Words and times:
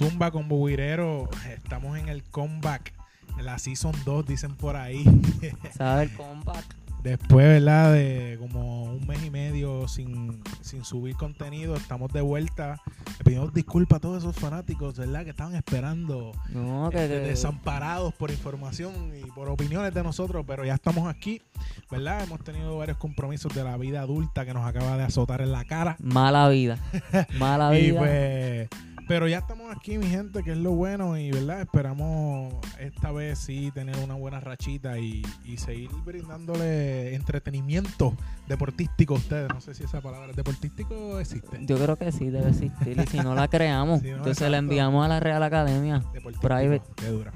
Zumba 0.00 0.30
con 0.30 0.48
Buguirero. 0.48 1.28
Estamos 1.54 1.98
en 1.98 2.08
el 2.08 2.22
comeback. 2.22 2.94
La 3.38 3.58
Season 3.58 3.92
2, 4.06 4.24
dicen 4.26 4.54
por 4.54 4.74
ahí. 4.76 5.04
¿Sabes 5.76 6.10
el 6.10 6.16
comeback? 6.16 6.64
Después, 7.02 7.46
¿verdad? 7.46 7.92
De 7.92 8.36
como 8.40 8.84
un 8.84 9.06
mes 9.06 9.22
y 9.24 9.30
medio 9.30 9.88
sin, 9.88 10.42
sin 10.62 10.84
subir 10.86 11.16
contenido, 11.16 11.74
estamos 11.76 12.10
de 12.14 12.22
vuelta. 12.22 12.80
Le 13.18 13.24
pedimos 13.24 13.52
disculpas 13.52 13.98
a 13.98 14.00
todos 14.00 14.22
esos 14.22 14.36
fanáticos, 14.36 14.96
¿verdad? 14.96 15.24
Que 15.24 15.30
estaban 15.30 15.54
esperando, 15.54 16.32
No, 16.48 16.88
que, 16.90 17.04
este, 17.04 17.20
que- 17.20 17.26
desamparados 17.28 18.14
por 18.14 18.30
información 18.30 19.12
y 19.14 19.30
por 19.32 19.50
opiniones 19.50 19.92
de 19.92 20.02
nosotros, 20.02 20.44
pero 20.46 20.64
ya 20.64 20.74
estamos 20.74 21.08
aquí, 21.08 21.42
¿verdad? 21.90 22.22
Hemos 22.22 22.42
tenido 22.42 22.76
varios 22.78 22.96
compromisos 22.96 23.54
de 23.54 23.64
la 23.64 23.76
vida 23.76 24.00
adulta 24.00 24.46
que 24.46 24.54
nos 24.54 24.66
acaba 24.66 24.96
de 24.96 25.04
azotar 25.04 25.42
en 25.42 25.52
la 25.52 25.64
cara. 25.66 25.96
mala 26.00 26.48
vida. 26.48 26.78
Mala 27.38 27.78
Y 27.78 27.90
vida. 27.92 27.98
pues, 28.00 28.68
pero 29.10 29.26
ya 29.26 29.38
estamos 29.38 29.74
aquí, 29.74 29.98
mi 29.98 30.06
gente, 30.06 30.44
que 30.44 30.52
es 30.52 30.58
lo 30.58 30.70
bueno. 30.70 31.18
Y 31.18 31.32
verdad, 31.32 31.62
esperamos 31.62 32.54
esta 32.78 33.10
vez 33.10 33.40
sí 33.40 33.72
tener 33.74 33.96
una 33.98 34.14
buena 34.14 34.38
rachita 34.38 35.00
y, 35.00 35.26
y 35.44 35.56
seguir 35.56 35.90
brindándole 36.04 37.16
entretenimiento 37.16 38.14
deportístico 38.46 39.14
a 39.14 39.16
ustedes. 39.16 39.48
No 39.52 39.60
sé 39.60 39.74
si 39.74 39.82
esa 39.82 40.00
palabra 40.00 40.32
deportístico 40.32 41.18
existe. 41.18 41.58
Yo 41.62 41.76
creo 41.76 41.96
que 41.96 42.12
sí 42.12 42.30
debe 42.30 42.50
existir. 42.50 43.00
Y 43.00 43.06
si 43.08 43.16
no 43.16 43.34
la 43.34 43.48
creamos, 43.48 44.00
Sí, 44.00 44.10
no, 44.10 44.18
entonces 44.18 44.48
la 44.48 44.58
enviamos 44.58 45.04
a 45.04 45.08
la 45.08 45.18
Real 45.18 45.42
Academia. 45.42 46.04
Private. 46.40 46.82
Qué 46.94 47.06
dura. 47.08 47.32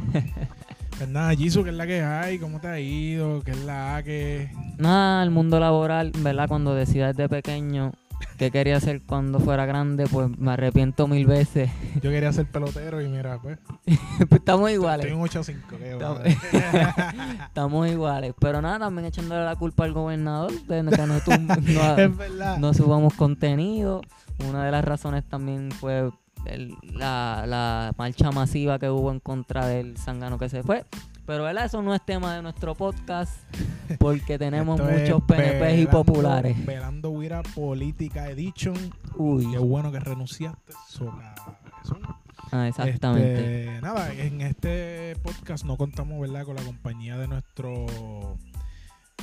pues 0.97 1.09
nada, 1.09 1.35
Jisoo, 1.35 1.65
¿qué 1.65 1.71
es 1.71 1.77
la 1.77 1.89
que 1.89 2.05
hay? 2.05 2.39
¿Cómo 2.39 2.61
te 2.61 2.69
ha 2.69 2.79
ido? 2.79 3.43
¿Qué 3.43 3.51
es 3.51 3.65
la 3.65 4.01
que? 4.05 4.49
Nada, 4.79 5.25
el 5.25 5.33
mundo 5.33 5.59
laboral, 5.59 6.13
¿verdad? 6.19 6.47
Cuando 6.47 6.73
decía 6.73 7.09
desde 7.09 7.29
pequeño 7.29 7.91
qué 8.39 8.51
quería 8.51 8.77
hacer 8.77 9.03
cuando 9.03 9.39
fuera 9.41 9.67
grande, 9.67 10.07
pues 10.07 10.29
me 10.39 10.53
arrepiento 10.53 11.07
mil 11.09 11.27
veces. 11.27 11.71
Yo 12.03 12.11
quería 12.11 12.33
ser 12.33 12.47
pelotero 12.47 13.01
y 13.01 13.09
mira, 13.09 13.39
pues. 13.41 13.59
Pues 14.29 14.41
Estamos 14.41 14.71
iguales. 14.71 15.07
Estoy 15.07 15.21
en 15.21 15.61
8-5. 15.63 15.79
qué 15.79 15.93
Estamos- 15.93 16.21
bueno. 16.21 16.95
Estamos 17.47 17.89
iguales. 17.91 18.35
Pero 18.39 18.61
nada, 18.63 18.79
también 18.79 19.07
echándole 19.07 19.45
la 19.45 19.57
culpa 19.57 19.85
al 19.85 19.93
gobernador 19.93 20.53
de 20.53 20.85
que 20.91 21.07
no, 21.07 21.17
no- 21.17 22.59
no 22.59 22.75
subamos 22.75 23.15
contenido. 23.15 24.03
Una 24.49 24.65
de 24.65 24.71
las 24.73 24.85
razones 24.85 25.25
también 25.25 25.71
fue 25.73 26.11
el- 26.47 26.75
la, 26.93 27.45
la 27.47 27.93
marcha 27.97 28.31
masiva 28.31 28.79
que 28.79 28.91
hubo 28.91 29.11
en 29.11 29.21
contra 29.21 29.67
del 29.67 29.97
Zangano 29.97 30.39
que 30.39 30.49
se 30.49 30.63
fue. 30.63 30.85
Pero 31.27 31.45
¿verdad? 31.45 31.65
eso 31.65 31.81
no 31.81 31.95
es 31.95 32.05
tema 32.05 32.37
de 32.37 32.43
nuestro 32.43 32.75
podcast 32.75 33.33
porque 33.99 34.39
tenemos 34.39 34.79
Esto 34.79 34.93
muchos 34.93 35.23
PNPs 35.23 35.79
y 35.79 35.87
populares. 35.87 36.67
Velando 36.67 37.11
Huira 37.11 37.43
Política 37.43 38.29
Edition. 38.29 38.77
Uy, 39.17 39.51
Qué 39.51 39.59
bueno 39.59 39.91
que 39.91 40.01
renunciaste. 40.01 40.75
So, 40.89 41.07
cabezón. 41.07 42.03
ah, 42.53 42.69
exactamente. 42.69 43.65
Este, 43.65 43.81
nada, 43.81 44.13
en 44.13 44.41
este 44.43 45.17
podcast 45.23 45.65
no 45.65 45.77
contamos, 45.79 46.21
¿verdad? 46.21 46.45
Con 46.45 46.57
la 46.57 46.63
compañía 46.63 47.17
de 47.17 47.29
nuestro 47.29 47.87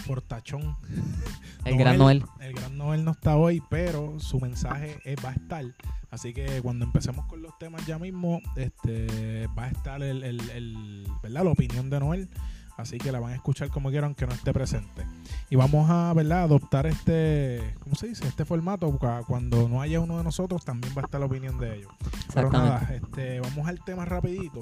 portachón. 0.07 0.77
el 1.65 1.77
gran 1.77 1.97
Noel. 1.97 2.23
El 2.39 2.53
gran 2.53 2.77
Noel 2.77 3.03
no 3.05 3.11
está 3.11 3.35
hoy, 3.37 3.61
pero 3.69 4.19
su 4.19 4.39
mensaje 4.39 4.99
eh, 5.05 5.15
va 5.23 5.29
a 5.29 5.33
estar. 5.33 5.65
Así 6.09 6.33
que 6.33 6.61
cuando 6.61 6.85
empecemos 6.85 7.25
con 7.27 7.41
los 7.41 7.57
temas 7.57 7.85
ya 7.85 7.97
mismo, 7.97 8.41
este 8.57 9.47
va 9.57 9.65
a 9.65 9.69
estar 9.69 10.01
el, 10.03 10.23
el- 10.23 10.49
el- 10.51 11.07
¿verdad? 11.23 11.43
la 11.45 11.51
opinión 11.51 11.89
de 11.89 11.99
Noel. 11.99 12.29
Así 12.77 12.97
que 12.97 13.11
la 13.11 13.19
van 13.19 13.33
a 13.33 13.35
escuchar 13.35 13.69
como 13.69 13.89
quieran, 13.89 14.07
aunque 14.07 14.25
no 14.25 14.33
esté 14.33 14.51
presente. 14.53 15.05
Y 15.51 15.55
vamos 15.55 15.87
a, 15.89 16.11
¿verdad? 16.13 16.43
adoptar 16.43 16.87
este, 16.87 17.75
¿cómo 17.79 17.95
se 17.95 18.07
dice? 18.07 18.27
Este 18.27 18.43
formato. 18.43 18.89
Cu- 18.97 19.07
Cuando 19.27 19.69
no 19.69 19.81
haya 19.81 19.99
uno 19.99 20.17
de 20.17 20.23
nosotros, 20.23 20.65
también 20.65 20.91
va 20.97 21.01
a 21.01 21.05
estar 21.05 21.19
la 21.19 21.27
opinión 21.27 21.59
de 21.59 21.75
ellos. 21.75 21.91
Pero 22.33 22.49
nada, 22.49 22.89
este, 22.91 23.39
vamos 23.41 23.67
al 23.67 23.83
tema 23.83 24.05
rapidito. 24.05 24.61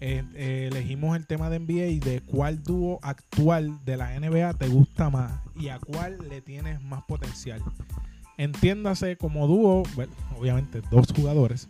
Eh, 0.00 0.22
eh, 0.34 0.68
elegimos 0.70 1.16
el 1.16 1.26
tema 1.26 1.50
de 1.50 1.58
NBA 1.58 1.86
y 1.86 1.98
de 1.98 2.20
cuál 2.20 2.62
dúo 2.62 3.00
actual 3.02 3.84
de 3.84 3.96
la 3.96 4.18
NBA 4.18 4.54
te 4.54 4.68
gusta 4.68 5.10
más 5.10 5.40
y 5.56 5.68
a 5.68 5.80
cuál 5.80 6.18
le 6.28 6.40
tienes 6.40 6.80
más 6.82 7.02
potencial. 7.02 7.60
Entiéndase 8.36 9.16
como 9.16 9.48
dúo, 9.48 9.82
bueno, 9.96 10.12
obviamente 10.38 10.82
dos 10.92 11.12
jugadores, 11.12 11.68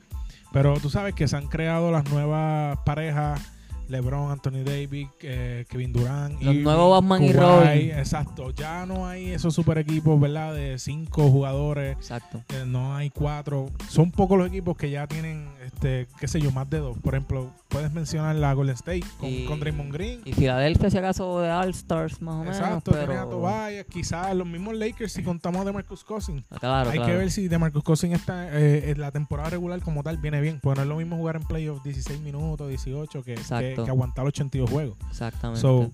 pero 0.53 0.79
tú 0.79 0.91
sabes 0.91 1.15
que 1.15 1.27
se 1.27 1.37
han 1.37 1.49
creado 1.49 1.91
las 1.91 2.11
nuevas 2.11 2.79
parejas. 2.85 3.41
LeBron, 3.89 4.31
Anthony 4.31 4.65
Davis, 4.65 5.09
eh, 5.23 5.65
Kevin 5.69 5.95
Durant. 5.95 6.43
Los 6.43 6.55
nuevos 6.57 7.01
Batman 7.01 7.25
y 7.25 7.33
Robin. 7.33 7.91
Exacto. 7.93 8.51
Ya 8.51 8.85
no 8.85 9.07
hay 9.07 9.31
esos 9.31 9.55
super 9.55 9.79
equipos, 9.79 10.21
¿verdad? 10.21 10.55
De 10.55 10.79
cinco 10.79 11.31
jugadores. 11.31 11.97
Exacto. 11.97 12.43
Eh, 12.51 12.65
no 12.67 12.95
hay 12.95 13.09
cuatro. 13.09 13.71
Son 13.89 14.11
pocos 14.11 14.37
los 14.37 14.49
equipos 14.49 14.77
que 14.77 14.91
ya 14.91 15.07
tienen, 15.07 15.49
este, 15.73 16.09
qué 16.19 16.29
sé 16.29 16.41
yo, 16.41 16.51
más 16.51 16.69
de 16.69 16.79
dos. 16.79 16.99
Por 16.99 17.15
ejemplo, 17.15 17.51
puedes 17.69 17.93
mencionar 17.93 18.35
la 18.37 18.53
Golden 18.55 18.75
State 18.75 19.05
con, 19.19 19.29
Y- 19.29 19.45
con 19.45 19.61
Draymond 19.61 19.93
Green. 19.93 20.21
Y 20.25 20.33
Filadelfia, 20.33 20.91
si 20.91 20.99
acaso, 20.99 21.41
de 21.41 21.51
All 21.51 21.71
Stars, 21.71 22.21
más 22.23 22.35
o 22.35 22.39
menos. 22.41 22.57
Exacto, 22.57 22.93
pero... 22.93 23.29
Tobias, 23.29 23.87
quizás 23.87 24.35
los 24.35 24.47
mismos 24.47 24.75
Lakers 24.75 25.13
si 25.13 25.23
contamos 25.23 25.65
de 25.65 25.73
Marcus 25.73 26.03
Cousins. 26.05 26.45
Claro, 26.59 26.91
hay 26.91 26.99
claro. 26.99 27.13
que 27.13 27.19
ver 27.19 27.31
si 27.31 27.49
de 27.49 27.59
Marcus 27.59 27.83
Cousins 27.85 28.15
está 28.15 28.49
eh, 28.59 28.91
en 28.91 29.01
la 29.01 29.11
temporada 29.13 29.51
regular 29.51 29.81
como 29.81 30.03
tal 30.03 30.17
viene 30.19 30.41
bien. 30.41 30.61
Pues 30.63 30.77
no 30.77 30.83
es 30.83 30.89
lo 30.89 30.97
mismo 30.97 31.17
jugar 31.17 31.37
en 31.37 31.43
playoffs 31.43 31.83
16 31.85 32.21
minutos, 32.21 32.69
18 32.69 33.23
que, 33.23 33.35
que, 33.35 33.75
que 33.85 33.91
aguantar 33.91 34.27
82 34.27 34.71
juegos. 34.71 34.97
Exactamente. 35.11 35.61
So, 35.61 35.93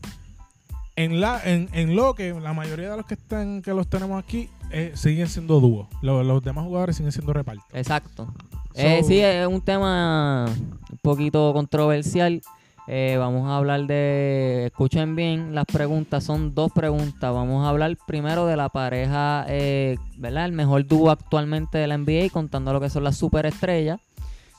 en, 0.96 1.20
la, 1.20 1.40
en, 1.44 1.68
en 1.72 1.96
lo 1.96 2.14
que 2.14 2.32
la 2.34 2.52
mayoría 2.52 2.90
de 2.90 2.96
los 2.96 3.06
que 3.06 3.14
están 3.14 3.62
que 3.62 3.72
los 3.74 3.88
tenemos 3.88 4.22
aquí 4.22 4.48
eh, 4.70 4.92
siguen 4.94 5.28
siendo 5.28 5.60
dúos. 5.60 5.88
Los, 6.02 6.24
los 6.24 6.42
demás 6.42 6.64
jugadores 6.64 6.96
siguen 6.96 7.12
siendo 7.12 7.32
reparto. 7.32 7.64
Exacto. 7.72 8.32
So- 8.74 8.80
Eh, 8.80 9.02
sí, 9.04 9.20
es 9.20 9.46
un 9.46 9.60
tema 9.60 10.46
un 10.48 10.98
poquito 11.02 11.52
controversial. 11.52 12.40
Eh, 12.86 13.16
vamos 13.18 13.48
a 13.48 13.56
hablar 13.56 13.86
de, 13.86 14.66
escuchen 14.66 15.16
bien, 15.16 15.54
las 15.54 15.64
preguntas 15.64 16.22
son 16.24 16.54
dos 16.54 16.70
preguntas. 16.72 17.32
Vamos 17.32 17.64
a 17.64 17.70
hablar 17.70 17.96
primero 18.06 18.46
de 18.46 18.56
la 18.56 18.68
pareja, 18.68 19.46
eh, 19.48 19.96
¿verdad? 20.18 20.44
El 20.44 20.52
mejor 20.52 20.86
dúo 20.86 21.10
actualmente 21.10 21.78
de 21.78 21.86
la 21.86 21.94
NBA, 21.96 22.28
contando 22.30 22.72
lo 22.74 22.80
que 22.80 22.90
son 22.90 23.04
las 23.04 23.16
superestrellas. 23.16 24.00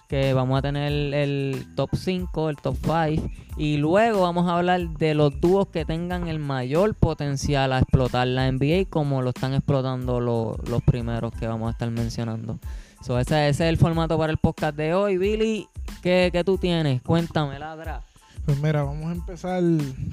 Que 0.08 0.34
vamos 0.34 0.58
a 0.60 0.62
tener 0.62 0.92
el 1.16 1.66
top 1.76 1.90
5, 1.96 2.50
el 2.50 2.58
top 2.58 2.78
5. 2.84 3.28
Y 3.58 3.78
luego 3.78 4.22
vamos 4.22 4.48
a 4.48 4.58
hablar 4.58 4.88
de 4.98 5.16
los 5.16 5.40
dúos 5.42 5.68
que 5.70 5.84
tengan 5.84 6.28
el 6.28 6.38
mayor 6.40 6.94
potencial 6.96 7.74
a 7.74 7.80
explotar 7.80 8.28
la 8.28 8.48
NBA, 8.48 8.86
como 8.90 9.22
lo 9.24 9.30
están 9.32 9.54
explotando 9.56 10.20
lo- 10.20 10.58
los 10.70 10.82
primeros 10.84 11.32
que 11.34 11.48
vamos 11.48 11.70
a 11.70 11.72
estar 11.72 11.90
mencionando. 11.90 12.60
So, 13.06 13.20
ese, 13.20 13.50
ese 13.50 13.66
es 13.66 13.70
el 13.70 13.78
formato 13.78 14.18
para 14.18 14.32
el 14.32 14.38
podcast 14.40 14.76
de 14.76 14.94
hoy. 14.96 15.18
Billy, 15.18 15.68
¿qué, 16.02 16.30
qué 16.32 16.44
tú 16.44 16.58
tienes? 16.58 17.02
Cuéntame, 17.04 17.60
ladra. 17.60 18.02
Pues 18.46 18.60
mira, 18.60 18.82
vamos 18.84 19.06
a 19.08 19.12
empezar. 19.12 19.62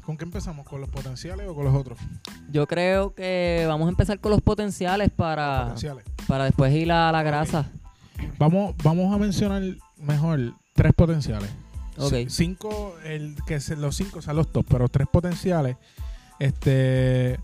¿Con 0.05 0.17
qué 0.19 0.25
empezamos? 0.25 0.67
¿Con 0.67 0.81
los 0.81 0.91
potenciales 0.91 1.49
o 1.49 1.55
con 1.55 1.65
los 1.65 1.75
otros? 1.75 1.99
Yo 2.51 2.67
creo 2.67 3.15
que 3.15 3.65
vamos 3.67 3.87
a 3.87 3.91
empezar 3.91 4.19
con 4.21 4.31
los 4.33 4.43
potenciales 4.43 5.11
para, 5.11 5.63
Potenciales. 5.65 6.05
para 6.29 6.45
después 6.45 6.73
ir 6.75 6.93
a 6.93 7.11
la 7.13 7.23
grasa. 7.23 7.71
Vamos, 8.39 8.75
vamos 8.83 9.15
a 9.15 9.19
mencionar 9.19 9.63
mejor 9.97 10.53
tres 10.75 10.93
potenciales. 10.93 11.49
Ok. 11.99 12.11
C- 12.11 12.31
Cinco, 12.31 12.95
el 13.05 13.37
que 13.47 13.61
se- 13.61 13.77
los 13.77 13.97
cinco 13.97 14.21
son 14.21 14.37
los 14.37 14.53
top, 14.53 14.67
pero 14.69 14.89
tres 14.89 15.09
potenciales. 15.11 15.77
Este. 16.39 17.39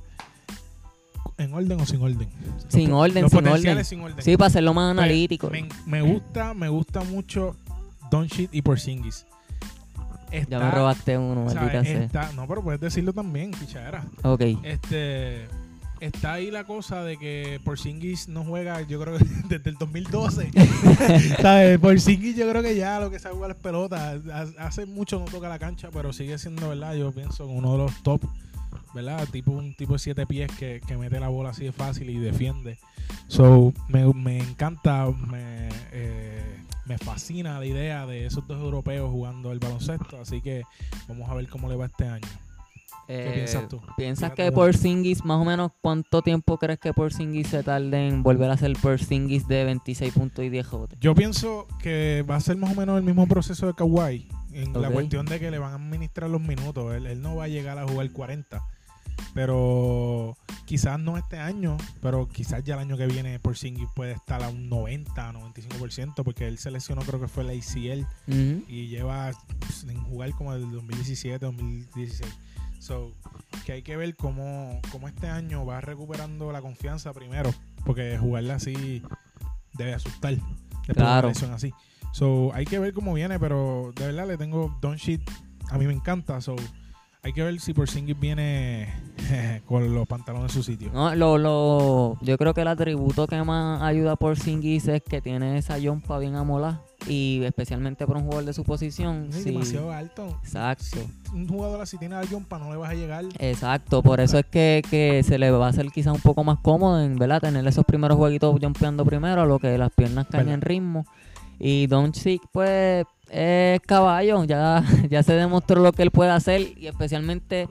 ¿En 1.39 1.55
orden 1.55 1.81
o 1.81 1.87
sin 1.87 2.03
orden? 2.03 2.29
Sin 2.69 2.91
Los- 2.91 2.99
orden, 3.01 3.23
los 3.23 3.31
sin 3.33 3.47
orden. 3.47 3.85
sin 3.85 4.01
orden. 4.01 4.23
Sí, 4.25 4.37
para 4.37 4.49
hacerlo 4.49 4.75
más 4.75 4.93
Pues, 4.95 4.99
analítico. 5.05 5.51
Me, 5.51 5.69
me 5.87 6.03
gusta, 6.03 6.53
me 6.55 6.69
gusta 6.69 7.03
mucho 7.05 7.57
Doncic 8.11 8.51
y 8.53 8.63
Porzingis. 8.63 9.25
Ya 10.51 10.59
me 10.59 10.71
robaste 10.71 11.17
uno, 11.17 11.45
maldita 11.47 11.83
sea. 11.85 12.33
No, 12.35 12.47
pero 12.47 12.63
puedes 12.63 12.81
decirlo 12.81 13.13
también, 13.15 13.51
pichadera. 13.53 14.05
Ok. 14.23 14.43
Este 14.63 15.47
está 16.01 16.35
ahí 16.35 16.51
la 16.51 16.63
cosa 16.65 17.03
de 17.03 17.17
que 17.17 17.61
Porzingis 17.65 18.29
no 18.29 18.45
juega, 18.45 18.83
yo 18.83 19.01
creo 19.01 19.17
que 19.19 19.25
desde 19.49 19.71
el 19.71 19.77
2012. 19.77 20.51
¿Sabes? 21.43 21.79
Porzingis 21.79 22.37
yo 22.37 22.49
creo 22.51 22.63
que 22.63 22.77
ya 22.77 23.01
lo 23.01 23.11
que 23.11 23.19
sabe 23.19 23.37
jugar 23.37 23.53
es 23.53 23.57
pelota. 23.57 24.21
Ha- 24.33 24.67
Hace 24.67 24.85
mucho 24.87 25.19
no 25.19 25.25
toca 25.25 25.49
la 25.49 25.59
cancha, 25.59 25.89
pero 25.93 26.13
sigue 26.13 26.37
siendo, 26.39 26.69
¿verdad? 26.69 26.95
Yo 26.95 27.11
pienso 27.13 27.47
uno 27.47 27.73
de 27.73 27.79
los 27.79 28.03
top, 28.03 28.23
¿verdad? 28.95 29.27
Tipo 29.31 29.53
un 29.53 29.75
tipo 29.75 29.95
de 29.95 29.99
siete 29.99 30.27
pies 30.27 30.51
que, 30.59 30.81
que 30.87 30.97
mete 30.97 31.21
la 31.21 31.29
bola 31.29 31.51
así 31.51 31.65
de 31.65 31.73
fácil 31.73 32.11
y 32.11 32.19
defiende. 32.19 32.79
So, 33.27 33.73
me, 33.89 34.13
me 34.15 34.39
encanta, 34.39 35.07
me, 35.11 35.69
eh, 35.93 36.59
me 36.87 36.99
fascina 36.99 37.59
la 37.59 37.67
idea 37.67 38.07
de 38.07 38.27
esos 38.27 38.47
dos 38.47 38.61
europeos 38.61 39.11
jugando 39.11 39.53
el 39.53 39.59
baloncesto, 39.59 40.21
así 40.21 40.41
que 40.41 40.63
vamos 41.07 41.29
a 41.29 41.35
ver 41.35 41.49
cómo 41.49 41.69
le 41.69 41.77
va 41.77 41.87
este 41.87 42.07
año. 42.07 42.29
Eh, 43.11 43.33
piensas 43.35 43.69
tú? 43.69 43.81
¿Piensas 43.97 44.33
que. 44.33 44.53
Porzingis, 44.53 45.25
más 45.25 45.41
o 45.41 45.45
menos, 45.45 45.73
cuánto 45.81 46.21
tiempo 46.21 46.59
crees 46.59 46.79
que 46.79 46.93
Porzingis 46.93 47.49
se 47.49 47.63
tarde 47.63 48.09
en 48.09 48.23
volver 48.23 48.51
a 48.51 48.57
ser 48.59 48.75
Porzingis 48.75 49.49
de 49.49 49.65
26 49.65 50.13
puntos 50.13 50.45
y 50.45 50.51
10 50.51 50.67
jotes? 50.67 50.99
Yo 51.01 51.15
pienso 51.15 51.67
que 51.83 52.23
va 52.29 52.37
a 52.37 52.41
ser 52.41 52.59
más 52.59 52.73
o 52.73 52.75
menos 52.75 52.99
el 52.99 53.05
mismo 53.05 53.27
proceso 53.27 53.67
de 53.67 53.73
Kawhi. 53.73 54.29
En 54.53 54.79
la 54.81 54.91
cuestión 54.91 55.25
de 55.25 55.41
que 55.41 55.51
le 55.51 55.59
van 55.59 55.73
a 55.73 55.77
administrar 55.77 56.29
los 56.29 56.41
minutos. 56.41 56.95
Él, 56.95 57.07
él 57.07 57.23
no 57.23 57.37
va 57.37 57.45
a 57.45 57.49
llegar 57.49 57.79
a 57.79 57.87
jugar 57.89 58.11
40. 58.11 58.63
Pero 59.35 60.37
quizás 60.67 60.99
no 60.99 61.17
este 61.17 61.39
año, 61.39 61.77
pero 62.03 62.29
quizás 62.29 62.65
ya 62.65 62.75
el 62.75 62.81
año 62.81 62.97
que 62.97 63.07
viene 63.07 63.39
Porzingis 63.39 63.89
puede 63.95 64.13
estar 64.13 64.43
a 64.43 64.49
un 64.49 64.69
90, 64.69 65.33
95%, 65.33 66.23
porque 66.25 66.47
él 66.49 66.59
se 66.59 66.71
lesionó, 66.71 67.03
creo 67.03 67.21
que 67.21 67.29
fue 67.29 67.45
ACL, 67.45 68.01
Ujú. 68.27 68.65
y 68.69 68.89
lleva 68.89 69.31
sin 69.73 70.01
jugar 70.05 70.33
como 70.33 70.53
el 70.55 70.71
2017, 70.71 71.45
2016. 71.47 72.31
So, 72.81 73.13
que 73.65 73.73
hay 73.73 73.83
que 73.83 73.97
ver 73.97 74.15
cómo, 74.17 74.81
cómo 74.93 75.09
este 75.09 75.27
año 75.29 75.65
va 75.67 75.81
recuperando 75.81 76.53
la 76.53 76.61
confianza 76.63 77.13
primero, 77.13 77.53
porque 77.85 78.17
jugarla 78.19 78.55
así 78.57 79.03
debe 79.75 79.95
asustar. 79.95 80.35
Después 80.35 80.87
de 80.87 80.93
una 80.93 81.05
Claro. 81.13 81.29
lesión 81.29 81.53
así. 81.53 81.73
So, 82.13 82.53
hay 82.55 82.65
que 82.65 82.79
ver 82.79 82.93
cómo 82.95 83.13
viene, 83.15 83.39
pero 83.39 83.93
de 83.95 84.07
verdad 84.07 84.27
le 84.27 84.37
tengo 84.39 84.77
Don 84.81 84.97
Shit. 84.97 85.21
A 85.71 85.77
mí 85.77 85.87
me 85.87 85.93
encanta. 85.93 86.41
So, 86.41 86.57
hay 87.23 87.33
que 87.33 87.43
ver 87.43 87.61
si 87.61 87.75
Porzingis 87.75 88.19
viene 88.19 88.93
con 89.67 89.95
los 89.95 90.07
pantalones 90.07 90.55
en 90.55 90.63
su 90.63 90.63
sitio. 90.63 90.91
No, 90.93 91.15
lo, 91.15 91.39
lo, 91.39 92.19
yo 92.21 92.37
creo 92.39 92.55
que 92.55 92.63
el 92.63 92.69
atributo 92.69 93.27
que 93.27 93.43
más 93.43 93.83
ayuda 93.83 94.17
por 94.17 94.39
Singis 94.39 94.89
es 94.89 95.03
que 95.03 95.21
tiene 95.21 95.59
esa 95.59 95.79
yompa 95.79 96.19
bien 96.19 96.37
amolada. 96.37 96.83
Y 97.07 97.43
especialmente 97.45 98.07
para 98.07 98.19
un 98.19 98.25
jugador 98.25 98.45
de 98.45 98.53
su 98.53 98.65
posición. 98.65 99.29
Sí, 99.31 99.43
sí. 99.43 99.51
demasiado 99.53 99.93
alto. 99.93 100.39
Exacto. 100.43 100.99
Un 101.33 101.49
jugador 101.49 101.81
así 101.81 101.97
tiene 101.97 102.17
a 102.17 102.27
Jumpa, 102.27 102.59
no 102.59 102.71
le 102.71 102.77
vas 102.77 102.91
a 102.91 102.95
llegar. 102.95 103.25
Exacto, 103.39 104.03
por 104.03 104.21
eso 104.21 104.39
es 104.39 104.47
que, 104.47 104.83
que 104.91 105.23
se 105.23 105.39
le 105.39 105.51
va 105.51 105.67
a 105.67 105.69
hacer 105.71 105.87
quizás 105.91 106.13
un 106.13 106.21
poco 106.21 106.43
más 106.43 106.59
cómodo 106.59 107.01
en 107.01 107.17
¿verdad? 107.17 107.41
tener 107.41 107.67
esos 107.67 107.85
primeros 107.85 108.17
jueguitos 108.17 108.59
jumpeando 108.61 109.05
primero, 109.05 109.43
a 109.43 109.47
lo 109.47 109.59
que 109.59 109.79
las 109.79 109.93
piernas 109.93 110.27
caen 110.29 110.49
en 110.49 110.61
ritmo. 110.61 111.07
Y 111.59 111.87
Doncic, 111.87 112.43
pues, 112.53 113.05
es 113.31 113.81
caballo, 113.81 114.45
ya, 114.45 114.85
ya 115.11 115.23
se 115.23 115.35
demostró 115.35 115.81
lo 115.81 115.93
que 115.93 116.03
él 116.03 116.11
puede 116.11 116.31
hacer 116.31 116.73
y 116.77 116.87
especialmente 116.87 117.69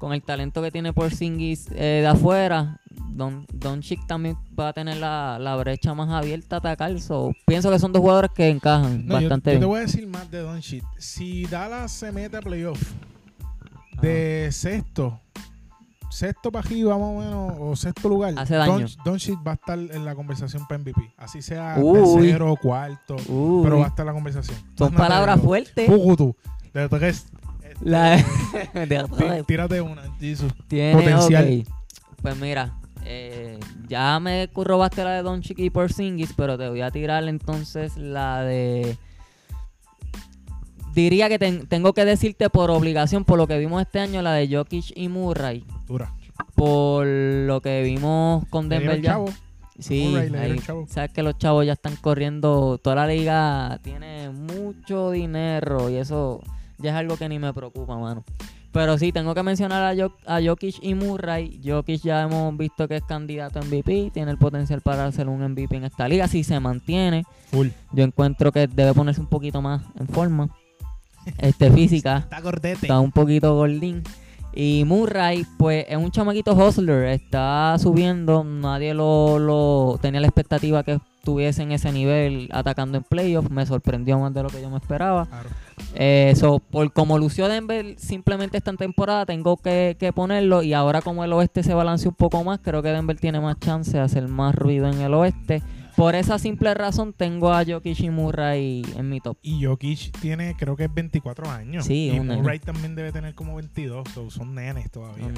con 0.00 0.12
el 0.12 0.22
talento 0.22 0.62
que 0.62 0.72
tiene 0.72 0.92
Porzingis 0.92 1.68
eh, 1.70 2.00
de 2.00 2.06
afuera, 2.06 2.80
Don, 3.10 3.46
Doncic 3.52 4.04
también 4.06 4.36
va 4.58 4.68
a 4.68 4.72
tener 4.72 4.96
la, 4.96 5.38
la 5.38 5.54
brecha 5.56 5.94
más 5.94 6.08
abierta 6.08 6.56
a 6.56 6.58
atacar. 6.58 6.98
So, 7.00 7.32
pienso 7.46 7.70
que 7.70 7.78
son 7.78 7.92
dos 7.92 8.00
jugadores 8.00 8.30
que 8.34 8.48
encajan 8.48 9.06
No, 9.06 9.20
yo, 9.20 9.28
bastante 9.28 9.50
yo 9.50 9.54
te 9.54 9.58
bien. 9.58 9.68
voy 9.68 9.78
a 9.78 9.82
decir 9.82 10.06
más 10.08 10.28
de 10.30 10.38
Don. 10.40 10.60
Si 10.62 11.44
Dallas 11.44 11.92
se 11.92 12.10
mete 12.10 12.38
a 12.38 12.40
playoff 12.40 12.82
de 14.00 14.48
sexto, 14.50 15.20
sexto 16.10 16.50
para 16.50 16.66
arriba 16.66 16.96
más 16.98 17.08
o 17.08 17.18
menos, 17.18 17.54
o 17.60 17.76
sexto 17.76 18.08
lugar, 18.08 18.34
Hace 18.38 18.54
daño. 18.54 18.86
Don, 19.04 19.18
Don 19.18 19.44
va 19.46 19.52
a 19.52 19.54
estar 19.54 19.78
en 19.78 20.04
la 20.04 20.14
conversación 20.14 20.66
para 20.66 20.78
MVP. 20.78 21.12
Así 21.18 21.42
sea 21.42 21.76
Uy. 21.78 22.22
tercero 22.22 22.52
o 22.52 22.56
cuarto, 22.56 23.16
Uy, 23.28 23.62
pero 23.62 23.78
va 23.78 23.84
a 23.84 23.88
estar 23.88 24.04
en 24.04 24.06
la 24.06 24.12
conversación. 24.14 24.56
son 24.78 24.94
palabras 24.94 25.40
fuertes. 25.40 25.88
De 26.72 26.88
tres. 26.88 27.26
La- 27.80 28.16
Tí- 28.72 29.44
Tírate 29.46 29.80
una, 29.80 30.02
Jesus. 30.18 30.52
Tiene, 30.68 30.94
Potencial. 30.94 31.64
ok. 31.66 31.74
Pues 32.22 32.36
mira, 32.36 32.74
eh, 33.04 33.58
ya 33.88 34.20
me 34.20 34.48
robaste 34.54 35.02
la 35.04 35.12
de 35.12 35.22
Don 35.22 35.40
Chiqui 35.40 35.64
y 35.66 35.70
Porzingis, 35.70 36.32
pero 36.36 36.58
te 36.58 36.68
voy 36.68 36.82
a 36.82 36.90
tirar 36.90 37.24
entonces 37.28 37.96
la 37.96 38.42
de... 38.42 38.96
Diría 40.94 41.28
que 41.28 41.38
ten- 41.38 41.66
tengo 41.68 41.92
que 41.92 42.04
decirte 42.04 42.50
por 42.50 42.70
obligación, 42.70 43.24
por 43.24 43.38
lo 43.38 43.46
que 43.46 43.58
vimos 43.58 43.80
este 43.80 44.00
año, 44.00 44.22
la 44.22 44.32
de 44.32 44.48
Jokic 44.54 44.92
y 44.96 45.08
Murray. 45.08 45.64
Dura. 45.86 46.12
Por 46.56 47.06
lo 47.06 47.60
que 47.62 47.82
vimos 47.82 48.44
con 48.50 48.68
Le 48.68 48.78
dieron 48.80 48.94
Denver 48.96 49.02
ya. 49.02 49.12
chavo. 49.12 49.26
Sí, 49.78 50.08
Murray, 50.10 50.28
le 50.30 50.38
dieron 50.38 50.58
ahí, 50.58 50.58
chavo. 50.66 50.86
sabes 50.88 51.12
que 51.12 51.22
los 51.22 51.38
chavos 51.38 51.64
ya 51.64 51.72
están 51.74 51.94
corriendo, 51.96 52.78
toda 52.82 52.96
la 52.96 53.06
liga 53.06 53.78
tiene 53.82 54.28
mucho 54.30 55.10
dinero 55.12 55.88
y 55.90 55.96
eso 55.96 56.42
ya 56.82 56.90
es 56.90 56.96
algo 56.96 57.16
que 57.16 57.28
ni 57.28 57.38
me 57.38 57.52
preocupa, 57.52 57.96
mano. 57.96 58.24
Pero 58.72 58.96
sí, 58.98 59.10
tengo 59.10 59.34
que 59.34 59.42
mencionar 59.42 59.82
a, 59.82 59.94
Jok- 59.94 60.14
a 60.26 60.40
Jokic 60.40 60.76
y 60.82 60.94
Murray. 60.94 61.60
Jokic 61.64 62.02
ya 62.02 62.22
hemos 62.22 62.56
visto 62.56 62.86
que 62.86 62.96
es 62.96 63.02
candidato 63.02 63.58
a 63.58 63.62
MVP, 63.62 64.12
tiene 64.14 64.30
el 64.30 64.38
potencial 64.38 64.80
para 64.80 65.10
ser 65.10 65.28
un 65.28 65.42
MVP 65.42 65.76
en 65.76 65.84
esta 65.84 66.06
liga, 66.08 66.28
si 66.28 66.44
se 66.44 66.60
mantiene. 66.60 67.24
Full. 67.50 67.68
Yo 67.92 68.04
encuentro 68.04 68.52
que 68.52 68.68
debe 68.68 68.94
ponerse 68.94 69.20
un 69.20 69.26
poquito 69.26 69.60
más 69.60 69.82
en 69.98 70.06
forma, 70.06 70.48
este 71.38 71.68
física 71.72 72.18
Está 72.18 72.40
gordete. 72.40 72.78
está 72.86 73.00
un 73.00 73.10
poquito 73.10 73.54
gordín. 73.56 74.02
Y 74.52 74.84
Murray, 74.84 75.46
pues 75.58 75.86
es 75.88 75.96
un 75.96 76.10
chamaquito 76.10 76.54
hustler, 76.54 77.04
está 77.06 77.76
subiendo, 77.78 78.42
nadie 78.42 78.94
lo, 78.94 79.38
lo 79.38 79.96
tenía 80.02 80.20
la 80.20 80.26
expectativa 80.26 80.82
que 80.82 80.98
estuviese 81.18 81.62
en 81.62 81.70
ese 81.70 81.92
nivel 81.92 82.48
atacando 82.52 82.98
en 82.98 83.04
playoffs, 83.04 83.48
me 83.50 83.64
sorprendió 83.64 84.18
más 84.18 84.34
de 84.34 84.42
lo 84.42 84.48
que 84.48 84.60
yo 84.60 84.68
me 84.68 84.78
esperaba. 84.78 85.26
Claro. 85.26 85.48
Eh, 85.94 86.34
so, 86.36 86.58
por 86.60 86.92
como 86.92 87.18
lució 87.18 87.48
Denver 87.48 87.96
simplemente 87.98 88.56
esta 88.58 88.72
temporada, 88.74 89.26
tengo 89.26 89.56
que, 89.56 89.96
que 89.98 90.12
ponerlo 90.12 90.62
y 90.62 90.72
ahora 90.72 91.02
como 91.02 91.24
el 91.24 91.32
oeste 91.32 91.62
se 91.62 91.74
balancea 91.74 92.08
un 92.10 92.14
poco 92.14 92.42
más, 92.44 92.60
creo 92.62 92.82
que 92.82 92.90
Denver 92.90 93.18
tiene 93.18 93.40
más 93.40 93.58
chance 93.58 93.92
de 93.92 94.00
hacer 94.00 94.28
más 94.28 94.54
ruido 94.54 94.88
en 94.88 95.00
el 95.00 95.14
oeste. 95.14 95.62
Por 95.96 96.14
esa 96.14 96.38
simple 96.38 96.72
razón 96.72 97.12
tengo 97.12 97.52
a 97.52 97.62
Jokic 97.64 98.00
y 98.00 98.10
Murray 98.10 98.82
en 98.96 99.08
mi 99.10 99.20
top. 99.20 99.36
Y 99.42 99.64
Jokic 99.64 100.18
tiene, 100.20 100.54
creo 100.56 100.74
que 100.76 100.84
es 100.84 100.94
24 100.94 101.50
años. 101.50 101.84
Sí, 101.84 102.08
y 102.08 102.20
nene. 102.20 102.36
Murray 102.40 102.58
también 102.60 102.94
debe 102.94 103.12
tener 103.12 103.34
como 103.34 103.56
22. 103.56 104.08
so 104.14 104.30
son 104.30 104.54
nenes 104.54 104.90
todavía. 104.90 105.28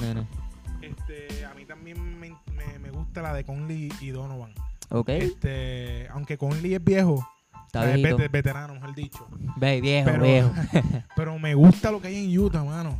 Este, 0.81 1.45
a 1.45 1.53
mí 1.53 1.65
también 1.65 2.19
me, 2.19 2.29
me- 2.55 2.79
me 2.79 2.91
gusta 2.91 3.21
la 3.21 3.33
de 3.33 3.43
Conley 3.43 3.89
y 4.01 4.09
Donovan. 4.09 4.53
Ok, 4.89 5.09
Este, 5.09 6.07
aunque 6.09 6.37
Conley 6.37 6.75
es 6.75 6.83
viejo, 6.83 7.27
está 7.73 7.81
o 7.81 7.97
sea, 7.97 8.25
es 8.25 8.31
veterano, 8.31 8.75
mejor 8.75 8.93
dicho. 8.93 9.27
Ve, 9.57 9.81
viejo, 9.81 10.09
Pero, 10.11 10.23
viejo. 10.23 10.51
pero 11.15 11.39
me 11.39 11.55
gusta 11.55 11.91
lo 11.91 11.99
que 11.99 12.07
hay 12.09 12.25
en 12.25 12.39
Utah, 12.39 12.63
mano. 12.63 12.99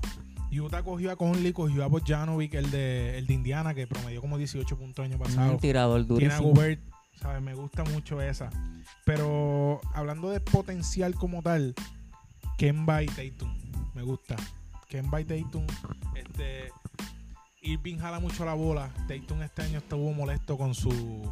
Utah 0.51 0.81
cogió 0.81 1.11
a 1.11 1.15
Conley, 1.15 1.53
cogió 1.53 1.83
a 1.83 1.87
Bojanovic, 1.87 2.55
el 2.55 2.71
de, 2.71 3.19
el 3.19 3.27
de 3.27 3.33
Indiana, 3.33 3.75
que 3.75 3.85
promedió 3.85 4.19
como 4.21 4.37
18 4.37 4.75
puntos 4.77 5.05
el 5.05 5.11
año 5.11 5.21
pasado. 5.21 5.51
Un 5.51 5.59
tirador 5.59 6.05
Tiene 6.05 6.33
a 6.33 6.37
durísimo. 6.37 6.49
Gobert, 6.49 6.81
¿sabes? 7.21 7.41
Me 7.41 7.53
gusta 7.53 7.83
mucho 7.83 8.19
esa. 8.19 8.49
Pero 9.05 9.79
hablando 9.93 10.29
de 10.31 10.39
potencial 10.39 11.13
como 11.15 11.43
tal, 11.43 11.75
Kemba 12.57 13.03
y 13.03 13.07
Tatum, 13.07 13.55
me 13.93 14.01
gusta. 14.01 14.35
Kemba 14.89 15.21
y 15.21 15.25
Tatum, 15.25 15.65
este, 16.15 16.71
Irving 17.63 17.97
jala 17.97 18.19
mucho 18.19 18.43
la 18.45 18.53
bola. 18.53 18.89
Tatum 19.07 19.41
este 19.41 19.61
año 19.63 19.77
estuvo 19.79 20.13
molesto 20.13 20.57
con 20.57 20.73
su, 20.75 20.91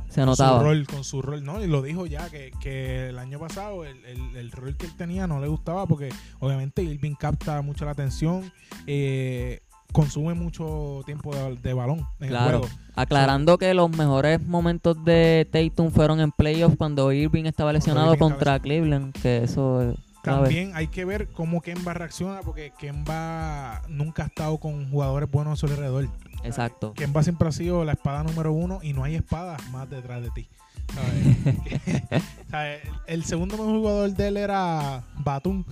Se 0.10 0.22
con 0.22 0.26
notaba. 0.28 0.60
su 0.60 0.64
rol, 0.66 0.88
con 0.88 1.04
su 1.04 1.22
rol, 1.22 1.44
¿no? 1.44 1.64
Y 1.64 1.68
lo 1.68 1.82
dijo 1.82 2.06
ya, 2.06 2.30
que, 2.30 2.52
que 2.62 3.10
el 3.10 3.20
año 3.20 3.38
pasado 3.40 3.86
el, 3.86 4.04
el- 4.06 4.36
el 4.38 4.52
rol 4.52 4.76
que 4.78 4.86
él 4.86 4.96
tenía 4.96 5.28
no 5.28 5.40
le 5.42 5.48
gustaba 5.48 5.86
porque 5.86 6.10
obviamente 6.40 6.82
Irving 6.84 7.16
capta 7.16 7.62
mucho 7.62 7.86
la 7.86 7.92
atención, 7.92 8.52
eh, 8.88 9.60
consume 9.92 10.34
mucho 10.34 11.02
tiempo 11.06 11.36
de, 11.36 11.58
de 11.58 11.74
balón 11.74 12.08
en 12.22 12.30
Claro. 12.30 12.58
el 12.64 12.64
juego. 12.64 12.76
Aclarando 12.96 13.58
que 13.58 13.74
los 13.74 13.90
mejores 13.90 14.42
momentos 14.46 15.04
de 15.04 15.48
Tatum 15.52 15.92
fueron 15.92 16.20
en 16.22 16.32
playoffs 16.32 16.78
cuando 16.78 17.12
Irving 17.12 17.46
estaba 17.46 17.74
lesionado 17.74 18.08
Irving 18.14 18.16
estaba 18.16 18.32
contra 18.32 18.60
Cleveland, 18.60 19.14
que 19.22 19.44
eso 19.44 19.82
es 19.82 19.96
clave. 19.96 20.11
También 20.24 20.72
hay 20.76 20.88
que 20.88 21.04
ver 21.06 21.28
cómo 21.30 21.62
Kemba 21.62 21.94
reacciona 21.94 22.42
porque 22.42 22.72
Kemba 22.78 23.82
nunca 23.90 24.24
ha 24.24 24.28
estado 24.28 24.58
con 24.60 24.90
jugadores 24.90 25.30
buenos 25.32 25.54
a 25.54 25.56
su 25.56 25.66
alrededor. 25.72 26.10
Exacto. 26.44 26.94
Kemba 26.94 27.24
siempre 27.24 27.48
ha 27.48 27.52
sido 27.52 27.84
la 27.86 27.94
espada 27.94 28.24
número 28.24 28.52
uno 28.54 28.80
y 28.84 28.94
no 28.94 29.04
hay 29.04 29.16
espada 29.16 29.58
más 29.72 29.90
detrás 29.90 30.22
de 30.22 30.30
ti. 30.32 30.48
¿Sabes? 30.94 32.24
¿Sabes? 32.52 32.82
El 33.08 33.24
segundo 33.24 33.58
mejor 33.58 33.78
jugador 33.80 34.10
de 34.12 34.28
él 34.28 34.38
era 34.38 35.04
Batum. 35.24 35.64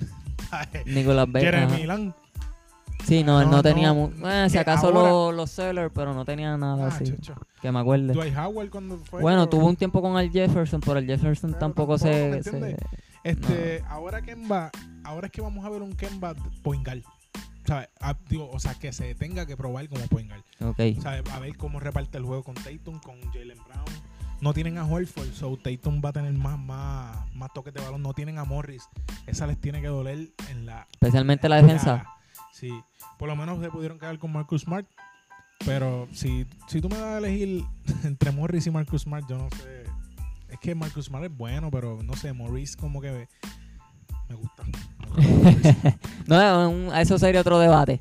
¿sabes? 0.49 0.85
Nicolás 0.85 1.27
Que 1.33 1.45
era. 1.45 1.67
Milán. 1.67 2.15
Sí, 3.05 3.23
no, 3.23 3.41
él 3.41 3.49
No, 3.49 3.57
no 3.57 3.63
tenía... 3.63 3.93
no, 3.93 4.09
eh, 4.29 4.49
si 4.49 4.53
que 4.53 4.59
acaso 4.59 4.87
ahora- 4.87 5.09
los, 5.09 5.33
los 5.33 5.49
Sellers, 5.51 5.91
pero 5.93 6.13
no 6.13 6.25
tenía 6.25 6.57
nada 6.57 6.85
Ah, 6.85 6.87
así. 6.87 7.13
Que 7.61 7.71
me 7.71 7.79
acuerde. 7.79 8.13
Dwight 8.13 8.35
Howard 8.37 8.69
cuando 8.69 8.97
fue. 8.97 9.21
Bueno, 9.21 9.47
pero- 9.47 9.49
tuvo 9.49 9.67
un 9.69 9.75
tiempo 9.75 10.01
con 10.01 10.17
el 10.19 10.29
Jefferson, 10.31 10.81
pero 10.81 10.99
el 10.99 11.05
Jefferson 11.05 11.51
Pero 11.51 11.59
tampoco, 11.59 11.97
tampoco, 11.97 12.43
se... 12.43 12.77
Este, 13.23 13.83
ahora 13.87 14.21
Kemba, 14.21 14.71
ahora 15.03 15.27
es 15.27 15.31
que 15.31 15.41
vamos 15.41 15.65
a 15.65 15.69
ver 15.69 15.81
un 15.81 15.93
Kemba 15.93 16.35
Poingal. 16.63 17.03
¿Sabes? 17.65 17.89
Ah, 17.99 18.15
digo, 18.27 18.49
o 18.49 18.59
sea, 18.59 18.73
que 18.75 18.91
se 18.91 19.13
tenga 19.15 19.45
que 19.45 19.55
probar 19.55 19.87
como 19.89 20.05
Poingal. 20.07 20.43
Ok. 20.61 20.79
¿Sabes? 21.01 21.29
A 21.31 21.39
ver 21.39 21.55
cómo 21.57 21.79
reparte 21.79 22.17
el 22.17 22.23
juego 22.25 22.43
con 22.43 22.55
Tatum, 22.55 22.99
con 22.99 23.21
Jalen 23.31 23.57
Brown. 23.67 23.85
No 24.41 24.53
tienen 24.53 24.77
a 24.77 24.85
Horford, 24.85 25.33
so 25.33 25.57
Tatum 25.57 26.01
va 26.03 26.09
a 26.09 26.13
tener 26.13 26.31
más, 26.33 26.57
más, 26.57 27.17
más 27.35 27.51
toques 27.53 27.73
de 27.73 27.81
balón. 27.81 28.01
No 28.01 28.13
tienen 28.13 28.37
a 28.39 28.45
Morris. 28.45 28.87
Esa 29.27 29.45
les 29.45 29.59
tiene 29.59 29.81
que 29.81 29.87
doler 29.87 30.29
en 30.49 30.65
la. 30.65 30.87
Especialmente 30.93 31.49
la 31.49 31.59
en 31.59 31.67
defensa. 31.67 31.97
llaga. 31.97 32.09
Sí. 32.53 32.71
Por 33.17 33.27
lo 33.27 33.35
menos 33.35 33.59
se 33.61 33.69
pudieron 33.69 33.99
quedar 33.99 34.17
con 34.17 34.31
Marcus 34.31 34.61
Smart. 34.61 34.87
Pero 35.65 36.07
si, 36.13 36.47
si 36.67 36.79
tú 36.79 36.87
me 36.87 36.97
das 36.97 37.05
a 37.05 37.17
elegir 37.17 37.65
entre 38.05 38.31
Morris 38.31 38.65
y 38.65 38.71
Marcus 38.71 39.01
Smart, 39.01 39.25
yo 39.29 39.37
no 39.37 39.49
sé. 39.51 39.83
Es 40.49 40.59
que 40.59 40.75
Marcus 40.75 41.05
Smart 41.05 41.25
es 41.25 41.35
bueno, 41.35 41.69
pero 41.71 42.01
no 42.03 42.13
sé, 42.15 42.33
Morris 42.33 42.75
como 42.75 43.01
que 43.01 43.27
me 44.27 44.35
gusta. 44.35 44.63
No, 46.27 46.93
eso 46.95 47.17
sería 47.17 47.41
otro 47.41 47.59
debate. 47.59 47.99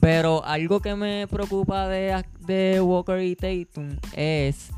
Pero 0.00 0.44
algo 0.44 0.80
que 0.80 0.94
me 0.94 1.26
preocupa 1.26 1.88
de, 1.88 2.24
de 2.46 2.80
Walker 2.80 3.20
y 3.20 3.34
Tatum 3.34 3.98
es 4.14 4.70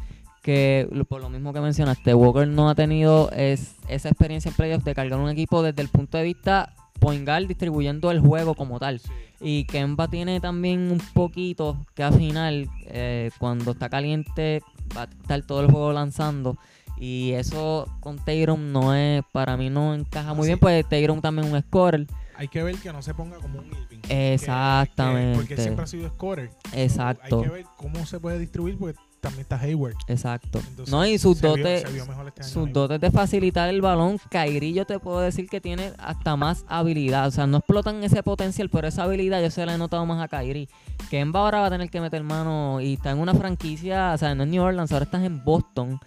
que, 0.43 0.89
por 1.09 1.21
lo 1.21 1.29
mismo 1.29 1.53
que 1.53 1.61
mencionaste, 1.61 2.15
Walker 2.15 2.47
no 2.47 2.71
ha 2.71 2.75
tenido 2.75 3.31
es, 3.33 3.77
esa 3.89 4.09
experiencia 4.09 4.49
en 4.49 4.57
playoffs 4.57 4.85
de 4.85 4.95
cargar 4.95 5.19
un 5.19 5.29
equipo 5.29 5.63
desde 5.63 5.83
el 5.83 5.89
punto 5.89 6.19
de 6.19 6.25
vista 6.25 6.75
point 6.99 7.25
guard 7.25 7.47
distribuyendo 7.47 8.11
el 8.11 8.21
juego 8.21 8.55
como 8.55 8.79
tal. 8.79 9.01
Sí. 9.01 9.11
Y 9.41 9.65
Kemba 9.65 10.09
tiene 10.09 10.41
también 10.41 10.91
un 10.91 11.01
poquito 11.15 11.87
que 11.95 12.03
al 12.03 12.15
final, 12.15 12.69
eh, 12.87 13.31
cuando 13.39 13.73
está 13.73 13.89
caliente, 13.89 14.63
va 14.97 15.03
a 15.03 15.05
estar 15.05 15.43
todo 15.43 15.61
el 15.61 15.71
juego 15.71 15.93
lanzando. 15.93 16.57
Y 17.01 17.33
eso 17.33 17.87
con 18.01 18.19
Tayron 18.19 18.73
no 18.73 18.95
es, 18.95 19.23
para 19.33 19.57
mí 19.57 19.71
no 19.71 19.95
encaja 19.95 20.35
muy 20.35 20.45
Sí. 20.45 20.49
bien, 20.49 20.59
pues 20.59 20.89
Tayron 20.89 21.21
también 21.21 21.47
es 21.49 21.53
un 21.55 21.61
scorer. 21.63 22.07
Hay 22.37 22.49
que 22.49 22.63
ver 22.63 22.77
que 22.77 22.93
no 22.93 23.03
se 23.03 23.15
ponga 23.15 23.37
como 23.39 23.59
un 23.59 23.67
Irving. 23.67 23.99
Exactamente. 24.09 25.33
que- 25.33 25.37
porque 25.39 25.57
siempre 25.63 25.85
ha 25.85 25.87
sido 25.89 26.09
scorer. 26.09 26.51
Exacto. 26.73 27.39
Hay 27.39 27.45
que 27.45 27.51
ver 27.51 27.65
cómo 27.77 28.07
se 28.07 28.21
puede 28.21 28.39
distribuir 28.39 28.79
porque 28.79 28.99
también 29.21 29.41
está 29.43 29.59
Hayward. 29.61 29.97
Exacto. 30.07 30.61
Entonces, 30.61 30.93
no, 30.93 31.05
y 31.05 31.19
sus 31.19 31.41
dotes, 31.41 31.85
este 31.85 32.45
sus 32.45 32.73
dotes 32.73 33.01
de 33.01 33.11
facilitar 33.11 33.69
el 33.69 33.81
balón, 33.83 34.19
Kairi 34.31 34.73
yo 34.73 34.85
te 34.87 35.01
puedo 35.01 35.19
decir 35.21 35.49
que 35.49 35.61
tiene 35.61 35.93
hasta 35.99 36.37
más 36.37 36.65
habilidad. 36.69 37.27
O 37.27 37.31
sea, 37.33 37.49
no 37.49 37.57
explotan 37.59 38.05
ese 38.05 38.23
potencial, 38.23 38.71
pero 38.71 38.87
esa 38.87 39.03
habilidad 39.03 39.43
yo 39.43 39.51
se 39.51 39.67
la 39.67 39.75
he 39.75 39.79
notado 39.79 40.07
más 40.07 40.23
a 40.23 40.29
Kairi. 40.29 40.69
Kemba 41.11 41.41
ahora 41.41 41.61
va 41.63 41.67
a 41.67 41.71
tener 41.71 41.91
que 41.91 42.01
meter 42.01 42.23
mano 42.23 42.81
y 42.81 42.95
está 42.95 43.11
en 43.11 43.19
una 43.19 43.35
franquicia, 43.35 44.13
o 44.15 44.19
sea, 44.19 44.37
no 44.37 44.45
es 44.45 44.49
New 44.49 44.63
Orleans, 44.63 44.93
ahora 44.93 45.05
estás 45.05 45.25
en 45.25 45.43
Boston. 45.45 45.99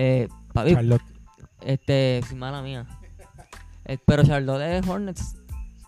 Eh, 0.00 0.28
papi, 0.52 0.74
Charlotte. 0.74 1.02
este, 1.62 2.20
sí, 2.28 2.34
mala 2.36 2.62
mía. 2.62 2.86
Eh, 3.84 3.98
pero 4.06 4.22
Charlotte 4.24 4.62
es 4.62 4.86
Hornets. 4.86 5.34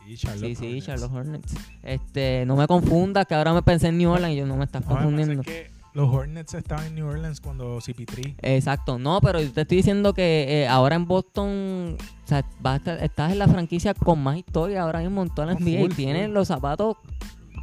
Sí, 0.07 0.17
Charlotte. 0.17 0.47
Sí, 0.49 0.55
sí, 0.57 0.65
Hornets. 0.67 0.87
Charlotte 0.87 1.13
Hornets. 1.13 1.55
Este, 1.83 2.45
no 2.47 2.57
me 2.57 2.67
confundas, 2.67 3.27
que 3.27 3.35
ahora 3.35 3.53
me 3.53 3.63
pensé 3.63 3.89
en 3.89 3.99
New 3.99 4.11
Orleans 4.11 4.35
y 4.35 4.39
yo 4.39 4.47
no 4.47 4.57
me 4.57 4.65
estás 4.65 4.83
No, 4.83 4.89
confundiendo. 4.89 5.43
es 5.43 5.47
que 5.47 5.71
los 5.93 6.09
Hornets 6.13 6.55
estaban 6.55 6.87
en 6.87 6.95
New 6.97 7.07
Orleans 7.07 7.41
cuando 7.41 7.79
CP3. 7.81 8.37
Exacto, 8.43 8.99
no, 8.99 9.21
pero 9.21 9.41
yo 9.41 9.53
te 9.53 9.61
estoy 9.61 9.77
diciendo 9.77 10.13
que 10.15 10.63
eh, 10.63 10.69
ahora 10.69 10.97
en 10.97 11.07
Boston, 11.07 11.97
o 12.25 12.27
sea, 12.27 12.45
vas 12.61 12.75
a 12.75 12.77
estar- 12.79 13.05
estás 13.05 13.33
en 13.33 13.39
la 13.39 13.47
franquicia 13.49 13.95
con 13.95 14.21
más 14.23 14.37
historia 14.39 14.83
ahora 14.83 15.01
mismo 15.01 15.23
en 15.23 15.29
toda 15.29 15.47
la 15.47 15.53
NBA 15.55 15.81
full, 15.83 15.93
y 15.93 15.95
tienes 15.95 16.25
full. 16.27 16.35
los 16.35 16.49
zapatos 16.49 16.97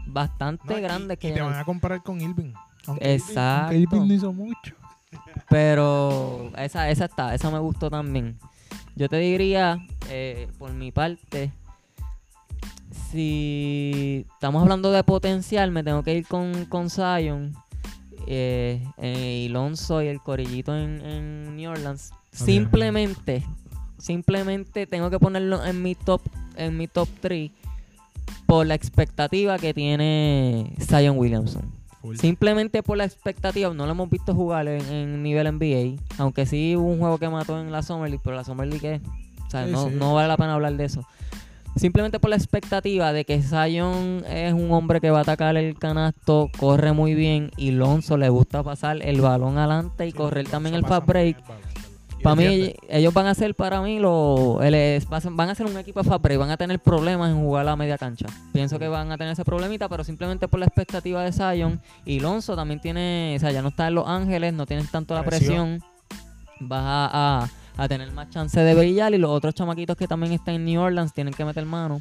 bastante 0.08 0.64
No, 0.74 0.80
y- 0.80 0.82
grandes 0.82 1.18
y, 1.18 1.20
que 1.20 1.32
te 1.34 1.42
van 1.42 1.56
a 1.56 1.66
comparar 1.66 2.02
con 2.04 2.22
Irving. 2.22 2.54
Aunque 2.86 3.04
Irving- 3.06 3.16
Exacto. 3.16 3.62
aunque 3.76 3.78
Irving 3.80 4.08
no 4.08 4.14
hizo 4.14 4.32
mucho. 4.34 4.76
Pero 5.50 6.52
esa, 6.58 6.90
esa 6.90 7.06
está, 7.06 7.34
esa 7.34 7.50
me 7.52 7.60
gustó 7.60 7.90
también. 7.90 8.38
Yo 8.96 9.08
te 9.10 9.18
diría, 9.18 9.78
eh, 10.10 10.48
por 10.58 10.74
mi 10.74 10.92
parte, 10.92 11.52
si 13.12 14.26
estamos 14.34 14.64
hablando 14.64 14.92
de 14.92 15.04
potencial, 15.04 15.72
me 15.72 15.84
tengo 15.84 16.04
que 16.04 16.16
ir 16.16 16.28
con, 16.28 16.66
con 16.66 16.90
Zion, 16.90 17.54
eh, 18.28 18.84
eh, 18.98 19.44
y 19.46 19.50
Lonzo 19.50 20.02
y 20.02 20.08
el 20.08 20.20
corillito 20.20 20.76
en, 20.76 21.02
en 21.06 21.56
New 21.56 21.72
Orleans. 21.72 22.12
Simplemente, 22.32 23.44
simplemente 23.98 24.86
tengo 24.86 25.10
que 25.10 25.20
ponerlo 25.20 25.64
en 25.64 25.82
mi 25.82 25.96
top, 25.96 26.22
en 26.56 26.76
mi 26.76 26.88
top 26.88 27.08
3 27.22 27.52
por 28.46 28.66
la 28.66 28.76
expectativa 28.76 29.58
que 29.58 29.74
tiene 29.74 30.74
Zion 30.80 31.18
Williamson. 31.18 31.77
Full. 32.02 32.16
Simplemente 32.18 32.84
por 32.84 32.98
la 32.98 33.06
expectativa, 33.06 33.74
no 33.74 33.86
lo 33.86 33.92
hemos 33.92 34.10
visto 34.10 34.34
jugar 34.36 34.68
en, 34.68 34.82
en 34.86 35.24
nivel 35.24 35.52
NBA. 35.58 36.02
Aunque 36.18 36.46
sí 36.46 36.76
hubo 36.76 36.88
un 36.90 37.00
juego 37.00 37.18
que 37.18 37.30
mató 37.30 37.60
en 37.60 37.72
la 37.72 37.82
Summer 37.84 38.10
League, 38.10 38.22
pero 38.24 38.36
la 38.36 38.44
Summer 38.44 38.68
League 38.68 38.96
es. 38.96 39.02
O 39.48 39.50
sea, 39.50 39.66
Sí, 39.66 39.72
no, 39.72 39.88
sí. 39.90 39.96
no 39.96 40.14
vale 40.14 40.28
la 40.28 40.38
pena 40.38 40.54
hablar 40.54 40.76
de 40.76 40.86
eso. 40.86 41.06
Simplemente 41.76 42.20
por 42.20 42.32
la 42.32 42.36
expectativa 42.38 43.14
de 43.14 43.24
que 43.24 43.40
Zion 43.42 44.24
es 44.28 44.52
un 44.52 44.72
hombre 44.72 45.00
que 45.00 45.12
va 45.12 45.20
a 45.20 45.22
atacar 45.22 45.56
el 45.58 45.78
canasto, 45.78 46.50
corre 46.58 46.92
muy 46.92 47.14
bien 47.14 47.52
y 47.56 47.70
Lonzo 47.70 48.18
le 48.18 48.30
gusta 48.30 48.64
pasar 48.64 48.98
el 49.04 49.22
balón 49.22 49.60
adelante 49.60 50.08
y 50.08 50.12
Sí, 50.12 50.18
correr 50.18 50.48
también 50.50 50.74
el 50.74 50.86
fast 50.88 51.06
break. 51.06 51.38
Para 52.24 52.36
mí, 52.36 52.74
ellos 52.90 53.14
van 53.14 53.28
a 53.28 53.34
ser 53.36 53.54
para 53.56 53.82
mí 53.82 54.00
lo, 54.00 54.60
van 54.60 55.50
a 55.50 55.56
ser 55.56 55.66
un 55.68 55.78
equipo 55.78 56.02
de 56.02 56.10
fast 56.10 56.22
break, 56.22 56.40
van 56.40 56.50
a 56.52 56.58
tener 56.58 56.80
problemas 56.80 57.30
en 57.32 57.38
jugar 57.42 57.68
a 57.68 57.76
media 57.76 57.98
cancha. 57.98 58.26
Pienso 58.54 58.80
que 58.80 58.88
van 58.88 59.12
a 59.12 59.18
tener 59.18 59.34
ese 59.34 59.46
problemita, 59.46 59.88
pero 59.88 60.04
simplemente 60.04 60.48
por 60.48 60.60
la 60.60 60.66
expectativa 60.66 61.24
de 61.24 61.32
Zion. 61.32 61.80
Y 62.06 62.20
Lonzo 62.20 62.56
también 62.56 62.80
tiene, 62.82 63.34
o 63.36 63.40
sea, 63.40 63.52
ya 63.52 63.62
no 63.62 63.70
está 63.70 63.88
en 63.88 63.96
Los 63.96 64.08
Ángeles, 64.08 64.54
no 64.54 64.66
tienes 64.66 64.90
tanto 64.92 65.14
la 65.14 65.24
Presión. 65.24 65.80
presión. 65.80 65.84
Vas 66.60 66.84
a, 66.84 67.42
a- 67.44 67.50
a 67.84 67.88
tener 67.88 68.12
más 68.12 68.30
chance 68.32 68.60
de 68.60 68.74
brillar. 68.74 69.14
Y 69.14 69.20
los 69.20 69.30
otros 69.30 69.54
chamaquitos 69.54 69.96
que 69.96 70.08
también 70.08 70.34
están 70.34 70.56
en 70.56 70.66
New 70.66 70.82
Orleans 70.82 71.14
tienen 71.14 71.34
que 71.34 71.46
meter 71.46 71.64
mano. 71.66 72.00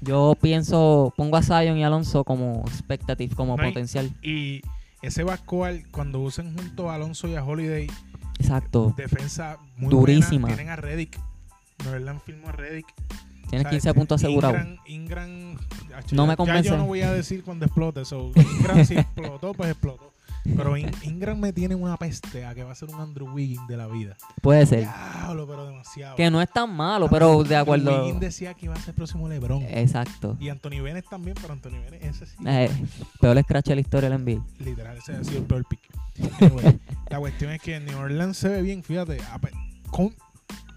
Yo 0.00 0.34
pienso, 0.40 1.12
pongo 1.14 1.36
a 1.36 1.42
Zion 1.42 1.76
y 1.76 1.84
Alonso 1.84 2.24
como 2.24 2.62
expectative, 2.66 3.34
como 3.34 3.54
No 3.58 3.62
potencial. 3.62 4.10
Y 4.22 4.62
ese 5.02 5.22
backcourt, 5.22 5.82
cuando 5.90 6.20
usen 6.20 6.56
junto 6.56 6.90
a 6.90 6.94
Alonso 6.94 7.28
y 7.28 7.34
a 7.36 7.44
Holiday, 7.44 7.86
Exacto. 8.40 8.94
defensa 8.96 9.58
muy 9.76 9.90
Durísima. 9.90 10.42
buena. 10.48 10.56
Tienen 10.56 10.72
a 10.72 10.76
Reddick. 10.76 11.18
Noreland 11.84 12.20
firmó 12.20 12.48
a 12.48 12.52
Reddick. 12.52 12.86
Tienes 13.48 13.66
O 13.66 13.68
sea, 13.68 13.70
15 13.70 13.76
este, 13.88 13.94
puntos 13.98 14.22
asegurados. 14.22 14.60
Ingram, 14.86 15.56
Ingram- 15.56 16.12
No 16.12 16.22
ya- 16.22 16.26
me 16.26 16.32
Ya 16.32 16.36
convence. 16.36 16.68
yo 16.68 16.76
no 16.76 16.86
voy 16.86 17.02
a 17.02 17.12
decir 17.12 17.42
cuando 17.42 17.64
explote. 17.66 18.04
So, 18.04 18.30
Ingram 18.36 18.84
si 18.84 18.94
explotó, 18.98 19.54
pues 19.54 19.70
explotó. 19.70 20.12
Pero 20.44 20.76
In- 20.76 20.90
Ingram 21.02 21.38
me 21.38 21.52
tiene 21.52 21.74
una 21.74 21.96
peste 21.96 22.44
a 22.46 22.54
que 22.54 22.64
va 22.64 22.72
a 22.72 22.74
ser 22.74 22.88
un 22.88 23.00
Andrew 23.00 23.30
Wiggins 23.32 23.66
de 23.68 23.76
la 23.76 23.86
vida. 23.86 24.16
Puede 24.42 24.64
ser. 24.66 24.80
Diablo, 24.80 25.46
pero 25.46 25.66
demasiado. 25.66 26.16
Que 26.16 26.30
no 26.30 26.40
es 26.40 26.50
tan 26.50 26.74
malo, 26.74 27.08
pero 27.10 27.42
de 27.44 27.56
Andrew 27.56 27.74
acuerdo. 27.74 28.02
Wiggins 28.04 28.20
decía 28.20 28.54
que 28.54 28.66
iba 28.66 28.74
a 28.74 28.78
ser 28.78 28.90
el 28.90 28.94
próximo 28.94 29.28
LeBron. 29.28 29.62
Exacto. 29.62 30.36
Y 30.40 30.48
Anthony 30.48 30.80
Bennett 30.82 31.08
también, 31.08 31.36
pero 31.40 31.52
Anthony 31.52 31.72
Bennett, 31.82 32.02
ese 32.04 32.26
sí. 32.26 32.36
Eh, 32.46 32.70
peor 33.20 33.40
scratch 33.42 33.66
de 33.66 33.74
la 33.74 33.80
historia 33.82 34.08
del 34.10 34.18
NBA. 34.24 34.44
Literal, 34.64 34.96
ese 34.96 35.14
ha 35.16 35.24
sido 35.24 35.38
el 35.38 35.44
peor 35.44 35.64
pick. 35.68 35.80
Anyway, 36.40 36.80
la 37.10 37.18
cuestión 37.18 37.50
es 37.52 37.60
que 37.60 37.78
New 37.80 37.98
Orleans 37.98 38.36
se 38.36 38.48
ve 38.48 38.62
bien, 38.62 38.82
fíjate. 38.82 39.18
con- 39.90 40.14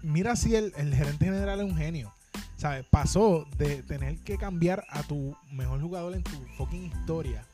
mira 0.02 0.36
si 0.36 0.54
el, 0.54 0.72
el 0.76 0.94
gerente 0.94 1.24
general 1.24 1.60
es 1.60 1.66
un 1.70 1.76
genio. 1.76 2.12
¿Sabes? 2.56 2.84
Pasó 2.90 3.46
de 3.58 3.82
tener 3.82 4.18
que 4.20 4.38
cambiar 4.38 4.84
a 4.90 5.02
tu 5.02 5.36
mejor 5.52 5.80
jugador 5.82 6.14
en 6.14 6.22
tu 6.22 6.30
fucking 6.56 6.84
historia 6.84 7.44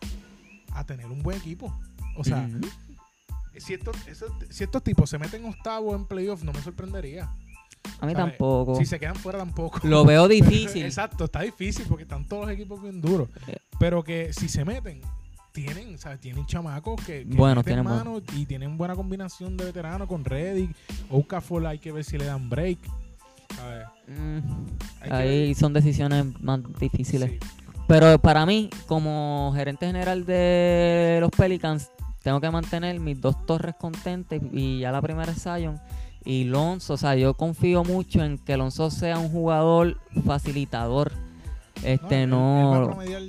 a 0.73 0.85
tener 0.85 1.07
un 1.07 1.21
buen 1.23 1.37
equipo. 1.39 1.77
O 2.17 2.25
sea, 2.25 2.49
si, 3.57 3.75
estos, 3.75 3.97
si 4.49 4.65
estos 4.65 4.83
tipos 4.83 5.09
se 5.11 5.19
meten 5.19 5.45
octavo 5.45 5.95
en 5.95 6.07
playoff, 6.07 6.43
no 6.43 6.53
me 6.53 6.61
sorprendería. 6.61 7.25
a 8.01 8.07
mí 8.07 8.13
¿sabes? 8.13 8.17
tampoco. 8.17 8.75
Si 8.77 8.87
se 8.87 8.99
quedan 8.99 9.17
fuera, 9.17 9.39
tampoco. 9.39 9.81
Lo 9.83 10.05
veo 10.05 10.29
difícil. 10.29 10.85
Exacto, 10.87 11.25
está 11.25 11.43
difícil 11.43 11.87
porque 11.89 12.05
están 12.05 12.27
todos 12.27 12.47
los 12.47 12.55
equipos 12.55 12.83
bien 12.83 13.01
duros. 13.01 13.29
Eh. 13.47 13.57
Pero 13.79 14.03
que 14.03 14.33
si 14.33 14.49
se 14.49 14.65
meten, 14.65 15.01
tienen, 15.53 15.99
¿sabes? 15.99 16.21
Tienen 16.21 16.47
chamacos 16.47 17.01
que, 17.05 17.27
que 17.27 17.37
Bueno, 17.37 17.57
meten 17.57 17.75
tienen 17.75 17.85
mano 17.85 18.23
y 18.37 18.47
tienen 18.47 18.77
buena 18.77 18.95
combinación 18.95 19.57
de 19.57 19.65
veteranos 19.65 20.09
con 20.09 20.25
Reddick. 20.25 20.75
Okafor 21.11 21.67
hay 21.67 21.79
que 21.79 21.93
ver 21.93 22.05
si 22.05 22.19
le 22.19 22.25
dan 22.27 22.49
break. 22.49 22.79
¿sabes? 23.57 23.87
Mm, 24.07 25.13
ahí 25.13 25.55
son 25.55 25.73
decisiones 25.73 26.27
más 26.41 26.61
difíciles. 26.79 27.31
Sí. 27.31 27.39
Pero 27.91 28.19
para 28.19 28.47
mí, 28.47 28.71
como 28.87 29.53
gerente 29.57 29.85
general 29.85 30.25
de 30.25 31.19
los 31.21 31.31
Pelicans, 31.33 31.91
tengo 32.23 32.41
que 32.41 32.51
mantener 32.51 32.99
mis 33.01 33.21
dos 33.21 33.47
torres 33.47 33.75
contentes 33.79 34.43
y 34.53 34.81
ya 34.81 34.93
la 34.93 35.01
primera 35.03 35.33
es 35.33 35.43
Zion 35.43 35.81
y 36.25 36.45
Lonzo. 36.45 36.95
O 36.95 36.97
sea, 36.97 37.15
yo 37.17 37.35
confío 37.35 37.83
mucho 37.85 38.23
en 38.23 38.39
que 38.39 38.57
Lonzo 38.57 38.91
sea 38.91 39.19
un 39.19 39.31
jugador 39.31 39.99
facilitador. 40.27 41.13
Este 41.83 42.23
él- 42.25 42.31
él 42.31 42.35
va 42.35 42.77
a 42.77 42.81
no. 42.81 42.87
promediar, 42.89 43.23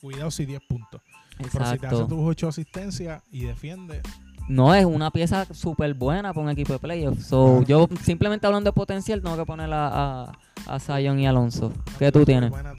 cuidado 0.00 0.30
si 0.30 0.44
10 0.46 0.60
puntos. 0.68 1.00
Pero 1.38 1.50
si 1.50 1.56
te 1.58 1.62
hace 1.64 1.74
Exacto. 1.76 2.06
tus 2.06 2.18
8 2.20 2.48
asistencias 2.48 3.22
y 3.30 3.44
defiende, 3.44 4.00
No 4.48 4.72
es 4.76 4.84
una 4.84 5.10
pieza 5.10 5.44
súper 5.52 5.92
buena 5.94 6.32
para 6.32 6.44
un 6.44 6.50
equipo 6.50 6.72
de 6.72 6.78
playoffs. 6.78 7.26
So, 7.26 7.56
Ajá. 7.56 7.64
yo 7.66 7.88
simplemente 8.02 8.46
hablando 8.46 8.68
de 8.68 8.72
potencial, 8.74 9.20
tengo 9.20 9.36
que 9.36 9.44
poner 9.44 9.72
a, 9.72 10.22
a, 10.26 10.32
a 10.66 10.78
Zion 10.78 11.18
y 11.18 11.26
Alonso. 11.26 11.72
¿Qué 11.98 12.12
tú 12.12 12.24
tienes? 12.24 12.50
Buena, 12.50 12.72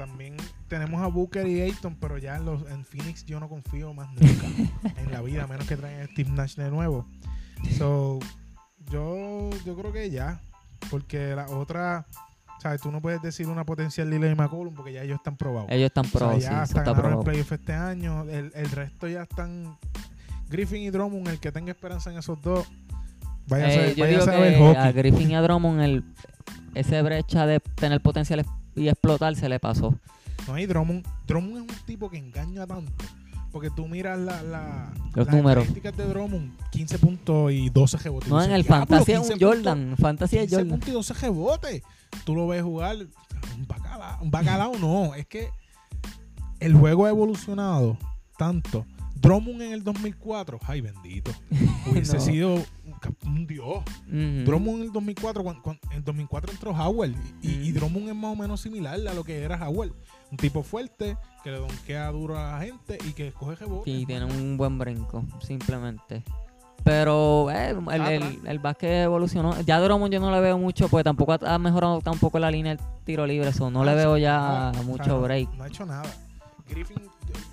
tenemos 0.67 1.01
a 1.01 1.07
Booker 1.07 1.47
y 1.47 1.61
Ayton, 1.61 1.95
pero 1.95 2.17
ya 2.17 2.35
en, 2.37 2.45
los, 2.45 2.69
en 2.69 2.83
Phoenix 2.85 3.25
yo 3.25 3.39
no 3.39 3.49
confío 3.49 3.93
más 3.93 4.09
nunca 4.13 4.47
en 5.01 5.11
la 5.11 5.21
vida, 5.21 5.43
a 5.43 5.47
menos 5.47 5.67
que 5.67 5.75
traigan 5.77 6.01
a 6.03 6.07
Steve 6.07 6.29
Nash 6.31 6.55
de 6.55 6.69
nuevo. 6.69 7.05
So, 7.77 8.19
yo, 8.91 9.49
yo 9.65 9.75
creo 9.75 9.91
que 9.91 10.09
ya, 10.09 10.39
porque 10.89 11.35
la 11.35 11.47
otra, 11.47 12.05
¿sabes? 12.61 12.81
Tú 12.81 12.91
no 12.91 13.01
puedes 13.01 13.21
decir 13.21 13.47
una 13.47 13.65
potencial 13.65 14.09
Lillard 14.09 14.31
y 14.31 14.35
McCollum 14.35 14.73
porque 14.75 14.93
ya 14.93 15.03
ellos 15.03 15.17
están 15.17 15.37
probados. 15.37 15.69
Ellos 15.71 15.87
están 15.87 16.05
O 16.05 16.09
sea, 16.09 16.19
probados, 16.19 16.43
ya 16.43 16.49
sí, 16.49 16.55
hasta 16.55 16.79
está 16.79 16.95
probado. 16.95 17.23
playoff 17.23 17.51
este 17.51 17.73
año. 17.73 18.23
El, 18.23 18.51
el 18.55 18.71
resto 18.71 19.07
ya 19.07 19.23
están. 19.23 19.77
Griffin 20.49 20.81
y 20.83 20.89
Drummond, 20.91 21.27
el 21.27 21.39
que 21.39 21.51
tenga 21.51 21.71
esperanza 21.71 22.11
en 22.11 22.17
esos 22.19 22.41
dos. 22.41 22.65
Vaya 23.47 23.69
Eh, 23.69 23.73
a 23.73 23.77
ver 24.39 24.53
que 24.53 24.59
hockey. 24.59 24.75
a 24.81 24.91
Griffin 24.91 25.31
y 25.31 25.35
a 25.35 25.41
Drummond 25.41 25.81
el, 25.81 26.03
ese 26.75 27.01
brecha 27.01 27.45
de 27.45 27.59
tener 27.59 28.01
potencial 28.01 28.45
y 28.75 28.87
explotar 28.87 29.35
se 29.35 29.49
le 29.49 29.59
pasó. 29.59 29.95
No 30.47 30.53
hay 30.53 30.65
Drummond. 30.65 31.05
Drummond 31.27 31.57
es 31.69 31.77
un 31.77 31.85
tipo 31.85 32.09
que 32.09 32.17
engaña 32.17 32.65
tanto. 32.65 32.91
Porque 33.51 33.69
tú 33.69 33.87
miras 33.87 34.19
la, 34.19 34.41
la, 34.43 34.93
Los 35.15 35.25
las 35.27 35.35
números. 35.35 35.63
estadísticas 35.63 35.97
de 35.97 36.05
Drummond: 36.05 36.51
15 36.71 36.99
puntos 36.99 37.51
y 37.51 37.69
12 37.69 37.97
rebotes. 37.97 38.29
No, 38.29 38.41
en 38.43 38.51
el 38.51 38.63
"Diablo, 38.63 38.85
fantasy 38.87 39.11
es 39.13 39.19
15 39.19 39.33
un 39.33 39.39
Jordan. 39.39 39.95
Fantasy 39.97 40.35
es 40.37 40.41
15 40.43 40.55
Jordan. 40.55 40.69
puntos 40.69 40.89
y 40.89 40.91
12 40.91 41.13
rebotes. 41.13 41.81
Tú 42.25 42.35
lo 42.35 42.47
ves 42.47 42.61
jugar. 42.63 42.95
Un 42.97 43.67
bacalao, 43.67 44.21
un 44.21 44.31
bacalao 44.31 44.77
no. 44.79 45.15
Es 45.15 45.25
que 45.27 45.49
el 46.59 46.73
juego 46.75 47.05
ha 47.05 47.09
evolucionado 47.09 47.97
tanto. 48.37 48.85
Drummond 49.15 49.61
en 49.63 49.73
el 49.73 49.83
2004, 49.83 50.59
ay 50.67 50.81
bendito. 50.81 51.31
Hubiese 51.89 52.15
No. 52.17 52.19
sido 52.21 52.65
un 53.25 53.47
dios. 53.47 53.77
Ujú. 54.07 54.43
Drummond 54.45 54.77
en 54.77 54.81
el 54.87 54.91
2004, 54.93 55.43
cuan- 55.43 55.61
cuan- 55.61 55.79
en 55.91 56.03
2004 56.03 56.51
entró 56.51 56.71
Howard 56.71 57.11
y, 57.41 57.49
y 57.49 57.71
Ujú. 57.71 57.79
Drummond 57.79 58.09
es 58.09 58.15
más 58.15 58.33
o 58.33 58.35
menos 58.35 58.61
similar 58.61 58.99
a 59.07 59.13
lo 59.13 59.23
que 59.23 59.41
era 59.43 59.55
Howard. 59.67 59.91
Un 60.31 60.37
tipo 60.37 60.61
fuerte, 60.63 61.17
que 61.43 61.51
le 61.51 61.57
donkea 61.59 62.11
duro 62.11 62.37
a 62.37 62.51
la 62.53 62.59
gente 62.59 62.97
y 63.07 63.13
que 63.13 63.31
coge 63.31 63.55
rebote. 63.55 63.89
Y 63.89 64.05
tiene 64.05 64.25
un 64.25 64.57
buen 64.57 64.77
brinco, 64.77 65.23
simplemente. 65.41 66.23
Pero 66.83 67.49
eh, 67.51 67.71
el, 67.71 67.77
Está 68.23 68.51
el, 68.51 68.59
básquet 68.59 69.03
evolucionó. 69.03 69.59
Ya 69.61 69.79
Drummond 69.79 70.13
yo 70.13 70.19
no 70.21 70.31
le 70.31 70.39
veo 70.39 70.57
mucho, 70.57 70.87
pues 70.87 71.03
tampoco 71.03 71.33
ha, 71.45 71.57
mejorado 71.59 71.99
tampoco 72.01 72.39
la 72.39 72.49
línea 72.51 72.75
del 72.75 72.85
tiro 73.03 73.25
libre. 73.25 73.49
Eso 73.49 73.69
no 73.69 73.83
le 73.83 73.91
Ah, 73.91 73.95
veo 73.95 74.15
sí, 74.15 74.21
ya 74.21 74.37
nada, 74.37 74.69
o 74.71 74.73
sea, 74.73 74.83
mucho 74.83 75.07
no- 75.07 75.21
break. 75.21 75.49
No 75.55 75.63
ha 75.63 75.67
hecho 75.67 75.85
nada. 75.85 76.03
Griffin, 76.69 76.97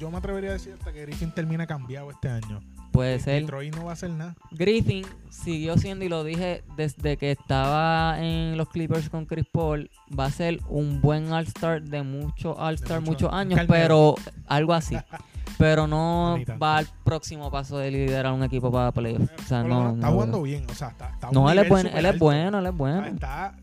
yo 0.01 0.11
me 0.11 0.19
atrevería 0.19 0.51
a 0.51 0.53
decir 0.55 0.75
hasta 0.79 0.93
que 0.93 1.03
Griffin 1.03 1.31
termina 1.33 1.67
cambiado 1.67 2.11
este 2.11 2.29
año. 2.29 2.61
Puede 2.95 3.19
ser. 3.19 3.43
Detroit 3.43 3.75
no 3.75 3.87
va 3.87 3.91
a 3.91 3.95
hacer 3.95 4.11
nada. 4.11 4.37
Griffin 4.53 5.05
siguió 5.29 5.77
siendo, 5.77 6.05
y 6.05 6.09
lo 6.09 6.23
dije 6.23 6.63
desde 6.77 7.17
que 7.17 7.33
estaba 7.33 8.23
en 8.23 8.57
los 8.57 8.69
Clippers 8.69 9.11
con 9.11 9.27
Chris 9.27 9.47
Paul, 9.51 9.91
va 10.17 10.27
a 10.27 10.31
ser 10.31 10.61
un 10.69 11.01
buen 11.01 11.33
All-Star 11.33 11.83
de 11.83 12.05
muchos 12.05 12.57
All-Star, 12.57 13.01
mucho- 13.01 13.11
muchos 13.11 13.33
años, 13.33 13.61
pero 13.67 14.15
algo 14.47 14.73
así. 14.73 14.97
Pero 15.57 15.87
no 15.87 16.37
va 16.61 16.79
al 16.79 16.87
próximo 17.05 17.49
paso 17.49 17.79
de 17.79 17.89
liderar 17.89 18.33
un 18.33 18.43
equipo 18.43 18.73
para 18.73 18.91
playoffs. 18.91 19.31
O 19.39 19.43
sea, 19.47 19.63
no, 19.63 19.69
menos 19.69 19.95
está 19.95 20.07
no, 20.09 20.13
jugando 20.13 20.43
bien. 20.43 20.67
O 20.69 20.75
sea, 20.75 20.89
está, 20.89 21.17
no, 21.31 21.49
él 21.49 21.59
es, 21.61 21.69
súper 21.69 21.97
él 21.97 22.07
es 22.07 22.19
bueno, 22.19 22.59
él 22.59 22.67
es 22.67 22.75
bueno. 22.77 23.07
Está, 23.07 23.55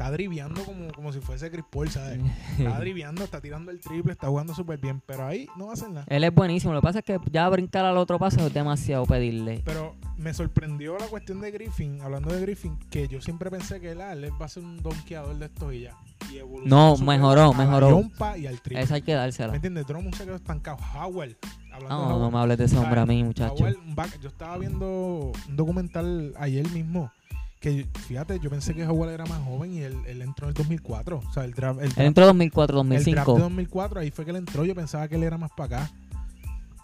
está 0.00 0.10
driviando 0.12 0.64
como, 0.64 0.90
como 0.94 1.12
si 1.12 1.20
fuese 1.20 1.50
Chris 1.50 1.64
Paul, 1.70 1.90
¿sabes? 1.90 2.18
Está 2.58 2.78
driviando, 2.80 3.22
está 3.22 3.38
tirando 3.38 3.70
el 3.70 3.80
triple, 3.80 4.12
está 4.12 4.28
jugando 4.28 4.54
súper 4.54 4.78
bien. 4.78 5.02
Pero 5.04 5.26
ahí 5.26 5.46
no 5.58 5.66
va 5.66 5.72
a 5.72 5.74
hacer 5.74 5.90
nada. 5.90 6.06
Él 6.08 6.24
es 6.24 6.34
buenísimo. 6.34 6.72
Lo 6.72 6.80
que 6.80 6.84
pasa 6.86 6.98
es 7.00 7.04
que 7.04 7.18
ya 7.30 7.46
brincar 7.50 7.84
al 7.84 7.98
otro 7.98 8.18
paso 8.18 8.46
es 8.46 8.54
demasiado 8.54 9.04
pedirle. 9.04 9.60
Pero 9.66 9.94
me 10.16 10.32
sorprendió 10.32 10.96
la 10.98 11.06
cuestión 11.06 11.42
de 11.42 11.50
Griffin, 11.50 12.00
hablando 12.00 12.32
de 12.32 12.40
Griffin, 12.40 12.78
que 12.90 13.08
yo 13.08 13.20
siempre 13.20 13.50
pensé 13.50 13.78
que 13.78 13.90
él, 13.90 14.00
él 14.00 14.30
va 14.40 14.46
a 14.46 14.48
ser 14.48 14.62
un 14.64 14.78
donkeador 14.82 15.36
de 15.36 15.44
estos 15.46 15.74
y 15.74 15.80
ya. 15.82 15.94
Y 16.32 16.40
No, 16.66 16.96
mejoró, 16.96 17.52
la 17.52 17.58
mejoró. 17.58 17.90
yompa 17.90 18.38
y 18.38 18.46
al 18.46 18.58
triple. 18.62 18.82
Esa 18.82 18.94
hay 18.94 19.02
que 19.02 19.12
dársela. 19.12 19.50
¿Me 19.50 19.56
entiendes? 19.56 19.86
Drummond 19.86 20.14
se 20.14 20.24
quedó 20.24 20.36
estancado. 20.36 20.78
Hablando 20.94 21.36
de 21.82 21.88
No, 21.88 22.18
no 22.18 22.30
me 22.30 22.38
hables 22.38 22.56
de 22.56 22.64
ese 22.64 22.78
hombre 22.78 23.00
a 23.00 23.06
mí, 23.06 23.22
muchacho. 23.22 23.64
Back- 23.94 24.18
yo 24.20 24.28
estaba 24.30 24.56
viendo 24.56 25.30
un 25.46 25.56
documental 25.56 26.32
ayer 26.38 26.66
mismo 26.70 27.12
que, 27.60 27.86
fíjate, 28.08 28.40
yo 28.40 28.48
pensé 28.50 28.74
que 28.74 28.86
Howard 28.86 29.10
era 29.12 29.26
más 29.26 29.42
joven 29.44 29.74
y 29.74 29.80
él, 29.80 29.94
él 30.06 30.22
entró 30.22 30.46
en 30.46 30.48
el 30.50 30.54
2004. 30.54 31.18
O 31.28 31.32
sea, 31.32 31.44
el 31.44 31.52
draft, 31.52 31.78
el 31.80 31.84
Él 31.86 31.90
draft, 31.92 32.06
entró 32.06 32.26
2004, 32.26 32.80
el 32.80 32.88
draft 32.88 33.04
de 33.04 33.10
2005. 33.12 33.38
2004, 33.38 34.00
ahí 34.00 34.10
fue 34.10 34.24
que 34.24 34.30
él 34.30 34.36
entró. 34.38 34.64
Yo 34.64 34.74
pensaba 34.74 35.06
que 35.08 35.14
él 35.16 35.22
era 35.22 35.36
más 35.38 35.50
para 35.56 35.76
acá. 35.78 35.90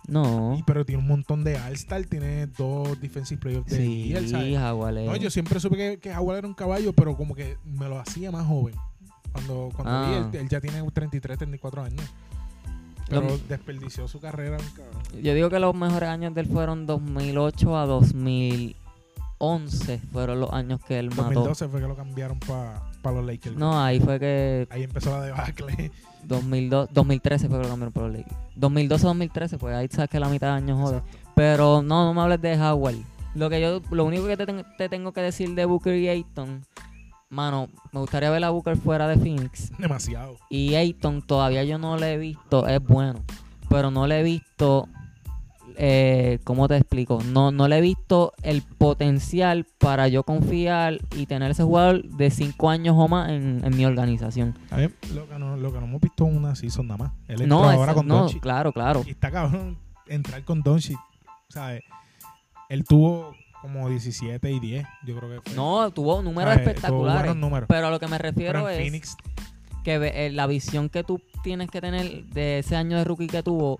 No. 0.06 0.54
Y- 0.58 0.62
pero 0.62 0.84
tiene 0.84 1.02
un 1.02 1.08
montón 1.08 1.42
de 1.42 1.56
All-Star, 1.56 2.04
tiene 2.04 2.46
dos 2.46 3.00
Defensive 3.00 3.40
Players 3.40 3.64
the 3.66 3.76
Sí, 3.76 4.04
Year, 4.08 4.28
¿sabes? 4.28 4.56
Jaguar. 4.56 4.94
No, 4.94 5.16
yo 5.16 5.30
siempre 5.30 5.58
supe 5.58 5.76
que, 5.76 5.98
que 5.98 6.14
Howard 6.14 6.38
era 6.38 6.46
un 6.46 6.54
caballo, 6.54 6.92
pero 6.92 7.16
como 7.16 7.34
que 7.34 7.56
me 7.64 7.88
lo 7.88 7.98
hacía 7.98 8.30
más 8.30 8.46
joven. 8.46 8.74
Cuando, 9.32 9.70
cuando 9.74 9.92
Ah. 9.92 10.28
vi, 10.30 10.36
él, 10.38 10.42
él 10.44 10.48
ya 10.48 10.60
tiene 10.60 10.82
33, 10.92 11.38
34 11.38 11.82
años. 11.82 12.02
Lo- 13.08 13.20
Pero 13.22 13.38
desperdició 13.48 14.06
su 14.08 14.20
carrera, 14.20 14.58
un 14.58 14.70
cabrón. 14.76 15.22
Yo 15.22 15.34
digo 15.34 15.48
que 15.48 15.58
los 15.58 15.74
mejores 15.74 16.08
años 16.08 16.34
de 16.34 16.40
él 16.42 16.48
fueron 16.48 16.86
2008 16.86 17.76
a 17.76 17.86
2011. 19.38 19.98
Fueron 20.12 20.40
los 20.40 20.52
años 20.52 20.80
que 20.86 20.98
él 20.98 21.10
mató. 21.10 21.22
2012 21.24 21.68
fue 21.68 21.80
que 21.80 21.88
lo 21.88 21.96
cambiaron 21.96 22.38
para 22.38 22.80
los 23.04 23.24
Lakers. 23.24 23.56
No, 23.56 23.80
ahí 23.82 24.00
fue 24.00 24.18
que 24.18 24.66
Ahí 24.70 24.82
empezó 24.82 25.10
la 25.10 25.22
debacle. 25.22 25.90
2002, 26.24 26.88
2013 26.92 27.48
fue 27.48 27.58
que 27.58 27.62
lo 27.64 27.68
cambiaron 27.70 27.92
por 27.92 28.02
los 28.04 28.12
Lakers. 28.16 28.36
2012-2013, 28.58 29.58
pues 29.58 29.74
ahí 29.76 29.88
sabes 29.90 30.10
que 30.10 30.18
la 30.20 30.28
mitad 30.28 30.48
de 30.48 30.52
años 30.54 30.80
jode. 30.80 31.02
Pero 31.34 31.82
no, 31.82 32.04
no 32.04 32.14
me 32.14 32.20
hables 32.22 32.40
de 32.40 32.60
Howard. 32.60 32.96
Lo 33.34 33.50
que 33.50 33.60
yo, 33.60 33.80
lo 33.90 34.04
único 34.04 34.26
que 34.26 34.36
te, 34.36 34.46
ten- 34.46 34.64
te 34.78 34.88
tengo 34.88 35.12
que 35.12 35.20
decir 35.20 35.54
de 35.54 35.64
Booker 35.66 35.94
y 35.94 36.08
Ayton, 36.08 36.64
mano, 37.28 37.68
me 37.92 38.00
gustaría 38.00 38.30
ver 38.30 38.42
a 38.44 38.50
Booker 38.50 38.76
fuera 38.78 39.06
de 39.08 39.16
Phoenix. 39.18 39.70
Demasiado. 39.78 40.36
Y 40.48 40.74
Ayton 40.74 41.20
todavía 41.22 41.62
yo 41.64 41.76
no 41.78 41.96
le 41.98 42.14
he 42.14 42.16
visto, 42.16 42.66
es 42.66 42.82
bueno, 42.82 43.20
pero 43.68 43.90
no 43.90 44.06
le 44.06 44.20
he 44.20 44.22
visto, 44.22 44.88
eh, 45.76 46.38
¿cómo 46.44 46.68
te 46.68 46.76
explico? 46.76 47.22
No, 47.24 47.50
no 47.50 47.68
le 47.68 47.78
he 47.78 47.80
visto 47.80 48.32
el 48.42 48.62
potencial 48.62 49.66
para 49.78 50.08
yo 50.08 50.22
confiar 50.22 50.98
y 51.14 51.26
tener 51.26 51.50
ese 51.50 51.62
jugador 51.62 52.02
de 52.04 52.30
5 52.30 52.70
años 52.70 52.94
o 52.98 53.08
más 53.08 53.30
en, 53.30 53.60
en 53.64 53.76
mi 53.76 53.84
organización. 53.84 54.58
A 54.70 54.78
mí, 54.78 54.88
lo, 55.14 55.28
que 55.28 55.38
no, 55.38 55.56
lo 55.56 55.72
que 55.72 55.78
no 55.78 55.86
hemos 55.86 56.00
visto 56.00 56.26
es 56.26 56.34
una 56.34 56.54
season 56.54 56.86
nada 56.88 57.04
más. 57.04 57.12
Él 57.28 57.48
No, 57.48 57.68
ahora 57.68 57.94
con 57.94 58.06
no 58.06 58.26
claro, 58.40 58.72
claro. 58.72 59.02
Y 59.06 59.10
está 59.10 59.30
cabrón 59.30 59.76
entrar 60.08 60.42
con 60.44 60.62
Doncic. 60.62 60.98
¿Sabes? 61.48 61.82
Él 62.68 62.84
tuvo 62.84 63.34
como 63.62 63.88
17 63.88 64.50
y 64.50 64.60
10, 64.60 64.86
yo 65.04 65.16
creo 65.16 65.30
que 65.30 65.40
fue. 65.40 65.56
No, 65.56 65.90
tuvo 65.90 66.22
números 66.22 66.54
espectaculares. 66.54 67.34
números. 67.36 67.68
Pero 67.68 67.88
a 67.88 67.90
lo 67.90 68.00
que 68.00 68.08
me 68.08 68.18
refiero 68.18 68.64
Pero 68.64 68.70
en 68.70 68.74
es 68.74 68.82
Phoenix, 68.82 69.16
que 69.84 70.26
eh, 70.26 70.30
la 70.30 70.46
visión 70.46 70.88
que 70.88 71.04
tú 71.04 71.20
tienes 71.42 71.70
que 71.70 71.80
tener 71.80 72.24
de 72.26 72.60
ese 72.60 72.76
año 72.76 72.96
de 72.96 73.04
rookie 73.04 73.28
que 73.28 73.42
tuvo 73.42 73.78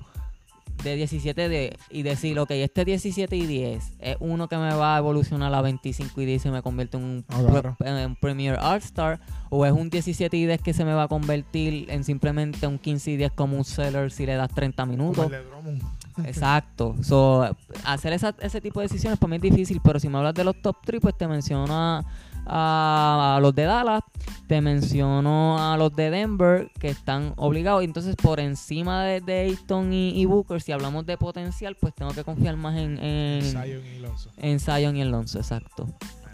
de 0.83 0.97
17 0.97 1.49
de, 1.49 1.77
y 1.91 2.03
decir, 2.03 2.39
ok, 2.39 2.51
este 2.53 2.85
17 2.85 3.35
y 3.37 3.47
10 3.47 3.93
es 3.99 4.17
uno 4.21 4.49
que 4.49 4.57
me 4.57 4.75
va 4.75 4.97
a 4.97 4.99
evolucionar 4.99 5.53
a 5.55 5.61
25 5.63 6.21
y 6.21 6.25
10 6.27 6.37
y 6.37 6.43
se 6.43 6.51
me 6.51 6.63
convierte 6.63 6.97
en 6.97 7.03
un, 7.05 7.25
Ah, 7.29 7.41
claro. 7.49 7.77
pre- 7.79 8.03
en 8.05 8.15
Premier 8.17 8.59
All-Star, 8.61 9.19
o 9.51 9.65
es 9.67 9.73
un 9.73 9.91
17 9.91 10.37
y 10.37 10.47
10 10.47 10.61
que 10.63 10.73
se 10.75 10.85
me 10.85 10.93
va 10.95 11.05
a 11.05 11.09
convertir 11.09 11.91
en 11.91 12.05
simplemente 12.05 12.67
un 12.67 12.79
15 12.79 13.11
y 13.13 13.17
10 13.17 13.33
como 13.33 13.57
un 13.57 13.65
seller 13.65 14.11
si 14.11 14.27
le 14.27 14.35
das 14.35 14.51
30 14.55 14.83
como 14.85 14.93
minutos. 14.93 15.31
Exacto. 16.25 16.95
So, 17.03 17.49
hacer 17.85 18.13
esa- 18.13 18.35
ese 18.41 18.61
tipo 18.61 18.81
de 18.81 18.87
decisiones 18.89 19.19
para 19.19 19.31
mí 19.31 19.37
es 19.37 19.43
difícil, 19.43 19.81
pero 19.83 20.01
si 20.01 20.09
me 20.09 20.19
hablas 20.19 20.35
de 20.35 20.45
los 20.45 20.61
top 20.63 20.77
3, 20.85 21.01
pues 21.01 21.17
te 21.17 21.27
menciono 21.29 22.05
a, 22.47 23.39
los 23.41 23.55
de 23.55 23.65
Dallas, 23.65 24.03
te 24.47 24.61
menciono 24.61 25.59
a 25.59 25.77
los 25.77 25.95
de 25.95 26.11
Denver, 26.11 26.71
que 26.79 26.89
están 26.89 27.35
obligados. 27.37 27.83
Entonces, 27.83 28.17
por 28.17 28.41
encima 28.41 29.05
de, 29.05 29.21
de 29.21 29.41
Ayton 29.41 29.93
y, 29.93 30.11
y 30.11 30.25
Booker, 30.25 30.61
si 30.61 30.73
hablamos 30.73 31.07
de 31.07 31.17
potencial, 31.17 31.77
pues 31.81 31.95
tengo 31.95 32.13
que 32.13 32.25
confiar 32.25 32.57
más 32.57 32.77
en, 32.77 32.99
en, 32.99 33.43
Zion 33.43 33.87
y 33.87 33.99
Lonzo. 33.99 34.31
en 34.37 34.61
Zion 34.61 34.97
y 34.97 35.03
Alonso, 35.03 35.39
exacto. 35.39 35.87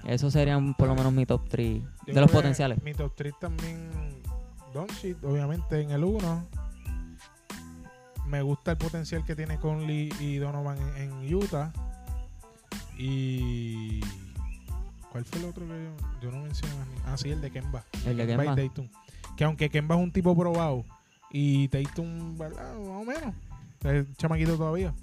Esos 0.07 0.33
serían 0.33 0.75
por 0.75 0.89
lo 0.89 0.95
menos 0.95 1.13
mi 1.13 1.27
top 1.27 1.49
3 1.49 1.81
Yo 2.07 2.15
de 2.15 2.21
los 2.21 2.31
potenciales. 2.31 2.83
Mi 2.83 2.93
top 2.93 3.13
3 3.15 3.35
también. 3.41 3.91
Doncic, 4.75 5.23
obviamente, 5.23 5.81
en 5.81 5.91
el 5.91 6.03
1. 6.03 6.49
Me 8.27 8.43
gusta 8.43 8.73
el 8.73 8.79
potencial 8.79 9.25
que 9.25 9.37
tiene 9.37 9.59
Conley 9.59 10.09
y 10.19 10.37
Donovan 10.37 10.79
en, 10.97 11.13
en 11.13 11.35
Utah. 11.35 11.73
Y. 12.99 14.01
¿Cuál 15.13 15.25
fue 15.27 15.41
el 15.41 15.45
otro 15.45 15.67
que 15.67 15.73
yo, 15.85 16.21
yo 16.23 16.31
no 16.33 16.43
mencioné 16.43 16.75
más? 16.77 16.89
ni- 16.89 16.95
Ah, 17.05 17.17
sí, 17.19 17.29
el 17.31 17.41
de 17.43 17.51
Kemba. 17.51 17.85
El 18.07 18.17
de 18.17 18.27
Kemba 18.27 18.45
y 18.45 18.49
Kemba. 18.49 18.63
Tatum. 18.69 18.89
Que 19.37 19.45
aunque 19.45 19.69
Kemba 19.71 19.95
es 19.97 20.03
un 20.03 20.11
tipo 20.11 20.35
probado 20.37 20.85
y 21.31 21.69
Tatum, 21.69 22.37
¿verdad? 22.39 22.75
Más 22.79 22.89
o 22.89 23.05
menos. 23.05 23.35
Es 23.85 24.17
chamaquito 24.17 24.57
todavía. 24.57 24.95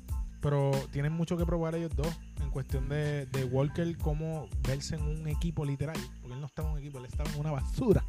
Pero 0.42 0.72
tienen 0.92 1.12
mucho 1.14 1.36
que 1.38 1.46
probar 1.46 1.76
ellos 1.76 1.92
dos 1.96 2.08
en 2.42 2.50
cuestión 2.50 2.88
de, 2.90 3.26
de 3.28 3.44
Walker, 3.44 3.98
cómo 3.98 4.48
verse 4.68 4.96
en 4.96 5.04
un 5.04 5.28
equipo 5.28 5.66
literal. 5.66 5.98
Porque 6.22 6.34
él 6.34 6.40
no 6.42 6.48
estaba 6.48 6.70
en 6.70 6.74
un 6.76 6.80
equipo, 6.80 6.98
él 7.00 7.06
estaba 7.06 7.30
en 7.30 7.40
una 7.40 7.52
basura. 7.52 8.04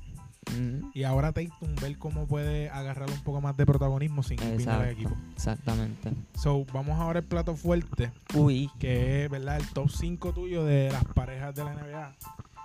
Mm, 0.57 0.90
Y 0.94 1.05
ahora 1.05 1.33
Tatum, 1.33 1.74
ver 1.81 1.98
cómo 1.98 2.26
puede 2.26 2.70
agarrar 2.70 3.11
un 3.11 3.20
poco 3.22 3.40
más 3.40 3.57
de 3.57 3.66
protagonismo 3.66 4.22
sin 4.22 4.40
el 4.42 4.55
exacto, 4.55 4.85
equipo. 4.85 5.16
exactamente. 5.35 6.12
So, 6.35 6.64
vamos 6.72 6.98
ahora 6.98 7.20
al 7.20 7.26
plato 7.26 7.55
fuerte, 7.57 8.11
Uy, 8.35 8.70
que 8.79 9.24
es 9.24 9.31
¿verdad? 9.31 9.59
el 9.59 9.66
top 9.68 9.90
5 9.90 10.33
tuyo 10.33 10.64
de 10.64 10.90
las 10.90 11.05
parejas 11.05 11.55
de 11.55 11.64
la 11.64 11.74
NBA. 11.74 12.16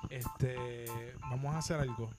Este, 0.10 0.86
vamos 1.30 1.54
a 1.54 1.60
hacer 1.60 1.80
algo. 1.80 2.10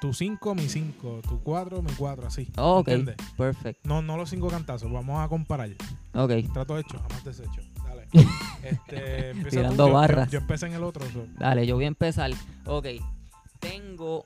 Tu 0.00 0.12
5, 0.12 0.54
mi 0.54 0.68
5, 0.68 1.20
tu 1.28 1.40
4, 1.42 1.80
mi 1.82 1.92
4, 1.92 2.26
así. 2.26 2.48
ok, 2.56 2.88
¿Entiendes? 2.88 3.16
perfecto. 3.36 3.88
No, 3.88 4.02
no 4.02 4.16
los 4.16 4.30
cinco 4.30 4.48
cantazos, 4.48 4.90
vamos 4.90 5.24
a 5.24 5.28
comparar. 5.28 5.70
Ok, 6.14 6.32
Trato 6.52 6.76
hecho, 6.78 6.98
jamás 6.98 7.24
deshecho. 7.24 7.60
Dale. 7.84 8.06
Este, 8.66 9.30
empieza 9.30 9.48
tú. 9.50 9.56
Tirando 9.56 9.84
Yo- 9.84 9.88
yo- 9.88 9.94
barras. 9.94 10.30
Yo, 10.30 10.38
empecé 10.40 10.66
en 10.66 10.72
el 10.74 10.82
otro. 10.82 11.04
so. 11.12 11.24
Dale, 11.38 11.66
yo 11.68 11.76
voy 11.76 11.84
a 11.84 11.88
empezar. 11.88 12.32
Ok, 12.64 12.86
tengo. 13.60 14.24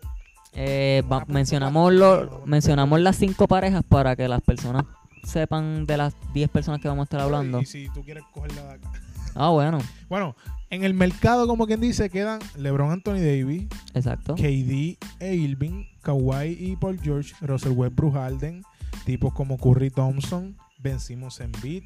Eh, 0.52 1.02
va- 1.10 1.24
mencionamos, 1.28 1.92
lo- 1.92 2.42
mencionamos 2.46 3.00
las 3.00 3.16
cinco 3.16 3.46
parejas 3.48 3.82
para 3.88 4.16
que 4.16 4.26
las 4.28 4.40
personas 4.42 4.84
sepan 5.24 5.86
de 5.86 5.96
las 5.96 6.14
10 6.32 6.48
personas 6.50 6.80
que 6.80 6.88
vamos 6.88 7.02
a 7.02 7.04
estar 7.04 7.20
hablando. 7.20 7.60
Y 7.60 7.66
si 7.66 7.88
tú 7.94 8.02
quieres 8.02 8.24
cogerla 8.32 8.62
de 8.64 8.70
acá. 8.74 8.92
Ah, 9.34 9.50
bueno, 9.50 9.78
Bueno, 10.08 10.34
en 10.70 10.82
el 10.82 10.94
mercado, 10.94 11.46
como 11.46 11.66
quien 11.66 11.80
dice, 11.80 12.10
quedan 12.10 12.40
LeBron 12.56 12.90
Anthony 12.90 13.18
Davis, 13.20 13.66
exacto. 13.94 14.34
KD 14.34 14.98
e 15.20 15.34
Irving, 15.34 15.84
Kawhi 16.02 16.56
y 16.58 16.76
Paul 16.76 16.98
George, 17.00 17.32
Russell 17.40 17.72
Westbrook 17.72 18.14
Harden, 18.14 18.62
tipos 19.04 19.32
como 19.34 19.56
Curry 19.56 19.90
Thompson, 19.90 20.56
Ben 20.78 20.98
Simmons 20.98 21.38
Embiid, 21.40 21.84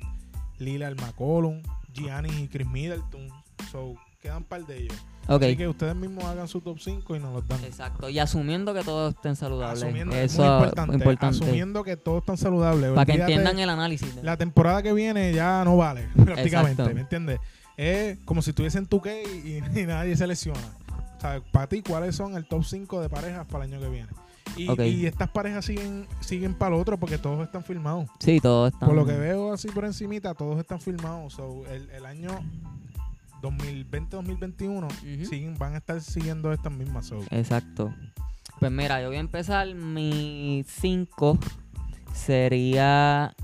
Lillard 0.59 0.99
McCollum, 1.01 1.61
Giannis 1.93 2.33
y 2.39 2.49
Chris 2.49 2.67
Middleton. 2.69 3.29
So, 3.71 3.95
quedan 4.23 4.39
un 4.39 4.45
par 4.45 4.65
de 4.67 4.85
ellos. 4.85 4.97
Ok, 5.29 5.43
Así 5.43 5.57
que 5.57 5.69
ustedes 5.69 5.95
mismos 5.95 6.25
hagan 6.25 6.47
su 6.49 6.61
top 6.61 6.79
5 6.79 7.17
y 7.17 7.19
nos 7.19 7.33
los 7.33 7.49
dan. 7.49 7.63
exacto. 7.65 8.09
Y 8.09 8.19
asumiendo 8.19 8.75
que 8.75 8.83
todos 8.83 9.15
estén 9.15 9.37
saludables. 9.37 9.83
Asumiendo, 9.83 10.15
es 10.15 10.33
Eso 10.33 10.43
muy 10.43 10.51
es 10.51 10.55
importante, 10.59 10.95
importante. 10.97 11.37
Asumiendo 11.37 11.85
que 11.85 11.97
todos 11.97 12.19
están 12.19 12.37
saludables. 12.37 12.93
para 12.93 13.07
que 13.07 13.21
entiendan 13.21 13.59
el 13.59 13.71
análisis. 13.71 14.15
La 14.23 14.37
temporada 14.37 14.83
que 14.83 14.93
viene 14.93 15.33
ya 15.33 15.65
no 15.65 15.77
vale, 15.77 16.09
prácticamente, 16.15 16.83
Exacto. 16.83 16.95
¿me 16.95 17.01
entiendes? 17.01 17.41
es 17.77 18.19
como 18.25 18.41
si 18.41 18.51
estuviese 18.51 18.79
en 18.79 18.87
tu 18.87 19.03
y, 19.05 19.57
y 19.81 19.87
nadie 19.87 20.17
se 20.17 20.27
lesiona. 20.27 20.61
O 21.17 21.21
sea, 21.21 21.41
para 21.53 21.67
ti, 21.69 21.83
¿cuáles 21.83 22.15
son 22.15 22.37
el 22.37 22.47
top 22.47 22.65
5 22.65 23.01
de 23.01 23.09
parejas 23.09 23.47
para 23.47 23.65
el 23.65 23.73
año 23.73 23.81
que 23.81 23.89
viene? 23.89 24.09
Y, 24.57 25.07
estas 25.07 25.29
parejas 25.31 25.65
siguen 25.65 26.07
siguen 26.21 26.55
para 26.55 26.77
el 26.77 26.81
otro 26.81 26.97
porque 26.97 27.19
todos 27.19 27.45
están 27.45 27.65
filmados. 27.65 28.09
Sí, 28.21 28.39
todo 28.41 28.69
está. 28.69 28.87
Por 28.87 28.95
lo 28.95 29.05
que 29.05 29.17
veo 29.17 29.53
así 29.53 29.69
por 29.69 29.85
encimita, 29.85 30.35
todos 30.35 30.59
están 30.61 30.81
filmados. 30.81 31.33
So, 31.33 31.65
el, 31.67 31.91
el 31.91 32.07
año 32.07 32.29
2020-2021 33.45 34.85
Ujú. 34.87 35.25
siguen, 35.27 35.55
van 35.59 35.75
a 35.75 35.79
estar 35.79 36.01
siguiendo 36.01 36.53
estas 36.53 36.73
mismas. 36.73 37.07
So, 37.07 37.21
Exacto. 37.31 37.95
Pues 38.61 38.71
mira, 38.73 39.01
yo 39.03 39.09
voy 39.09 39.17
a 39.17 39.21
empezar. 39.21 39.73
Mi 39.75 40.65
5 40.67 41.39
sería. 42.13 43.35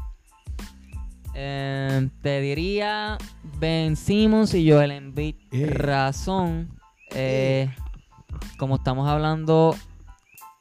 eh, 1.34 2.08
te 2.22 2.40
diría 2.40 3.16
Ben 3.58 3.96
Simmons 3.96 4.54
y 4.54 4.70
Joel 4.70 4.90
Embiid. 4.92 5.36
Eh. 5.52 5.66
Razón. 5.66 6.70
eh, 7.12 7.68
como 8.58 8.76
estamos 8.76 9.08
hablando, 9.08 9.74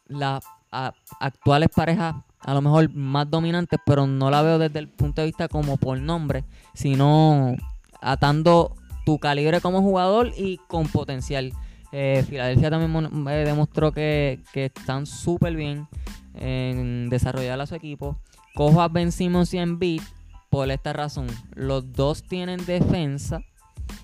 las 0.08 0.44
a- 0.72 0.94
actuales 1.20 1.70
parejas 1.76 2.16
a 2.40 2.54
lo 2.56 2.62
mejor 2.62 2.92
más 2.96 3.30
dominantes, 3.30 3.80
pero 3.86 4.08
no 4.08 4.32
la 4.32 4.42
veo 4.42 4.58
desde 4.58 4.80
el 4.80 4.88
punto 4.90 5.22
de 5.22 5.28
vista 5.28 5.48
como 5.48 5.78
por 5.78 6.00
nombre, 6.00 6.44
sino 6.74 7.56
atando 8.02 8.76
tu 9.10 9.18
calibre 9.18 9.60
como 9.60 9.82
jugador 9.82 10.32
y 10.38 10.58
con 10.68 10.88
potencial. 10.88 11.52
Eh, 11.92 12.24
Filadelfia 12.30 12.70
también 12.70 13.28
eh, 13.28 13.44
demostró 13.44 13.92
que, 13.92 14.40
están 14.54 15.08
súper 15.08 15.56
bien 15.56 15.88
en 16.36 17.10
desarrollar 17.10 17.60
a 17.60 17.66
su 17.66 17.74
equipo. 17.74 18.20
Cojo 18.54 18.84
a 18.84 18.88
Ben 18.88 19.12
Simmons 19.12 19.52
y 19.56 19.58
Embiid 19.58 20.04
por 20.52 20.70
esta 20.70 20.94
razón. 20.94 21.26
Los 21.56 21.92
dos 21.92 22.22
tienen 22.22 22.64
defensa 22.68 23.42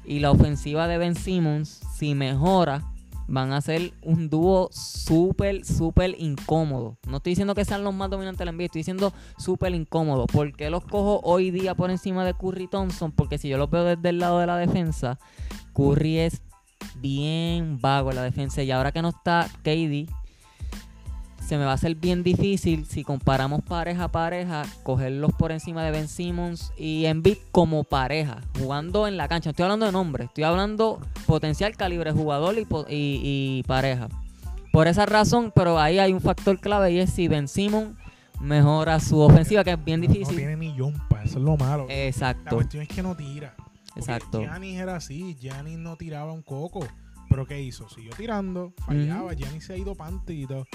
y 0.04 0.22
la 0.22 0.32
ofensiva 0.32 0.88
de 0.88 0.98
Ben 0.98 1.14
Simmons, 1.14 1.82
si 1.96 2.16
mejora, 2.16 2.82
van 3.28 3.54
a 3.54 3.62
ser 3.62 3.94
un 4.02 4.30
dúo 4.30 4.70
súper, 4.72 5.66
súper 5.66 6.16
incómodo. 6.20 6.98
No 7.08 7.18
estoy 7.18 7.32
diciendo 7.32 7.56
que 7.56 7.66
sean 7.66 7.84
los 7.84 7.94
más 7.94 8.10
dominantes 8.10 8.40
del 8.40 8.56
NBA, 8.56 8.66
estoy 8.66 8.80
diciendo 8.80 9.14
súper 9.38 9.74
incómodo. 9.74 10.28
¿Por 10.28 10.54
qué 10.54 10.70
los 10.70 10.86
cojo 10.86 11.22
hoy 11.24 11.52
día 11.52 11.76
por 11.76 11.92
encima 11.92 12.26
de 12.26 12.34
Curry 12.34 12.68
Thompson? 12.68 13.12
Porque 13.12 13.38
si 13.38 13.50
yo 13.50 13.58
los 13.58 13.70
veo 13.70 13.84
desde 13.84 14.10
el 14.10 14.20
lado 14.20 14.40
de 14.40 14.48
la 14.48 14.58
defensa, 14.58 15.18
Curry 15.74 16.20
es 16.20 16.42
bien 16.98 17.80
vago 17.82 18.10
en 18.12 18.18
la 18.18 18.24
defensa. 18.24 18.64
Y 18.64 18.72
ahora 18.72 18.92
que 18.92 19.02
no 19.02 19.10
está 19.10 19.50
KD, 19.64 20.10
se 21.46 21.58
me 21.58 21.66
va 21.66 21.72
a 21.72 21.76
hacer 21.76 21.96
bien 21.96 22.24
difícil 22.24 22.86
si 22.86 23.04
comparamos 23.04 23.62
pareja 23.62 24.06
a 24.06 24.12
pareja, 24.12 24.64
cogerlos 24.84 25.32
por 25.34 25.52
encima 25.52 25.84
de 25.84 25.92
Ben 25.92 26.08
Simmons 26.08 26.72
y 26.78 27.06
Embiid 27.06 27.38
como 27.52 27.84
pareja, 27.84 28.42
jugando 28.60 29.08
en 29.08 29.16
la 29.18 29.28
cancha. 29.28 29.50
No 29.50 29.52
estoy 29.52 29.64
hablando 29.64 29.86
de 29.86 29.92
nombre, 29.92 30.24
estoy 30.26 30.44
hablando 30.44 31.00
potencial 31.26 31.76
calibre 31.78 32.12
jugador 32.12 32.56
y, 32.58 32.62
y- 32.62 33.60
y 33.60 33.64
pareja. 33.64 34.08
Por 34.72 34.88
esa 34.88 35.06
razón, 35.06 35.54
pero 35.56 35.80
ahí 35.80 36.00
hay 36.00 36.12
un 36.14 36.20
factor 36.22 36.60
clave 36.60 36.92
y 36.92 37.00
es 37.00 37.10
si 37.12 37.28
Ben 37.28 37.48
Simmons 37.48 37.96
mejora 38.42 39.00
su 39.00 39.20
ofensiva, 39.20 39.64
que 39.64 39.72
es 39.72 39.84
bien 39.86 40.02
difícil. 40.02 40.28
No 40.36 40.36
tiene 40.36 40.58
ni 40.58 40.76
yompa, 40.76 41.24
eso 41.24 41.38
es 41.38 41.44
lo 41.46 41.56
malo. 41.56 41.86
La 41.88 41.94
Exacto, 42.06 42.56
cuestión 42.56 42.84
es 42.84 42.90
que 42.90 43.02
no 43.02 43.16
tira. 43.16 43.56
Exacto. 43.96 44.42
Giannis 44.42 44.78
era 44.80 44.98
así, 44.98 45.38
Giannis 45.40 45.78
no 45.78 45.96
tiraba 45.96 46.34
un 46.34 46.42
coco. 46.42 46.86
Pero 47.30 47.48
¿qué 47.48 47.62
hizo? 47.62 47.90
Siguió 47.90 48.12
tirando, 48.16 48.74
fallaba, 48.86 49.34
Giannis 49.34 49.66
se 49.66 49.74
ha 49.74 49.78
ido 49.78 49.96
todo. 49.96 50.66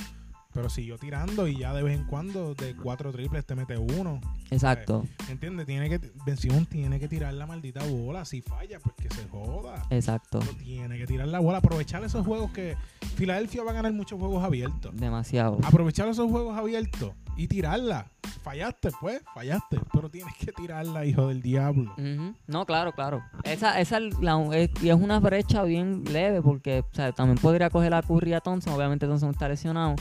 Pero 0.53 0.69
siguió 0.69 0.99
tirando 0.99 1.47
y 1.47 1.59
ya 1.59 1.73
de 1.73 1.83
vez 1.83 1.97
en 1.99 2.07
cuando 2.07 2.55
de 2.55 2.75
cuatro 2.75 3.13
triples 3.13 3.47
te 3.47 3.55
mete 3.55 3.77
uno. 3.79 4.21
Exacto, 4.51 5.07
¿Entiendes? 5.29 5.65
Tiene 5.67 5.89
que, 5.89 6.01
Ben 6.27 6.67
tiene 6.67 6.99
que 6.99 7.07
tirar 7.07 7.33
la 7.35 7.47
maldita 7.47 7.85
bola. 7.85 8.25
Si 8.25 8.43
falla, 8.43 8.81
pues 8.81 8.97
que 8.97 9.15
se 9.15 9.29
joda. 9.29 9.87
exacto. 9.91 10.41
No 10.41 10.51
tiene 10.59 10.99
que 10.99 11.07
tirar 11.07 11.29
la 11.29 11.39
bola. 11.39 11.59
Aprovechar 11.59 12.03
esos 12.03 12.27
juegos 12.27 12.51
que 12.51 12.77
Filadelfia 13.15 13.63
va 13.63 13.71
a 13.71 13.75
ganar 13.75 13.93
muchos 13.93 14.19
juegos 14.19 14.43
abiertos. 14.43 14.95
Demasiado. 14.97 15.59
Aprovechar 15.63 16.09
esos 16.09 16.29
juegos 16.29 16.57
abiertos 16.59 17.13
y 17.37 17.47
tirarla. 17.47 18.11
Fallaste, 18.43 18.91
pues, 19.01 19.21
fallaste. 19.35 19.79
Pero 19.93 20.09
tienes 20.11 20.35
que 20.37 20.51
tirarla, 20.53 21.05
hijo 21.05 21.29
del 21.29 21.43
diablo. 21.43 21.93
Ujú. 21.93 22.35
No, 22.47 22.67
claro, 22.67 22.93
claro. 22.93 23.23
Esa, 23.45 23.81
esa 23.81 23.99
es 23.99 24.19
la- 24.21 24.41
es, 24.57 24.71
y 24.83 24.89
es 24.89 24.95
una 24.97 25.21
brecha 25.21 25.63
bien 25.63 26.03
leve 26.11 26.43
porque 26.43 26.81
o 26.81 26.95
sea, 26.95 27.13
también 27.13 27.39
podría 27.39 27.71
coger 27.71 27.95
a 27.95 28.03
Curry 28.03 28.33
a 28.33 28.41
Thompson. 28.41 28.73
Obviamente 28.73 29.07
Thompson 29.07 29.31
está 29.31 29.49
lesionado. 29.49 29.95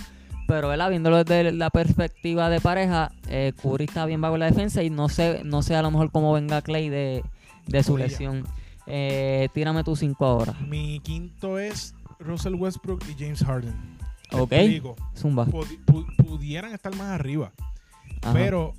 Pero 0.49 0.67
¿verdad? 0.67 0.89
viéndolo 0.89 1.23
desde 1.23 1.51
la 1.51 1.69
perspectiva 1.69 2.49
de 2.49 2.59
pareja, 2.59 3.12
eh, 3.27 3.53
Curry 3.62 3.85
está 3.85 4.07
bien 4.07 4.19
bajo 4.19 4.35
la 4.35 4.47
defensa 4.47 4.81
y 4.81 4.89
no 4.89 5.07
sé, 5.07 5.41
no 5.45 5.62
sé 5.62 5.75
a 5.75 5.83
lo 5.83 5.91
mejor 5.91 6.12
cómo 6.12 6.33
venga 6.33 6.63
Clay 6.63 6.89
de, 6.89 7.23
de 7.67 7.83
su 7.83 7.93
Oye. 7.93 8.05
lesión. 8.05 8.47
Eh, 8.88 9.47
tírame 9.53 9.83
tus 9.83 9.99
cinco 9.99 10.25
ahora. 10.25 10.53
Mi 10.67 10.99
quinto 11.01 11.59
es 11.59 11.93
Russell 12.17 12.55
Westbrook 12.55 13.03
y 13.07 13.13
James 13.13 13.43
Harden. 13.43 13.75
Te 14.31 14.38
Ok. 14.38 14.51
explico. 14.53 14.95
Zumba. 15.15 15.45
Pudi- 15.45 15.79
pu- 15.85 16.15
pudieran 16.15 16.73
estar 16.73 16.95
más 16.95 17.09
arriba, 17.09 17.51
Ajá. 18.23 18.33
pero 18.33 18.73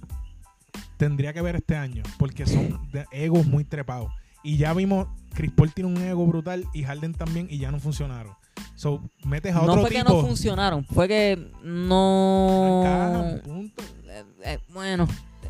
tendría 0.96 1.32
que 1.32 1.40
ver 1.40 1.54
este 1.54 1.76
año, 1.76 2.02
porque 2.18 2.46
son 2.46 2.80
de 2.90 3.06
egos 3.12 3.46
muy 3.46 3.62
trepados. 3.64 4.12
Y 4.42 4.56
ya 4.56 4.72
vimos, 4.74 5.06
Chris 5.34 5.52
Paul 5.52 5.72
tiene 5.72 5.88
un 5.90 6.02
ego 6.02 6.26
brutal 6.26 6.64
y 6.74 6.82
Harden 6.82 7.14
también, 7.14 7.46
y 7.48 7.58
ya 7.58 7.70
no 7.70 7.78
funcionaron. 7.78 8.32
So, 8.80 9.02
metes 9.26 9.54
a 9.54 9.60
otro 9.60 9.76
no 9.76 9.82
fue 9.82 9.90
que 9.90 10.02
no 10.02 10.20
funcionaron, 10.22 10.86
fue 10.86 11.06
que 11.06 11.52
no. 11.62 12.80
encajan, 12.80 13.40
punto. 13.44 13.82
Eh, 14.06 14.24
eh, 14.42 14.58
bueno, 14.72 15.06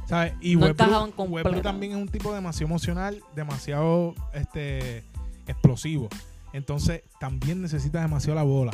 ¿Sabes? 0.07 0.33
Y 0.41 0.57
No 0.57 0.67
encajaban 0.67 1.13
completo. 1.13 1.63
También 1.63 1.93
es 1.93 1.99
un 1.99 2.09
tipo 2.09 2.35
demasiado 2.35 2.67
emocional, 2.67 3.23
demasiado 3.37 4.17
este 4.35 5.05
explosivo. 5.47 6.09
Entonces, 6.53 7.05
también 7.21 7.63
necesita 7.63 8.01
demasiado 8.01 8.35
la 8.35 8.43
bola. 8.43 8.73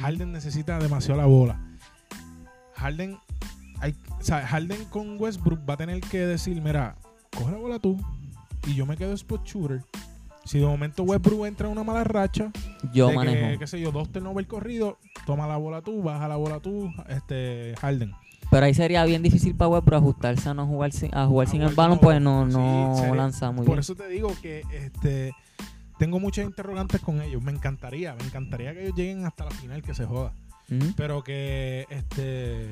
Harden 0.00 0.32
necesita 0.32 0.78
demasiado 0.78 1.20
la 1.20 1.26
bola. 1.26 1.60
Harden, 2.76 3.18
hay, 3.78 3.94
o 4.18 4.24
sea, 4.24 4.46
Harden 4.46 4.86
con 4.86 5.20
Westbrook 5.20 5.68
va 5.68 5.74
a 5.74 5.76
tener 5.76 6.00
que 6.00 6.20
decir, 6.20 6.62
mira, 6.62 6.96
coge 7.36 7.52
la 7.52 7.58
bola 7.58 7.78
tú 7.78 8.00
y 8.66 8.74
yo 8.74 8.86
me 8.86 8.96
quedo 8.96 9.12
spot 9.12 9.44
shooter. 9.44 9.82
Si 10.48 10.58
de 10.58 10.64
momento 10.64 11.02
Westbrook 11.02 11.44
entra 11.44 11.66
en 11.66 11.72
una 11.72 11.84
mala 11.84 12.04
racha, 12.04 12.50
yo 12.94 13.08
de 13.08 13.16
manejo. 13.16 13.48
que, 13.48 13.58
qué 13.58 13.66
sé 13.66 13.78
yo, 13.80 13.92
dos 13.92 14.10
turnovers 14.10 14.48
corrido, 14.48 14.96
toma 15.26 15.46
la 15.46 15.58
bola 15.58 15.82
tú, 15.82 16.02
baja 16.02 16.26
la 16.26 16.36
bola 16.36 16.58
tú, 16.60 16.90
este 17.06 17.74
Harden. 17.78 18.14
Pero 18.50 18.64
ahí 18.64 18.72
sería 18.72 19.04
bien 19.04 19.22
difícil 19.22 19.54
para 19.54 19.68
Westbrook 19.68 19.98
ajustarse 20.02 20.48
a 20.48 20.54
no 20.54 20.66
jugar 20.66 20.92
sin, 20.92 21.14
a 21.14 21.26
jugar 21.26 21.48
A 21.48 21.50
sin 21.50 21.60
el 21.60 21.74
balón, 21.74 21.98
pues 21.98 22.18
no, 22.22 22.46
no 22.46 22.94
sí, 22.96 23.14
lanza 23.14 23.50
muy 23.50 23.66
Por 23.66 23.74
bien. 23.74 23.80
eso 23.80 23.94
te 23.94 24.08
digo 24.08 24.32
que 24.40 24.62
este 24.72 25.34
tengo 25.98 26.18
muchas 26.18 26.46
interrogantes 26.46 27.02
con 27.02 27.20
ellos. 27.20 27.42
Me 27.42 27.52
encantaría, 27.52 28.14
me 28.14 28.24
encantaría 28.24 28.72
que 28.72 28.84
ellos 28.84 28.96
lleguen 28.96 29.26
hasta 29.26 29.44
la 29.44 29.50
final, 29.50 29.82
que 29.82 29.92
se 29.92 30.06
joda. 30.06 30.32
Pero 30.96 31.22
que 31.22 31.84
este 31.90 32.68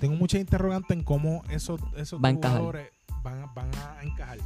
tengo 0.00 0.16
muchas 0.16 0.40
interrogantes 0.40 0.96
en 0.96 1.04
cómo 1.04 1.42
esos, 1.50 1.82
esos 1.98 2.18
Va 2.24 2.32
jugadores 2.32 2.88
van 3.22 3.70
a 3.74 4.02
encajar. 4.02 4.38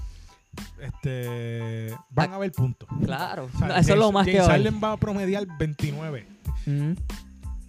Este 0.80 1.94
van 2.10 2.32
a 2.32 2.36
haber 2.36 2.52
puntos. 2.52 2.88
Claro, 3.04 3.48
O 3.54 3.58
sea, 3.58 3.68
no, 3.68 3.74
eso 3.76 3.92
es 3.92 3.98
lo 3.98 4.12
más 4.12 4.26
que 4.26 4.32
James 4.34 4.48
vale. 4.48 4.64
Harden 4.64 4.80
va 4.82 4.92
a 4.92 4.96
promediar 4.96 5.46
29. 5.58 6.26
Ujú. 6.66 6.94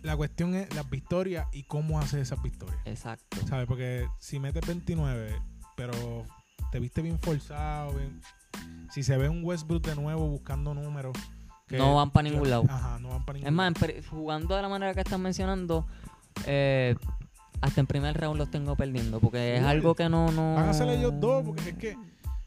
La 0.01 0.17
cuestión 0.17 0.53
es 0.55 0.73
las 0.75 0.89
victorias 0.89 1.47
y 1.53 1.63
cómo 1.63 1.99
hace 1.99 2.19
esas 2.19 2.41
victorias. 2.43 2.77
Exacto. 2.85 3.37
¿Sabes? 3.47 3.67
Porque 3.67 4.07
si 4.19 4.39
metes 4.39 4.65
29, 4.67 5.29
pero 5.77 5.93
te 6.71 6.79
viste 6.79 7.01
bien 7.01 7.19
forzado, 7.19 7.93
bien- 7.95 8.19
si 8.91 9.01
se 9.03 9.17
ve 9.17 9.29
un 9.29 9.43
Westbrook 9.43 9.83
de 9.85 9.95
nuevo 9.95 10.27
buscando 10.27 10.73
números. 10.73 11.17
que- 11.67 11.77
No 11.77 11.95
van 11.95 12.11
pa' 12.11 12.21
ningún 12.21 12.49
lado. 12.49 12.65
Ajá, 12.67 12.99
no 12.99 13.09
van 13.09 13.23
para 13.25 13.37
ningún 13.39 13.47
Es 13.47 13.53
más, 13.53 13.73
en 13.81 14.03
jugando 14.03 14.55
de 14.55 14.61
la 14.61 14.67
manera 14.69 14.93
que 14.93 14.99
están 14.99 15.21
mencionando, 15.21 15.87
eh, 16.45 16.95
hasta 17.61 17.79
en 17.79 17.87
primer 17.87 18.19
round 18.19 18.37
los 18.37 18.51
tengo 18.51 18.75
perdiendo, 18.75 19.19
porque 19.21 19.55
es 19.57 19.63
algo 19.63 19.95
que 19.95 20.09
no... 20.09 20.29
no 20.33 20.55
Van 20.55 20.67
a 20.69 20.73
ser 20.73 20.89
ellos 20.89 21.13
dos, 21.19 21.43
porque 21.45 21.69
es 21.69 21.75
que 21.77 21.97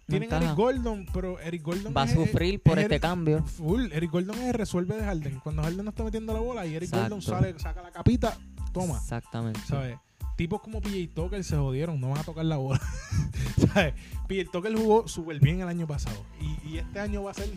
tienen 0.07 0.33
a. 0.33 0.37
Eric 0.39 0.55
Gordon, 0.57 1.07
pero 1.13 1.39
Eric 1.41 1.63
Gordon 1.63 1.95
Va 1.97 2.03
a 2.03 2.05
es- 2.07 2.13
sufrir 2.13 2.61
por 2.61 2.79
es 2.79 2.85
este 2.85 2.95
Eric- 2.97 3.03
cambio. 3.03 3.43
Full, 3.45 3.91
Eric 3.93 4.11
Gordon 4.11 4.37
es 4.39 4.45
el 4.49 4.55
resuelve 4.55 4.97
de 4.97 5.05
Harden. 5.05 5.41
Cuando 5.41 5.63
Harden 5.63 5.85
no 5.85 5.91
está 5.91 6.05
metiendo 6.05 6.33
la 6.33 6.41
bola 6.41 6.67
y 6.67 6.75
Eric 6.77 6.91
Gordon 6.91 7.21
sale, 7.23 7.59
saca 7.59 7.83
la 7.83 7.91
capita, 7.91 8.37
toma. 8.73 8.97
Exactamente. 8.99 9.61
¿Sabes? 9.67 9.99
Tipos 10.37 10.61
como 10.61 10.81
PJ 10.83 11.09
Tucker 11.15 11.43
se 11.43 11.57
jodieron, 11.57 11.99
no 12.01 12.11
van 12.11 12.19
a 12.19 12.25
tocar 12.25 12.45
la 12.45 12.57
bola. 12.59 12.81
¿Sabes? 13.73 13.95
PJ 14.29 14.51
Tucker 14.53 14.75
jugó 14.77 15.09
súper 15.09 15.41
bien 15.41 15.61
el 15.63 15.69
año 15.69 15.87
pasado. 15.87 16.23
Y, 16.41 16.69
y 16.75 16.79
este 16.79 17.01
año 17.01 17.23
va 17.23 17.31
a 17.31 17.35
ser 17.35 17.49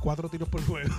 cuatro 0.00 0.28
tiros 0.28 0.48
por 0.48 0.64
juego. 0.64 0.88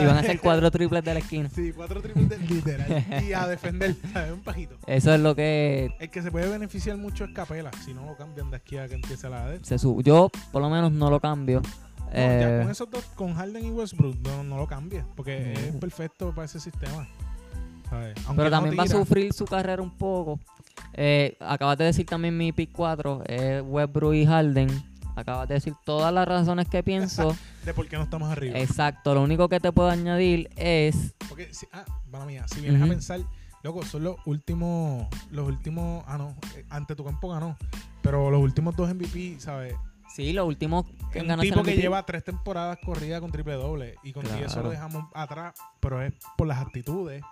y 0.00 0.04
van 0.04 0.18
a 0.18 0.22
ser 0.22 0.40
cuatro 0.40 0.70
triples 0.70 1.04
de 1.04 1.14
la 1.14 1.20
esquina. 1.20 1.48
Sí, 1.50 1.72
cuatro 1.74 2.00
triples 2.00 2.28
de 2.28 2.38
literal. 2.38 3.04
y 3.26 3.32
a 3.32 3.46
defender, 3.46 3.94
¿sabes? 4.12 4.32
Un 4.32 4.40
pajito. 4.40 4.76
Eso 4.86 5.14
es 5.14 5.20
lo 5.20 5.34
que 5.34 5.90
El 5.98 6.10
que 6.10 6.22
se 6.22 6.30
puede 6.30 6.48
beneficiar 6.48 6.96
mucho 6.96 7.24
es 7.24 7.30
Capela. 7.32 7.70
Si 7.84 7.94
no 7.94 8.06
lo 8.06 8.16
cambian 8.16 8.50
de 8.50 8.56
aquí 8.56 8.78
a 8.78 8.88
que 8.88 8.94
empiece 8.94 9.28
la 9.28 9.44
AD. 9.44 9.62
se 9.62 9.78
sube. 9.78 10.02
Yo, 10.02 10.30
por 10.52 10.62
lo 10.62 10.70
menos, 10.70 10.92
no 10.92 11.10
lo 11.10 11.20
cambio. 11.20 11.60
No, 11.60 12.14
ya 12.14 12.58
Eh, 12.58 12.62
con 12.62 12.70
esos 12.70 12.90
dos, 12.90 13.04
con 13.14 13.34
Harden 13.34 13.64
y 13.66 13.70
Westbrook, 13.70 14.16
no, 14.22 14.42
no 14.42 14.56
lo 14.56 14.66
cambies. 14.66 15.04
Porque 15.14 15.52
es 15.52 15.76
perfecto 15.76 16.34
para 16.34 16.46
ese 16.46 16.60
sistema. 16.60 17.06
pero 17.90 18.44
no 18.44 18.50
también 18.50 18.78
va 18.78 18.84
a 18.84 18.88
sufrir 18.88 19.32
su 19.32 19.44
carrera 19.44 19.82
un 19.82 19.90
poco. 19.90 20.40
Eh, 20.94 21.36
acabas 21.40 21.76
de 21.78 21.84
decir 21.84 22.06
también 22.06 22.36
mi 22.36 22.52
pick 22.52 22.70
4, 22.72 23.22
es 23.26 23.62
Westbrook 23.66 24.14
y 24.14 24.26
Harden. 24.26 24.68
Acabas 25.18 25.48
de 25.48 25.54
decir 25.54 25.74
todas 25.84 26.12
las 26.12 26.26
razones 26.26 26.68
que 26.68 26.82
pienso. 26.82 27.36
de 27.64 27.74
por 27.74 27.86
qué 27.88 27.96
no 27.96 28.02
estamos 28.04 28.30
arriba. 28.30 28.58
Exacto, 28.58 29.14
lo 29.14 29.22
único 29.22 29.48
que 29.48 29.60
te 29.60 29.72
puedo 29.72 29.88
añadir 29.90 30.48
es... 30.56 31.14
Porque, 31.28 31.52
si, 31.52 31.66
ah, 31.72 31.84
para 32.10 32.24
mía, 32.24 32.46
si 32.48 32.60
vienes 32.60 32.80
Ujú. 32.80 32.90
a 32.90 32.94
pensar, 32.94 33.20
loco, 33.62 33.84
son 33.84 34.04
los 34.04 34.16
últimos, 34.26 35.06
los 35.30 35.46
últimos, 35.46 36.04
ah, 36.06 36.18
no, 36.18 36.34
eh, 36.56 36.64
ante 36.70 36.94
tu 36.96 37.04
campo 37.04 37.28
ganó, 37.30 37.56
pero 38.02 38.30
los 38.30 38.40
últimos 38.40 38.74
dos 38.76 38.88
MVP, 38.94 39.36
¿sabes? 39.40 39.74
Sí, 40.14 40.32
lo 40.32 40.46
último 40.46 40.86
que 41.12 41.20
un 41.20 41.38
tipo 41.38 41.62
que 41.62 41.76
lleva 41.76 42.04
tres 42.04 42.24
temporadas 42.24 42.78
corridas 42.84 43.20
con 43.20 43.30
triple 43.30 43.54
doble 43.54 43.96
y 44.02 44.12
con 44.12 44.24
eso 44.26 44.36
Claro. 44.46 44.62
lo 44.62 44.70
dejamos 44.70 45.04
atrás, 45.14 45.54
pero 45.80 46.02
es 46.02 46.14
por 46.36 46.46
las 46.46 46.58
actitudes 46.58 47.22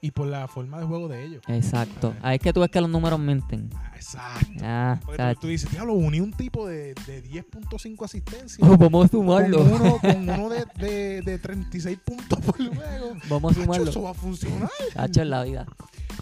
y 0.00 0.10
por 0.10 0.26
la 0.28 0.46
forma 0.48 0.78
de 0.78 0.86
juego 0.86 1.08
de 1.08 1.24
ellos. 1.24 1.42
Exacto. 1.48 2.14
Ahí 2.22 2.36
es 2.36 2.42
que 2.42 2.52
tú 2.52 2.60
ves 2.60 2.70
que 2.70 2.80
los 2.80 2.90
números 2.90 3.18
mienten. 3.18 3.70
Ah, 3.74 3.92
exacto. 3.96 4.46
Ah, 4.62 5.00
Porque 5.04 5.22
o 5.22 5.24
sea, 5.24 5.34
tú, 5.34 5.40
tú 5.42 5.46
dices, 5.48 5.70
diablo, 5.70 5.94
uní 5.94 6.20
un 6.20 6.32
tipo 6.32 6.66
de, 6.66 6.94
de 7.06 7.24
10.5 7.24 8.04
asistencias. 8.04 8.58
vamos 8.68 8.84
a 9.06 9.08
Con 9.08 9.08
sumarlo. 9.08 9.62
uno, 9.62 9.98
con 9.98 10.28
uno 10.28 10.48
de, 10.50 10.64
de, 10.76 11.22
de 11.22 11.38
36 11.38 11.98
puntos 12.04 12.38
por 12.40 12.56
juego. 12.56 13.14
Vamos 13.28 13.56
a 13.56 13.60
sumarlo. 13.62 13.90
eso 13.90 14.02
va 14.02 14.10
a 14.10 14.14
funcionar. 14.14 14.70
Hacho 14.96 15.22
en 15.22 15.30
la 15.30 15.42
vida. 15.44 15.66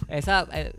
Esa, 0.07 0.47
eh, 0.53 0.73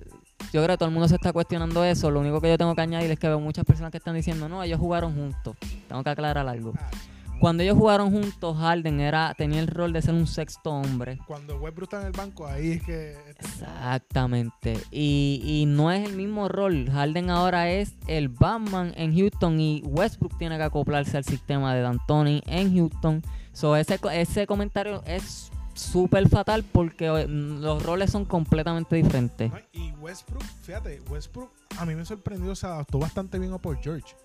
yo 0.52 0.62
creo 0.62 0.68
que 0.68 0.78
todo 0.78 0.88
el 0.88 0.92
mundo 0.94 1.08
se 1.08 1.14
está 1.16 1.32
cuestionando 1.32 1.84
eso. 1.84 2.10
Lo 2.10 2.20
único 2.20 2.40
que 2.40 2.48
yo 2.48 2.58
tengo 2.58 2.74
que 2.74 2.80
añadir 2.80 3.10
es 3.10 3.18
que 3.18 3.28
veo 3.28 3.40
muchas 3.40 3.64
personas 3.64 3.90
que 3.90 3.98
están 3.98 4.14
diciendo, 4.14 4.48
no, 4.48 4.62
ellos 4.62 4.78
jugaron 4.80 5.14
juntos. 5.14 5.56
Tengo 5.88 6.02
que 6.02 6.10
aclarar 6.10 6.46
algo. 6.48 6.72
Ah, 6.78 6.90
Cuando 7.38 7.62
ellos 7.62 7.76
jugaron 7.76 8.10
juntos, 8.10 8.56
Harden 8.56 9.00
era, 9.00 9.34
tenía 9.36 9.60
el 9.60 9.66
rol 9.66 9.92
de 9.92 10.02
ser 10.02 10.14
un 10.14 10.26
sexto 10.26 10.70
hombre. 10.70 11.18
Cuando 11.26 11.58
Westbrook 11.58 11.84
está 11.84 12.00
en 12.00 12.06
el 12.06 12.12
banco, 12.12 12.46
ahí 12.46 12.72
es 12.72 12.82
que... 12.82 13.16
Exactamente. 13.38 14.78
Y, 14.90 15.42
y 15.44 15.66
no 15.66 15.92
es 15.92 16.08
el 16.08 16.16
mismo 16.16 16.48
rol. 16.48 16.88
Harden 16.90 17.30
ahora 17.30 17.70
es 17.70 17.94
el 18.06 18.28
Batman 18.28 18.92
en 18.96 19.14
Houston 19.14 19.60
y 19.60 19.82
Westbrook 19.84 20.38
tiene 20.38 20.56
que 20.56 20.64
acoplarse 20.64 21.16
al 21.16 21.24
sistema 21.24 21.74
de 21.74 21.82
D'Antoni 21.82 22.42
en 22.46 22.74
Houston. 22.74 23.22
So, 23.52 23.76
ese, 23.76 24.00
ese 24.12 24.46
comentario 24.46 25.02
es 25.06 25.50
súper 25.74 26.28
fatal 26.28 26.64
porque 26.64 27.06
eh, 27.06 27.28
los 27.28 27.82
roles 27.82 28.10
son 28.10 28.24
completamente 28.24 28.96
diferentes. 28.96 29.52
Y 29.72 29.92
Westbrook, 29.92 30.44
fíjate, 30.62 31.00
Westbrook 31.10 31.50
a 31.78 31.84
mí 31.84 31.94
me 31.94 32.04
sorprendió, 32.04 32.54
se 32.54 32.66
adaptó 32.66 32.98
bastante 32.98 33.38
bien 33.38 33.52
a 33.52 33.58
Paul 33.58 33.78
George. 33.82 34.16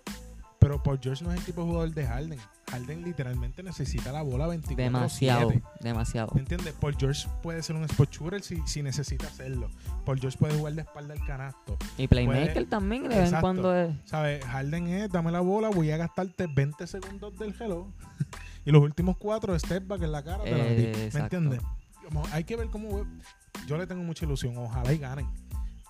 Pero 0.61 0.81
Paul 0.83 0.99
George 1.01 1.23
no 1.23 1.33
es 1.33 1.39
el 1.39 1.43
tipo 1.43 1.61
de 1.61 1.67
jugador 1.69 1.91
de 1.91 2.05
Harden. 2.05 2.39
Harden 2.69 3.03
literalmente 3.03 3.63
necesita 3.63 4.11
la 4.11 4.21
bola 4.21 4.45
24 4.45 4.83
Demasiado, 4.83 5.51
demasiado. 5.79 6.31
¿Me 6.35 6.41
entiendes? 6.41 6.75
Paul 6.79 6.95
George 6.99 7.27
puede 7.41 7.63
ser 7.63 7.75
un 7.75 7.83
spot 7.85 8.11
shooter 8.11 8.43
si, 8.43 8.61
si 8.67 8.83
necesita 8.83 9.25
hacerlo. 9.25 9.71
Paul 10.05 10.19
George 10.19 10.37
puede 10.37 10.55
jugar 10.55 10.73
de 10.73 10.81
espalda 10.83 11.15
al 11.15 11.25
canasto. 11.25 11.77
Y 11.97 12.07
Playmaker 12.07 12.53
Puede- 12.53 12.65
también 12.67 13.09
de 13.09 13.17
vez 13.17 13.33
en 13.33 13.41
cuando 13.41 13.75
es... 13.75 13.89
¿Sabes? 14.05 14.45
Harden 14.45 14.87
es, 14.87 15.09
dame 15.09 15.31
la 15.31 15.39
bola, 15.39 15.69
voy 15.69 15.89
a 15.89 15.97
gastarte 15.97 16.45
20 16.45 16.85
segundos 16.85 17.39
del 17.39 17.57
reloj. 17.57 17.87
y 18.65 18.71
los 18.71 18.83
últimos 18.83 19.17
cuatro, 19.17 19.57
step 19.57 19.87
back 19.87 20.03
en 20.03 20.11
la 20.11 20.23
cara, 20.23 20.43
te. 20.43 20.51
Eh, 20.51 20.91
¿Me 20.95 21.05
exacto. 21.05 21.37
entiendes? 21.37 21.61
Como 22.05 22.23
hay 22.31 22.43
que 22.43 22.55
ver 22.55 22.67
cómo... 22.67 23.03
Yo 23.65 23.77
le 23.79 23.87
tengo 23.87 24.03
mucha 24.03 24.25
ilusión. 24.25 24.55
Ojalá 24.57 24.93
y 24.93 24.99
ganen. 24.99 25.27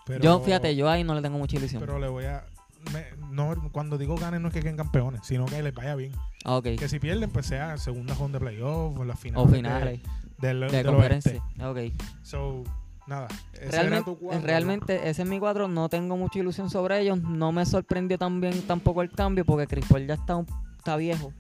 Pero, 0.06 0.24
yo, 0.24 0.40
fíjate, 0.40 0.78
yo 0.78 0.90
ahí 0.90 1.04
no 1.04 1.14
le 1.14 1.22
tengo 1.22 1.38
mucha 1.38 1.58
ilusión. 1.58 1.82
Pero 1.82 2.00
le 2.00 2.08
voy 2.08 2.24
a... 2.24 2.46
me- 2.94 3.06
no, 3.30 3.54
cuando 3.72 3.98
digo 3.98 4.16
ganen 4.16 4.42
no 4.42 4.48
es 4.50 4.54
que 4.54 4.62
queden 4.62 4.78
campeones, 4.78 5.22
sino 5.24 5.46
que 5.46 5.62
les 5.62 5.74
vaya 5.74 5.96
bien. 5.96 6.12
Ah. 6.46 6.60
Que 6.64 6.88
si 6.90 7.00
pierden, 7.00 7.30
pues 7.30 7.46
sea 7.46 7.78
segunda 7.78 8.14
ronda 8.16 8.40
de 8.40 8.46
playoff 8.46 8.98
o 8.98 9.04
las 9.06 9.18
O 9.36 9.48
finales. 9.48 10.02
de- 10.04 10.48
del, 10.48 10.60
de 10.62 10.68
del 10.78 10.86
conferencia. 10.86 11.44
Ok. 11.64 11.78
So, 12.24 12.64
nada. 13.08 13.28
ese 13.54 13.72
Realmente, 13.72 14.06
tu 14.06 14.18
cuadro. 14.18 14.46
realmente 14.46 15.10
ese 15.10 15.22
es 15.22 15.28
mi 15.28 15.40
cuadro, 15.40 15.68
no 15.68 15.88
tengo 15.90 16.18
mucha 16.18 16.40
ilusión 16.40 16.70
sobre 16.70 17.00
ellos, 17.02 17.22
no 17.22 17.52
me 17.52 17.66
sorprendió 17.66 18.18
también 18.18 18.62
tampoco 18.64 19.02
el 19.04 19.12
cambio 19.12 19.46
porque 19.46 19.68
Chris 19.68 19.86
Paul 19.88 20.08
ya 20.08 20.16
está, 20.16 20.44
está 20.78 20.96
viejo 20.98 21.32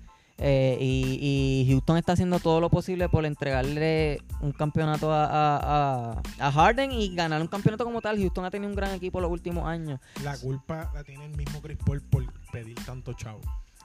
eh, 0.41 0.77
y, 0.81 1.63
y 1.65 1.71
Houston 1.71 1.97
está 1.97 2.13
haciendo 2.13 2.39
todo 2.39 2.59
lo 2.59 2.69
posible 2.69 3.07
por 3.09 3.25
entregarle 3.25 4.21
un 4.41 4.51
campeonato 4.51 5.11
a, 5.11 5.25
a- 5.25 6.11
a- 6.13 6.21
a 6.47 6.51
Harden 6.51 6.91
y 6.91 7.13
ganar 7.15 7.41
un 7.41 7.47
campeonato 7.47 7.83
como 7.85 8.01
tal. 8.01 8.17
Houston 8.17 8.43
ha 8.45 8.49
tenido 8.51 8.69
un 8.69 8.75
gran 8.75 8.91
equipo 8.95 9.21
los 9.21 9.31
últimos 9.31 9.65
años. 9.67 9.99
La 10.23 10.35
culpa 10.37 10.91
la 10.93 11.03
tiene 11.03 11.25
el 11.25 11.37
mismo 11.37 11.61
Chris 11.61 11.77
Paul 11.85 12.01
por 12.01 12.25
pedir 12.51 12.75
tanto 12.85 13.13
chavo. 13.13 13.39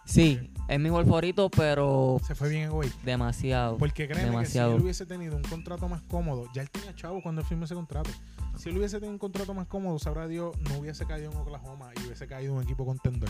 Sí, 0.06 0.38
es 0.68 0.78
mi 0.78 0.88
gol 0.88 1.04
favorito, 1.04 1.50
pero 1.50 2.20
Se 2.24 2.36
fue 2.36 2.48
bien 2.48 2.62
egoísta. 2.62 2.96
demasiado. 3.04 3.76
Porque 3.76 4.06
créeme 4.06 4.26
Demasiado. 4.30 4.68
que 4.70 4.72
si 4.74 4.76
él 4.76 4.82
hubiese 4.84 5.04
tenido 5.06 5.36
un 5.36 5.42
contrato 5.42 5.88
más 5.88 6.00
cómodo, 6.02 6.44
ya 6.54 6.62
él 6.62 6.70
tenía 6.70 6.94
chavo 6.94 7.20
cuando 7.22 7.40
él 7.40 7.46
firmó 7.48 7.64
ese 7.64 7.74
contrato. 7.74 8.10
Si 8.56 8.68
él 8.68 8.78
hubiese 8.78 8.98
tenido 9.00 9.12
un 9.12 9.18
contrato 9.18 9.52
más 9.52 9.66
cómodo, 9.66 9.98
sabrá 9.98 10.28
Dios, 10.28 10.56
no 10.70 10.78
hubiese 10.78 11.04
caído 11.06 11.32
en 11.32 11.36
Oklahoma 11.36 11.90
y 12.00 12.06
hubiese 12.06 12.26
caído 12.28 12.52
en 12.52 12.58
un 12.58 12.62
equipo 12.64 12.86
contendor. 12.86 13.28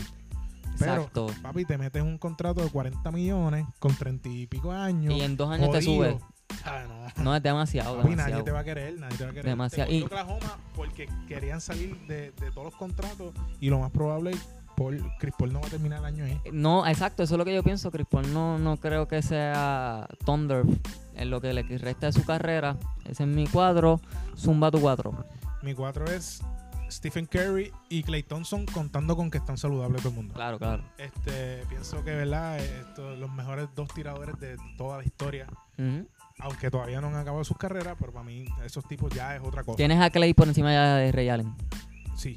Pero, 0.79 0.93
Exacto. 0.93 1.27
papi, 1.41 1.65
te 1.65 1.77
metes 1.77 2.01
un 2.01 2.17
contrato 2.17 2.61
de 2.63 2.69
40 2.69 3.11
millones 3.11 3.65
con 3.79 3.95
30 3.95 4.29
y 4.29 4.47
pico 4.47 4.71
años. 4.71 5.13
Y 5.13 5.21
en 5.21 5.35
dos 5.37 5.49
años 5.49 5.71
te 5.71 5.83
jodido. 5.85 6.19
sube. 6.19 6.19
Ah, 6.63 6.83
no. 7.17 7.23
No, 7.23 7.35
es 7.35 7.43
demasiado, 7.43 7.97
Papi, 8.01 8.15
nadie 8.15 8.41
te 8.43 8.51
va 8.51 8.59
a 8.59 8.63
querer, 8.63 8.97
nadie 8.99 9.17
te 9.17 9.23
va 9.25 9.29
a 9.31 9.33
querer. 9.33 9.45
Demasiado. 9.45 9.89
Te 9.89 9.95
Y- 9.95 10.03
Oklahoma 10.03 10.57
porque 10.75 11.09
querían 11.27 11.59
salir 11.61 11.97
de, 12.07 12.31
de 12.31 12.51
todos 12.51 12.65
los 12.65 12.75
contratos 12.75 13.33
y 13.59 13.69
lo 13.69 13.79
más 13.79 13.91
probable, 13.91 14.31
Paul, 14.75 15.03
Chris 15.19 15.33
Paul 15.37 15.51
no 15.53 15.59
va 15.61 15.67
a 15.67 15.69
terminar 15.71 15.99
el 15.99 16.05
año 16.05 16.23
ahí. 16.25 16.39
No, 16.53 16.85
exacto, 16.85 17.23
eso 17.23 17.33
es 17.33 17.37
lo 17.39 17.45
que 17.45 17.53
yo 17.55 17.63
pienso. 17.63 17.89
Chris 17.91 18.05
Paul 18.09 18.31
no, 18.33 18.59
no 18.59 18.77
creo 18.77 19.07
que 19.07 19.21
sea 19.23 20.07
Thunder 20.25 20.63
en 21.15 21.29
lo 21.31 21.41
que 21.41 21.51
le 21.53 21.63
resta 21.79 22.05
de 22.07 22.13
su 22.13 22.23
carrera. 22.23 22.77
Ese 23.05 23.23
es 23.23 23.29
mi 23.29 23.47
cuadro. 23.47 23.99
Zumba 24.37 24.69
tu 24.71 24.79
cuatro. 24.79 25.25
Mi 25.63 25.73
cuatro 25.73 26.05
es 26.05 26.41
Stephen 26.89 27.25
Curry 27.25 27.71
y 27.89 28.03
Clay 28.03 28.23
Thompson 28.23 28.65
contando 28.65 29.15
con 29.15 29.29
que 29.29 29.37
están 29.37 29.57
saludables 29.57 30.01
todo 30.01 30.09
el 30.09 30.15
mundo. 30.15 30.33
Claro, 30.33 30.57
claro. 30.57 30.83
Este, 30.97 31.63
pienso 31.69 32.03
que 32.03 32.15
verdad, 32.15 32.57
esto, 32.59 33.15
los 33.15 33.31
mejores 33.31 33.67
dos 33.75 33.87
tiradores 33.93 34.39
de 34.39 34.57
toda 34.77 34.97
la 34.97 35.03
historia, 35.03 35.47
aunque 36.39 36.69
todavía 36.71 37.01
no 37.01 37.07
han 37.07 37.15
acabado 37.15 37.43
sus 37.43 37.57
carreras, 37.57 37.95
pero 37.99 38.11
para 38.13 38.23
mí 38.25 38.45
esos 38.65 38.87
tipos 38.87 39.13
ya 39.13 39.35
es 39.35 39.41
otra 39.43 39.63
cosa. 39.63 39.77
Tienes 39.77 39.99
a 40.01 40.09
Clay 40.09 40.33
por 40.33 40.47
encima 40.47 40.71
de 40.71 41.11
Ray 41.11 41.29
Allen. 41.29 41.53
Sí. 42.15 42.35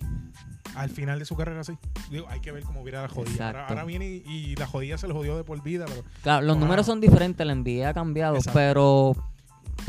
Al 0.77 0.91
final 0.91 1.19
de 1.19 1.25
su 1.25 1.37
carrera 1.37 1.65
sí. 1.65 1.77
Digo, 2.11 2.27
hay 2.29 2.41
que 2.41 2.53
ver 2.53 2.63
cómo 2.63 2.83
viera 2.85 3.03
la 3.03 3.09
jodilla. 3.09 3.47
Ahora, 3.47 3.67
ahora 3.67 3.85
viene 3.85 4.07
y, 4.07 4.23
y 4.27 4.57
la 4.57 4.67
jodilla 4.67 4.99
se 4.99 5.09
le 5.09 5.15
jodió 5.15 5.37
de 5.37 5.43
por 5.43 5.61
vida, 5.63 5.85
pero, 5.87 6.05
Claro, 6.23 6.47
los 6.47 6.57
números 6.59 6.87
son 6.87 7.01
diferentes, 7.01 7.45
la 7.47 7.55
NBA 7.55 7.89
ha 7.89 7.95
cambiado, 7.95 8.37
Exacto. 8.37 8.57
pero, 8.59 9.17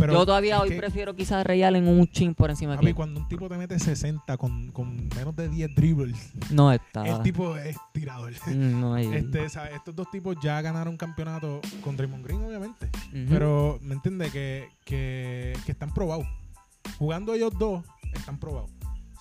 pero 0.01 0.13
yo 0.13 0.25
todavía 0.25 0.59
hoy 0.59 0.69
que, 0.69 0.77
prefiero 0.77 1.15
quizás 1.15 1.33
a 1.39 1.43
Ray 1.43 1.63
Allen 1.63 1.87
un 1.87 2.07
chin 2.07 2.33
por 2.35 2.49
encima 2.49 2.71
de 2.73 2.77
papi, 2.77 2.85
Clay. 2.85 2.93
cuando 2.93 3.19
un 3.21 3.27
tipo 3.27 3.47
te 3.47 3.57
mete 3.57 3.79
60 3.79 4.37
con, 4.37 4.71
con 4.71 5.07
menos 5.15 5.35
de 5.35 5.47
10 5.49 5.75
dribbles, 5.75 6.31
No 6.49 6.71
está. 6.71 7.07
el 7.07 7.21
tipo 7.21 7.55
es 7.57 7.77
tirador. 7.93 8.31
Mm, 8.47 8.79
No 8.79 8.93
hay. 8.95 9.05
Este, 9.13 9.47
¿sabes? 9.49 9.75
Estos 9.75 9.95
dos 9.95 10.09
tipos 10.11 10.35
ya 10.41 10.61
ganaron 10.61 10.97
campeonato 10.97 11.61
con 11.83 11.95
Draymond 11.95 12.25
Green, 12.25 12.43
obviamente. 12.43 12.89
Pero, 13.29 13.79
¿me 13.81 13.93
entiendes? 13.95 14.31
Que, 14.31 14.67
que, 14.85 15.53
que 15.65 15.71
están 15.71 15.93
probados. 15.93 16.25
Jugando 16.97 17.33
ellos 17.33 17.53
dos, 17.57 17.83
están 18.13 18.39
probados. 18.39 18.69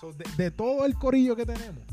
So, 0.01 0.13
de, 0.13 0.25
de 0.37 0.51
todo 0.51 0.87
el 0.87 0.95
corillo 0.95 1.37
que 1.37 1.45
tenemos, 1.45 1.85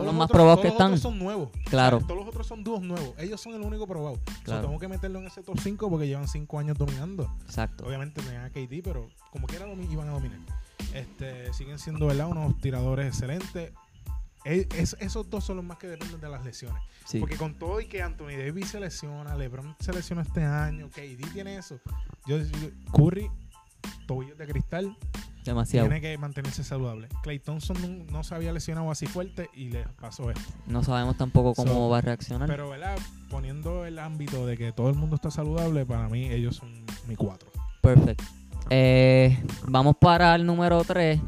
todos 0.00 0.06
los 0.06 0.14
los 0.14 0.18
más 0.18 0.24
otros- 0.26 0.36
probados 0.36 0.56
todos 0.60 0.62
que 0.62 0.68
están. 0.72 0.86
otros 0.88 1.00
son 1.02 1.18
nuevos. 1.18 1.48
Claro. 1.66 1.96
O 1.96 2.00
sea, 2.00 2.06
todos 2.08 2.20
los 2.20 2.28
otros 2.28 2.46
son 2.46 2.64
dúos 2.64 2.82
nuevos. 2.82 3.14
Ellos 3.18 3.40
son 3.40 3.54
el 3.54 3.62
único 3.62 3.86
probado. 3.86 4.18
Tengo 4.44 4.78
que 4.78 4.88
meterlo 4.88 5.18
en 5.20 5.26
ese 5.26 5.42
top 5.42 5.58
5 5.58 5.88
porque 5.90 6.06
llevan 6.06 6.28
5 6.28 6.58
años 6.58 6.76
dominando. 6.78 7.32
Exacto. 7.44 7.86
Obviamente 7.86 8.20
tenían 8.22 8.44
a 8.44 8.50
KD, 8.50 8.82
pero 8.82 9.08
como 9.30 9.46
quiera 9.46 9.66
iban 9.66 10.08
a 10.08 10.12
dominar. 10.12 10.38
Este, 10.94 11.52
siguen 11.52 11.78
siendo 11.78 12.06
¿verdad? 12.06 12.26
unos 12.28 12.58
tiradores 12.60 13.06
excelentes. 13.06 13.72
E- 14.44 14.66
es- 14.74 14.96
esos 15.00 15.28
dos 15.28 15.44
son 15.44 15.56
los 15.56 15.64
más 15.64 15.76
que 15.78 15.86
dependen 15.86 16.18
de 16.20 16.28
las 16.28 16.42
lesiones. 16.44 16.82
Sí. 17.04 17.18
Porque 17.20 17.36
con 17.36 17.54
todo 17.58 17.80
y 17.80 17.86
que 17.86 18.02
Anthony 18.02 18.36
Davis 18.38 18.68
se 18.70 18.80
lesiona, 18.80 19.34
LeBron 19.36 19.76
se 19.80 19.92
lesiona 19.92 20.22
este 20.22 20.42
año, 20.44 20.88
KD 20.88 21.30
tiene 21.32 21.56
eso. 21.56 21.78
Yo 22.26 22.38
yo- 22.38 22.70
Curry, 22.92 23.30
tobillos 24.06 24.38
de 24.38 24.46
cristal, 24.46 24.96
Demasiado. 25.44 25.88
tiene 25.88 26.00
que 26.00 26.16
mantenerse 26.18 26.62
saludable. 26.62 27.08
Clay 27.22 27.38
Thompson 27.38 27.76
no, 27.80 28.12
no 28.12 28.24
se 28.24 28.34
había 28.34 28.52
lesionado 28.52 28.90
así 28.90 29.06
fuerte 29.06 29.48
y 29.54 29.70
le 29.70 29.84
pasó 30.00 30.30
esto. 30.30 30.42
No 30.66 30.82
sabemos 30.82 31.16
tampoco 31.16 31.54
cómo 31.54 31.72
So, 31.72 31.88
va 31.88 31.98
a 31.98 32.00
reaccionar. 32.02 32.48
Pero, 32.48 32.70
¿verdad? 32.70 32.98
Poniendo 33.30 33.86
el 33.86 33.98
ámbito 33.98 34.46
de 34.46 34.56
que 34.56 34.72
todo 34.72 34.90
el 34.90 34.96
mundo 34.96 35.16
está 35.16 35.30
saludable, 35.30 35.86
para 35.86 36.08
mí 36.08 36.26
ellos 36.26 36.56
son 36.56 36.70
mi 37.08 37.16
cuatro. 37.16 37.48
Perfecto. 37.80 38.24
Eh, 38.68 39.42
vamos 39.66 39.96
para 39.98 40.34
el 40.34 40.44
número 40.44 40.84
3. 40.84 41.20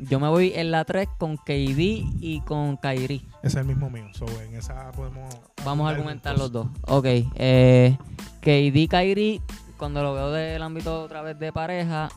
Yo 0.00 0.20
me 0.20 0.28
voy 0.28 0.52
en 0.54 0.70
la 0.70 0.84
3 0.84 1.08
con 1.18 1.36
KD 1.36 1.78
y 2.20 2.42
con. 2.46 2.78
Ese 2.82 3.20
es 3.42 3.54
el 3.54 3.64
mismo 3.64 3.90
mío. 3.90 4.06
So, 4.12 4.26
en 4.42 4.54
esa 4.54 4.92
podemos. 4.92 5.34
Vamos 5.64 5.86
a 5.88 5.90
argumentar 5.90 6.38
los 6.38 6.52
dos. 6.52 6.68
Ok. 6.82 7.06
Eh, 7.34 7.96
KD, 8.40 8.88
Kyrie, 8.88 9.40
cuando 9.76 10.02
lo 10.02 10.14
veo 10.14 10.30
del 10.30 10.62
ámbito 10.62 11.02
otra 11.02 11.22
vez 11.22 11.38
de 11.38 11.52
pareja, 11.52 12.08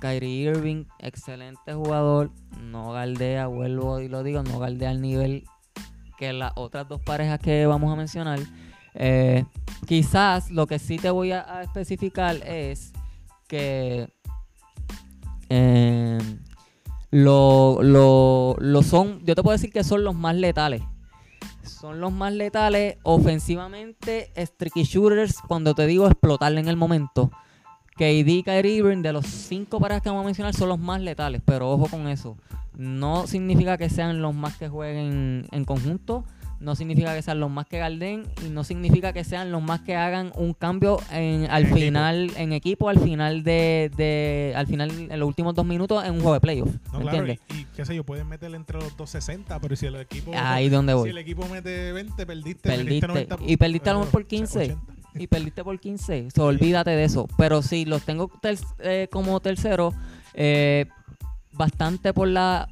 Kyrie 0.00 0.50
Irving, 0.50 0.84
excelente 0.98 1.74
jugador. 1.74 2.30
No 2.62 2.92
galdea, 2.92 3.46
vuelvo 3.46 4.00
y 4.00 4.08
lo 4.08 4.22
digo, 4.22 4.42
no 4.42 4.58
galdea 4.58 4.90
al 4.90 5.00
nivel 5.00 5.44
que 6.18 6.32
las 6.32 6.52
otras 6.56 6.88
dos 6.88 7.00
parejas 7.00 7.38
que 7.38 7.66
vamos 7.66 7.92
a 7.92 7.96
mencionar. 7.96 8.40
Eh, 8.94 9.44
quizás 9.86 10.50
lo 10.50 10.66
que 10.66 10.78
sí 10.78 10.98
te 10.98 11.10
voy 11.10 11.32
a, 11.32 11.62
especificar 11.62 12.36
es 12.46 12.92
que 13.48 14.08
eh, 15.48 16.18
lo, 17.10 17.82
lo, 17.82 18.56
lo 18.58 18.82
son, 18.82 19.24
yo 19.24 19.34
te 19.34 19.42
puedo 19.42 19.56
decir 19.56 19.72
que 19.72 19.84
son 19.84 20.04
los 20.04 20.14
más 20.14 20.34
letales. 20.34 20.82
son 21.62 22.00
los 22.00 22.12
más 22.12 22.32
letales 22.32 22.98
ofensivamente, 23.02 24.30
streaky 24.36 24.84
shooters, 24.84 25.36
cuando 25.46 25.74
te 25.74 25.86
digo 25.86 26.06
explotarle 26.06 26.60
en 26.60 26.68
el 26.68 26.76
momento. 26.76 27.30
KD 27.96 28.28
y 28.28 28.42
Kyrie 28.42 28.76
Irving, 28.76 29.02
de 29.02 29.12
los 29.12 29.26
cinco 29.26 29.78
parejas 29.80 30.02
que 30.02 30.08
vamos 30.08 30.22
a 30.22 30.26
mencionar, 30.26 30.54
son 30.54 30.68
los 30.68 30.78
más 30.78 31.00
letales, 31.00 31.42
pero 31.44 31.70
ojo 31.70 31.86
con 31.88 32.08
eso. 32.08 32.36
No 32.76 33.26
significa 33.26 33.76
que 33.76 33.90
sean 33.90 34.22
los 34.22 34.34
más 34.34 34.56
que 34.56 34.68
jueguen 34.68 35.46
en 35.50 35.64
conjunto, 35.64 36.24
no 36.60 36.76
significa 36.76 37.14
que 37.14 37.22
sean 37.22 37.40
los 37.40 37.50
más 37.50 37.66
que 37.66 37.78
garden 37.78 38.24
y 38.46 38.50
no 38.50 38.64
significa 38.64 39.12
que 39.14 39.24
sean 39.24 39.50
los 39.50 39.62
más 39.62 39.80
que 39.80 39.96
hagan 39.96 40.30
un 40.36 40.52
cambio 40.52 40.98
en, 41.10 41.46
al 41.50 41.64
En 41.66 41.74
final 41.74 42.30
en 42.36 42.52
equipo 42.52 42.90
al 42.90 42.98
final 43.00 43.42
de, 43.44 43.90
de- 43.96 44.52
al 44.54 44.66
final 44.66 44.90
en 45.10 45.18
los 45.18 45.26
últimos 45.26 45.54
dos 45.54 45.64
minutos 45.64 46.04
en 46.04 46.12
un 46.12 46.18
juego 46.20 46.34
de 46.34 46.40
playoff 46.40 46.68
No, 46.92 46.98
¿me 46.98 47.04
claro, 47.06 47.26
y, 47.32 47.38
qué 47.74 47.84
sé 47.86 47.94
yo, 47.96 48.04
pueden 48.04 48.28
meterle 48.28 48.58
entre 48.58 48.76
los 48.76 48.94
260, 48.96 49.58
pero 49.58 49.74
si 49.74 49.86
el 49.86 49.96
equipo 49.96 50.32
ahí 50.34 50.68
donde 50.68 50.92
si 50.92 50.98
voy 50.98 51.08
el 51.10 51.18
equipo 51.18 51.46
mete 51.48 51.92
20, 51.92 52.26
perdiste, 52.26 52.68
Perdiste. 52.68 53.06
90, 53.06 53.36
Y 53.46 53.56
perdiste 53.56 53.88
a 53.88 53.92
lo 53.94 53.98
mejor 54.00 54.12
por 54.12 54.22
eh, 54.22 54.26
15. 54.26 54.58
80. 54.58 54.80
Y 55.14 55.26
perdiste 55.26 55.64
por 55.64 55.78
15 55.78 56.28
so, 56.34 56.44
olvídate 56.44 56.90
de 56.90 57.04
eso. 57.04 57.26
Pero 57.36 57.62
si 57.62 57.84
los 57.84 58.02
tengo 58.02 58.30
eh, 58.78 59.08
como 59.10 59.40
tercero 59.40 59.92
eh, 60.34 60.86
bastante 61.52 62.12
por 62.12 62.28
la 62.28 62.68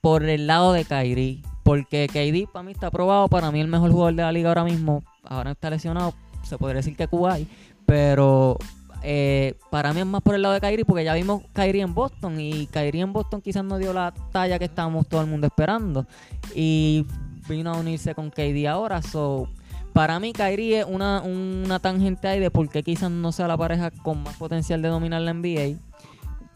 por 0.00 0.24
el 0.24 0.46
lado 0.46 0.72
de 0.72 0.84
Kyrie 0.84 1.42
porque 1.62 2.08
KD 2.08 2.50
para 2.52 2.62
mí 2.64 2.72
está 2.72 2.88
aprobado 2.88 3.28
para 3.28 3.50
mí 3.50 3.60
el 3.60 3.68
mejor 3.68 3.90
jugador 3.90 4.14
de 4.14 4.22
la 4.22 4.32
liga 4.32 4.48
ahora 4.48 4.64
mismo 4.64 5.02
ahora 5.22 5.52
está 5.52 5.70
lesionado 5.70 6.14
se 6.42 6.58
podría 6.58 6.76
decir 6.76 6.96
que 6.96 7.06
Kuwait 7.06 7.48
pero 7.86 8.56
eh, 9.02 9.54
para 9.70 9.92
mí 9.92 10.00
es 10.00 10.06
más 10.06 10.22
por 10.22 10.34
el 10.34 10.42
lado 10.42 10.54
de 10.54 10.60
Kyrie 10.60 10.84
porque 10.84 11.04
ya 11.04 11.14
vimos 11.14 11.42
Kyrie 11.52 11.82
en 11.82 11.94
Boston 11.94 12.40
y 12.40 12.66
Kyrie 12.66 13.02
en 13.02 13.12
Boston 13.12 13.40
quizás 13.40 13.64
no 13.64 13.78
dio 13.78 13.92
la 13.92 14.12
talla 14.32 14.58
que 14.58 14.64
estábamos 14.66 15.08
todo 15.08 15.20
el 15.20 15.26
mundo 15.26 15.46
esperando 15.46 16.06
y 16.54 17.06
vino 17.48 17.72
a 17.72 17.76
unirse 17.76 18.14
con 18.14 18.30
KD 18.30 18.66
ahora 18.68 19.02
so 19.02 19.48
para 19.92 20.18
mí 20.20 20.32
Kyrie 20.32 20.80
es 20.80 20.86
una, 20.88 21.20
una 21.22 21.78
tangente 21.78 22.28
ahí 22.28 22.40
de 22.40 22.50
por 22.50 22.68
qué 22.68 22.82
quizás 22.82 23.10
no 23.10 23.32
sea 23.32 23.48
la 23.48 23.56
pareja 23.56 23.90
con 23.90 24.22
más 24.22 24.36
potencial 24.36 24.82
de 24.82 24.88
dominar 24.88 25.20
la 25.22 25.32
NBA 25.34 25.78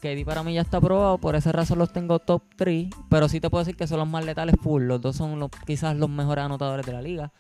KD 0.01 0.25
para 0.27 0.43
mí 0.43 0.53
ya 0.55 0.61
está 0.61 0.77
aprobado, 0.77 1.19
por 1.19 1.37
esa 1.37 1.53
razón 1.53 1.79
los 1.79 1.91
tengo 1.93 2.19
top 2.19 2.43
3, 2.57 2.89
pero 3.09 3.29
sí 3.29 3.41
te 3.41 3.49
puedo 3.51 3.65
decir 3.65 3.77
que 3.77 3.87
son 3.87 3.99
los 3.99 4.09
más 4.09 4.25
letales 4.25 4.55
full, 4.63 4.83
los 4.85 5.01
dos 5.01 5.17
son 5.17 5.39
los, 5.41 5.51
quizás 5.67 5.97
los 5.97 6.11
mejores 6.11 6.45
anotadores 6.45 6.85
de 6.85 6.93
la 6.93 7.01
liga. 7.03 7.33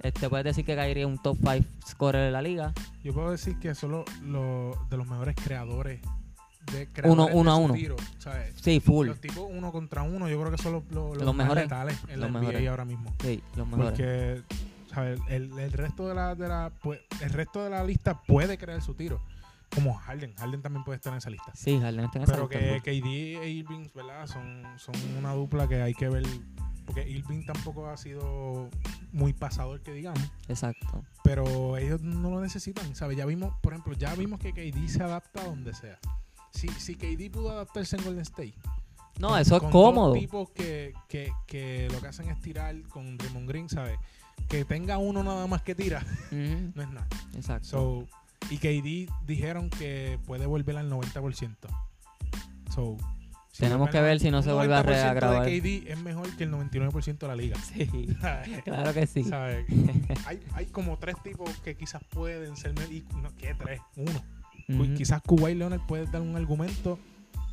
Este 0.00 0.28
puedes 0.28 0.44
decir 0.44 0.64
que 0.64 0.76
Kyrie 0.76 1.00
es 1.02 1.06
un 1.08 1.18
top 1.20 1.36
5 1.38 1.64
scorer 1.88 2.26
de 2.26 2.30
la 2.30 2.40
liga. 2.40 2.72
Yo 3.02 3.12
puedo 3.12 3.32
decir 3.32 3.58
que 3.58 3.74
son 3.74 3.90
los, 3.90 4.04
los- 4.22 4.88
de 4.88 4.96
los 4.96 5.08
mejores 5.08 5.34
creadores 5.42 6.00
de 6.72 6.82
Uno- 6.84 6.92
creadores 7.26 7.34
uno 7.34 7.50
de 7.50 7.50
a 7.50 7.60
uno. 7.64 7.74
tiro, 7.74 7.96
¿sabes? 8.18 8.54
Sí, 8.62 8.78
full. 8.78 9.08
Los 9.08 9.20
tipos 9.20 9.44
uno 9.50 9.72
contra 9.72 10.02
uno, 10.04 10.28
yo 10.28 10.38
creo 10.38 10.52
que 10.52 10.62
son 10.62 10.74
los, 10.74 10.84
los, 11.20 11.34
mejores. 11.34 11.64
letales 11.64 11.98
en 12.08 12.20
Los 12.20 12.30
la 12.30 12.38
mejores. 12.38 12.60
NBA 12.62 12.70
ahora 12.70 12.84
mismo. 12.84 13.12
Sí, 13.20 13.42
los 13.56 13.66
mejores. 13.66 13.90
Porque, 13.90 14.42
¿sabes? 14.98 15.20
El, 15.28 15.56
el 15.58 15.72
resto 15.72 16.08
de 16.08 16.14
la, 16.14 16.34
de 16.34 16.48
la 16.48 16.72
pues, 16.82 17.00
el 17.20 17.30
resto 17.30 17.62
de 17.64 17.70
la 17.70 17.84
lista 17.84 18.20
puede 18.22 18.58
crear 18.58 18.82
su 18.82 18.94
tiro. 18.94 19.20
Como 19.74 19.94
Harden. 19.94 20.34
Harden 20.36 20.62
también 20.62 20.82
puede 20.84 20.96
estar 20.96 21.12
en 21.12 21.18
esa 21.18 21.30
lista. 21.30 21.52
Sí, 21.54 21.78
Harden 21.78 22.04
está 22.06 22.18
en 22.18 22.24
esa 22.24 22.32
Pero 22.32 22.48
lista, 22.48 22.58
que 22.58 23.00
full. 23.00 23.02
KD 23.38 23.42
e 23.44 23.48
Irving, 23.50 23.88
¿verdad? 23.94 24.26
Son, 24.26 24.62
son 24.78 24.94
una 25.18 25.34
dupla 25.34 25.68
que 25.68 25.82
hay 25.82 25.94
que 25.94 26.08
ver. 26.08 26.24
Porque 26.86 27.06
Irving 27.06 27.44
tampoco 27.44 27.86
ha 27.88 27.96
sido 27.98 28.70
muy 29.12 29.34
pasador, 29.34 29.82
que 29.82 29.92
digamos. 29.92 30.20
Exacto. 30.48 31.04
Pero 31.22 31.76
ellos 31.76 32.00
no 32.00 32.30
lo 32.30 32.40
necesitan, 32.40 32.94
¿sabes? 32.96 33.18
Ya 33.18 33.26
vimos, 33.26 33.52
por 33.60 33.74
ejemplo, 33.74 33.92
ya 33.92 34.14
vimos 34.14 34.40
que 34.40 34.52
KD 34.54 34.88
se 34.88 35.02
adapta 35.02 35.42
a 35.42 35.44
donde 35.44 35.74
sea. 35.74 35.98
Si, 36.50 36.68
si 36.68 36.94
KD 36.96 37.30
pudo 37.30 37.50
adaptarse 37.50 37.96
en 37.96 38.04
Golden 38.04 38.22
State. 38.22 38.54
No, 39.18 39.28
con- 39.30 39.38
eso 39.40 39.56
es 39.56 39.62
con 39.62 39.70
cómodo. 39.70 40.14
Tipos 40.14 40.48
que, 40.50 40.94
que, 41.08 41.30
que 41.46 41.88
lo 41.92 42.00
que 42.00 42.06
hacen 42.06 42.30
es 42.30 42.40
tirar 42.40 42.80
con 42.84 43.18
Draymond 43.18 43.48
Green, 43.48 43.68
¿sabes? 43.68 43.98
Que 44.48 44.64
tenga 44.64 44.98
uno 44.98 45.22
nada 45.22 45.46
más 45.46 45.62
que 45.62 45.74
tira, 45.74 46.04
no 46.30 46.82
es 46.82 46.88
nada. 46.88 47.06
Exacto. 47.34 47.68
So, 47.68 48.08
y 48.50 48.58
KD 48.58 49.12
dijeron 49.26 49.70
que 49.70 50.18
puede 50.26 50.46
volver 50.46 50.76
al 50.76 50.90
90%. 50.90 51.56
So, 52.74 52.96
si 53.52 53.62
Tenemos 53.62 53.90
que 53.90 54.00
ver 54.00 54.20
si 54.20 54.30
no 54.30 54.42
se 54.42 54.52
vuelve 54.52 54.74
a 54.74 54.82
90% 54.82 54.86
de 54.86 54.92
reagravar. 54.92 55.42
KD 55.46 55.90
es 55.90 55.98
mejor 56.00 56.30
que 56.36 56.44
el 56.44 56.52
99% 56.52 57.18
de 57.18 57.26
la 57.26 57.34
liga. 57.34 57.56
Sí, 57.58 57.86
claro 58.64 58.94
que 58.94 59.06
sí. 59.06 59.24
¿Sabes? 59.24 59.66
hay, 60.26 60.40
hay 60.54 60.66
como 60.66 60.96
tres 60.98 61.16
tipos 61.22 61.50
que 61.60 61.76
quizás 61.76 62.02
pueden 62.04 62.56
ser. 62.56 62.74
Y, 62.90 63.04
no, 63.20 63.34
¿Qué 63.36 63.54
tres? 63.54 63.80
Uno. 63.96 64.22
Quizás 64.96 65.22
Kuwait 65.22 65.56
Leonard 65.56 65.80
puede 65.86 66.06
dar 66.06 66.20
un 66.20 66.36
argumento 66.36 66.98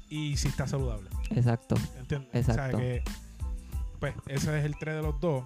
y 0.10 0.38
si 0.38 0.50
está 0.50 0.68
saludable. 0.68 1.10
Exacto. 1.32 1.76
¿Entiendes? 1.98 2.30
Exacto. 2.34 2.78
O 2.78 2.80
sea 2.80 2.88
que, 2.88 3.04
pues, 4.00 4.14
ese 4.28 4.60
es 4.60 4.66
el 4.66 4.76
3 4.78 4.96
de 4.96 5.02
los 5.02 5.20
dos. 5.20 5.46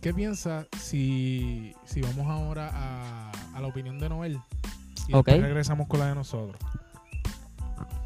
¿Qué 0.00 0.14
piensas 0.14 0.66
si, 0.80 1.74
si 1.84 2.00
vamos 2.00 2.26
ahora 2.28 2.70
a, 2.72 3.30
a 3.54 3.60
la 3.60 3.66
opinión 3.66 3.98
de 3.98 4.08
Noel? 4.08 4.40
Y 5.08 5.12
después 5.12 5.42
regresamos 5.42 5.88
con 5.88 6.00
la 6.00 6.06
de 6.06 6.14
nosotros. 6.14 6.56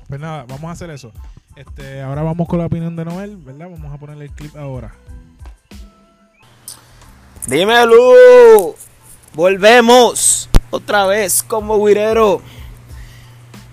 Pues 0.09 0.21
nada, 0.21 0.45
vamos 0.49 0.65
a 0.65 0.73
hacer 0.73 0.91
eso. 0.91 1.13
Este, 1.55 2.03
ahora 2.03 2.23
vamos 2.23 2.49
con 2.49 2.59
la 2.59 2.67
opinión 2.67 2.97
de 2.97 3.05
Noel, 3.05 3.37
¿verdad? 3.37 3.69
Vamos 3.71 3.93
a 3.93 3.99
ponerle 3.99 4.25
el 4.25 4.33
clip 4.33 4.57
ahora. 4.57 4.93
Dímelo. 7.47 8.75
Volvemos 9.35 10.49
otra 10.71 11.07
vez 11.07 11.43
como 11.45 11.85
guirero. 11.85 12.43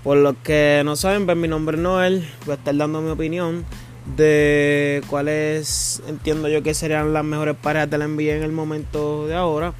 Por 0.03 0.17
los 0.17 0.35
que 0.37 0.81
no 0.85 0.95
saben, 0.95 1.25
pues 1.25 1.37
mi 1.37 1.47
nombre 1.47 1.77
es 1.77 1.83
Noel. 1.83 2.29
Voy 2.45 2.53
a 2.53 2.57
estar 2.57 2.75
dando 2.75 3.01
mi 3.01 3.09
opinión 3.09 3.65
de 4.05 5.03
cuáles 5.07 6.01
entiendo 6.07 6.49
yo 6.49 6.63
que 6.63 6.73
serían 6.73 7.13
las 7.13 7.23
mejores 7.23 7.55
parejas 7.55 7.89
de 7.89 7.97
la 7.97 8.07
NBA 8.07 8.35
en 8.35 8.43
el 8.43 8.51
momento 8.51 9.27
de 9.27 9.35
ahora 9.35 9.73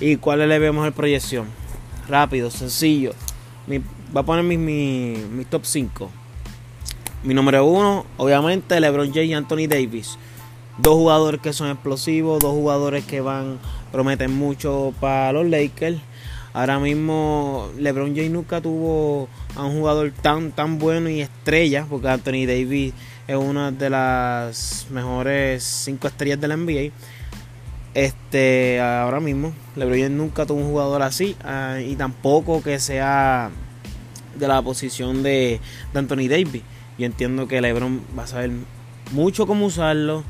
y 0.00 0.16
cuáles 0.16 0.48
le 0.48 0.58
vemos 0.58 0.86
en 0.86 0.92
proyección. 0.92 1.46
Rápido, 2.08 2.50
sencillo. 2.50 3.12
Mi, 3.66 3.78
voy 3.78 4.22
a 4.22 4.22
poner 4.22 4.44
mis, 4.44 4.58
mi, 4.58 5.16
mis 5.32 5.46
top 5.46 5.64
5. 5.64 6.10
Mi 7.22 7.34
número 7.34 7.64
uno, 7.64 8.06
obviamente, 8.16 8.80
LeBron 8.80 9.12
James 9.12 9.28
y 9.28 9.34
Anthony 9.34 9.68
Davis. 9.68 10.18
Dos 10.78 10.94
jugadores 10.94 11.40
que 11.40 11.52
son 11.52 11.70
explosivos, 11.70 12.40
dos 12.40 12.52
jugadores 12.52 13.04
que 13.04 13.20
van, 13.20 13.58
prometen 13.92 14.34
mucho 14.34 14.94
para 15.00 15.32
los 15.32 15.46
Lakers. 15.46 15.98
Ahora 16.52 16.78
mismo 16.80 17.68
LeBron 17.78 18.16
James 18.16 18.30
nunca 18.30 18.60
tuvo 18.60 19.28
a 19.54 19.64
un 19.64 19.78
jugador 19.78 20.10
tan 20.10 20.50
tan 20.50 20.78
bueno 20.78 21.08
y 21.08 21.20
estrella, 21.20 21.86
porque 21.88 22.08
Anthony 22.08 22.46
Davis 22.46 22.92
es 23.30 23.36
una 23.36 23.70
de 23.70 23.88
las 23.88 24.88
mejores 24.90 25.62
cinco 25.62 26.08
estrellas 26.08 26.40
de 26.40 26.48
la 26.48 26.56
NBA. 26.56 26.90
Este, 27.94 28.80
ahora 28.80 29.20
mismo 29.20 29.52
LeBron 29.76 30.16
nunca 30.16 30.46
tuvo 30.46 30.58
un 30.58 30.70
jugador 30.70 31.02
así 31.02 31.36
ah, 31.44 31.78
y 31.80 31.94
tampoco 31.94 32.60
que 32.60 32.80
sea 32.80 33.50
de 34.34 34.48
la 34.48 34.60
posición 34.62 35.22
de, 35.22 35.60
de 35.92 35.98
Anthony 35.98 36.26
Davis. 36.28 36.62
Yo 36.98 37.06
entiendo 37.06 37.46
que 37.46 37.60
LeBron 37.60 38.00
va 38.18 38.24
a 38.24 38.26
saber 38.26 38.50
mucho 39.12 39.46
cómo 39.46 39.66
usarlo. 39.66 40.24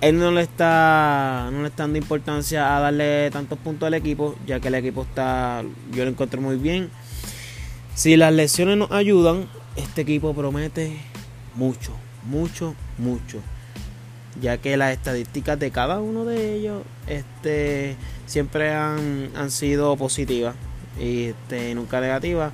Él 0.00 0.18
no 0.18 0.32
le 0.32 0.42
está 0.42 1.50
no 1.52 1.62
le 1.62 1.68
está 1.68 1.84
dando 1.84 1.98
importancia 1.98 2.76
a 2.76 2.80
darle 2.80 3.30
tantos 3.30 3.60
puntos 3.60 3.86
al 3.86 3.94
equipo, 3.94 4.34
ya 4.44 4.58
que 4.58 4.68
el 4.68 4.74
equipo 4.74 5.02
está 5.02 5.62
yo 5.92 6.02
lo 6.02 6.10
encuentro 6.10 6.40
muy 6.40 6.56
bien. 6.56 6.90
Si 7.94 8.16
las 8.16 8.32
lesiones 8.32 8.76
nos 8.76 8.90
ayudan, 8.90 9.46
este 9.76 10.00
equipo 10.00 10.34
promete 10.34 10.98
mucho, 11.54 11.92
mucho, 12.24 12.74
mucho. 12.98 13.38
Ya 14.40 14.58
que 14.58 14.76
las 14.76 14.92
estadísticas 14.92 15.58
de 15.58 15.70
cada 15.70 16.00
uno 16.00 16.24
de 16.24 16.54
ellos 16.54 16.82
este, 17.06 17.96
siempre 18.26 18.72
han, 18.72 19.30
han 19.36 19.50
sido 19.50 19.96
positivas 19.96 20.56
y 20.98 21.26
este, 21.26 21.74
nunca 21.74 22.00
negativas. 22.00 22.52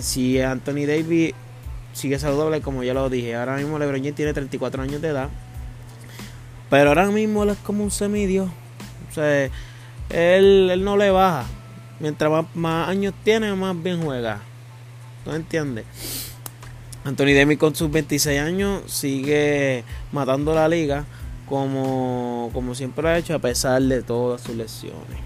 Si 0.00 0.40
Anthony 0.40 0.86
Davis 0.86 1.34
sigue 1.92 2.18
saludable, 2.18 2.60
como 2.62 2.82
ya 2.82 2.94
lo 2.94 3.10
dije, 3.10 3.34
ahora 3.34 3.56
mismo 3.56 3.78
LeBron 3.78 4.00
James 4.00 4.14
tiene 4.14 4.32
34 4.32 4.82
años 4.82 5.02
de 5.02 5.08
edad. 5.08 5.28
Pero 6.70 6.88
ahora 6.88 7.06
mismo 7.06 7.42
él 7.42 7.50
es 7.50 7.58
como 7.58 7.84
un 7.84 7.90
semidio. 7.90 8.44
O 9.10 9.14
sea, 9.14 9.44
él, 9.44 10.70
él 10.70 10.84
no 10.84 10.96
le 10.96 11.10
baja. 11.10 11.44
Mientras 12.00 12.30
más, 12.30 12.46
más 12.54 12.88
años 12.88 13.12
tiene, 13.22 13.54
más 13.54 13.80
bien 13.80 14.02
juega. 14.02 14.40
¿No 15.26 15.34
entiendes? 15.34 15.84
Anthony 17.04 17.34
Davis 17.34 17.58
con 17.58 17.74
sus 17.74 17.90
26 17.90 18.40
años 18.40 18.82
sigue 18.86 19.82
matando 20.12 20.54
la 20.54 20.68
liga 20.68 21.04
como, 21.48 22.50
como 22.52 22.74
siempre 22.74 23.08
ha 23.08 23.18
hecho 23.18 23.34
a 23.34 23.38
pesar 23.38 23.82
de 23.82 24.02
todas 24.02 24.40
sus 24.40 24.54
lesiones. 24.54 25.18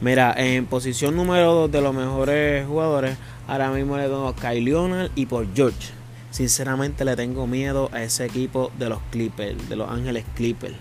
Mira, 0.00 0.34
en 0.36 0.66
posición 0.66 1.14
número 1.14 1.54
2 1.54 1.70
de 1.70 1.80
los 1.80 1.94
mejores 1.94 2.66
jugadores, 2.66 3.16
ahora 3.46 3.70
mismo 3.70 3.96
le 3.96 4.04
tengo 4.04 4.26
a 4.26 4.34
Kyle 4.34 4.64
Leonard 4.64 5.10
y 5.14 5.26
por 5.26 5.46
George. 5.54 5.90
Sinceramente 6.32 7.04
le 7.04 7.14
tengo 7.14 7.46
miedo 7.46 7.88
a 7.92 8.02
ese 8.02 8.24
equipo 8.24 8.72
de 8.78 8.88
los 8.88 8.98
Clippers, 9.10 9.68
de 9.68 9.76
los 9.76 9.88
Ángeles 9.88 10.24
Clippers. 10.34 10.74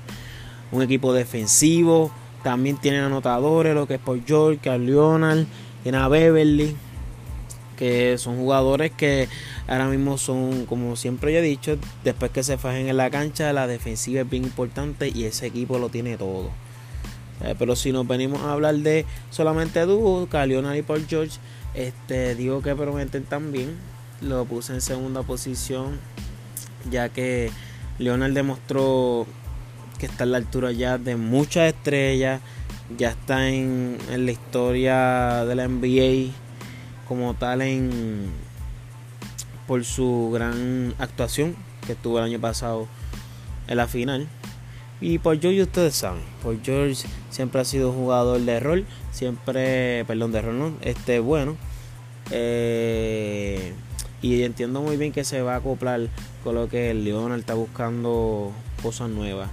Un 0.72 0.82
equipo 0.82 1.14
defensivo, 1.14 2.12
también 2.43 2.78
tienen 2.78 3.03
anotadores, 3.03 3.76
lo 3.76 3.88
que 3.88 3.95
es 3.95 3.99
por 3.99 4.26
George, 4.26 4.59
Kyle 4.59 4.84
Leonard, 4.84 5.45
tiene 5.84 5.99
a 5.99 6.07
Beverly. 6.07 6.76
Que 7.78 8.17
son 8.17 8.38
jugadores 8.38 8.91
que 8.91 9.28
ahora 9.67 9.88
mismo 9.88 10.17
son, 10.17 10.65
como 10.65 10.95
siempre 10.95 11.34
yo 11.34 11.39
he 11.39 11.41
dicho, 11.41 11.78
después 12.03 12.32
que 12.32 12.43
se 12.43 12.57
fajen 12.57 12.88
en 12.88 12.97
la 12.97 13.09
cancha, 13.09 13.53
la 13.53 13.67
defensiva 13.67 14.22
es 14.22 14.30
bien 14.30 14.43
importante 14.43 15.11
y 15.13 15.26
ese 15.26 15.47
equipo 15.47 15.80
lo 15.80 15.89
tiene 15.89 16.17
todo. 16.17 16.49
Eh, 17.43 17.55
pero 17.57 17.76
si 17.76 17.91
nos 17.91 18.07
venimos 18.07 18.41
a 18.41 18.53
hablar 18.53 18.76
de 18.76 19.05
solamente 19.30 19.80
dúo, 19.82 20.28
Leonard 20.32 20.76
y 20.76 20.82
Paul 20.82 21.05
George, 21.07 21.39
este, 21.74 22.36
digo 22.36 22.61
que 22.61 22.76
prometen 22.76 23.24
también. 23.24 23.76
Lo 24.22 24.45
puse 24.45 24.74
en 24.74 24.82
segunda 24.82 25.24
posición, 25.24 25.99
ya 26.91 27.09
que 27.09 27.49
Leonard 27.97 28.34
demostró 28.34 29.26
que 29.97 30.05
está 30.05 30.26
a 30.26 30.28
la 30.28 30.38
altura 30.38 30.72
ya 30.72 30.99
de 30.99 31.15
muchas 31.15 31.74
estrellas, 31.74 32.41
ya 32.97 33.09
está 33.09 33.49
en, 33.49 33.97
en 34.11 34.26
la 34.26 34.32
historia 34.32 35.45
de 35.45 35.55
la 35.55 35.67
NBA 35.67 36.32
como 37.12 37.34
tal 37.34 37.62
en 37.62 38.32
por 39.68 39.84
su 39.84 40.32
gran 40.34 40.95
actuación 40.97 41.57
que 41.86 41.93
tuvo 41.93 42.20
el 42.20 42.24
año 42.24 42.39
pasado 42.39 42.88
en 43.68 43.76
la 43.76 43.88
final. 43.89 44.30
Y 45.01 45.18
por 45.18 45.38
George 45.38 45.64
ustedes 45.64 45.93
saben, 45.93 46.22
por 46.41 46.64
George 46.64 47.05
siempre 47.30 47.59
ha 47.59 47.66
sido 47.66 47.91
jugador 47.91 48.39
de 48.39 48.62
rol, 48.62 48.86
siempre, 49.12 50.05
perdón, 50.05 50.32
de 50.32 50.41
rol 50.41 50.57
no, 50.57 50.74
este 50.80 51.20
bueno. 51.20 51.57
Eh, 52.30 53.74
y 54.22 54.43
entiendo 54.43 54.82
muy 54.82 54.95
bien 54.95 55.12
que 55.12 55.26
se 55.26 55.41
va 55.41 55.55
a 55.55 55.57
acoplar 55.57 56.07
con 56.45 56.55
lo 56.55 56.70
que 56.70 56.91
el 56.91 57.03
Leonard 57.03 57.39
está 57.39 57.55
buscando 57.55 58.53
cosas 58.82 59.09
nuevas. 59.09 59.49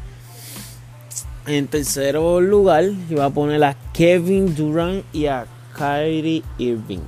En 1.49 1.67
tercer 1.67 2.15
lugar, 2.15 2.85
iba 3.11 3.25
a 3.25 3.31
poner 3.31 3.65
a 3.65 3.77
Kevin 3.93 4.55
Durant 4.55 5.05
y 5.13 5.27
a 5.27 5.45
Kyrie 5.77 6.45
Irving. 6.59 7.03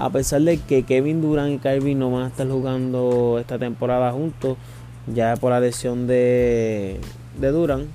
A 0.00 0.08
pesar 0.08 0.40
de 0.40 0.56
que 0.56 0.84
Kevin 0.84 1.20
Durant 1.20 1.52
y 1.52 1.58
Kyrie 1.58 1.94
no 1.94 2.10
van 2.10 2.22
a 2.22 2.28
estar 2.28 2.48
jugando 2.48 3.36
esta 3.38 3.58
temporada 3.58 4.10
juntos, 4.12 4.56
ya 5.06 5.36
por 5.36 5.50
la 5.50 5.60
lesión 5.60 6.06
de, 6.06 6.98
de 7.38 7.48
Durant, 7.48 7.86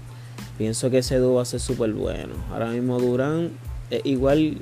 pienso 0.60 0.91
que 0.91 0.99
ese 0.99 1.18
dúo 1.18 1.38
va 1.38 1.41
a 1.41 1.45
ser 1.45 1.60
súper 1.60 1.93
bueno. 1.93 2.36
Ahora 2.51 2.68
mismo 2.68 2.99
Durant 2.99 3.53
es 3.89 4.06
igual 4.06 4.60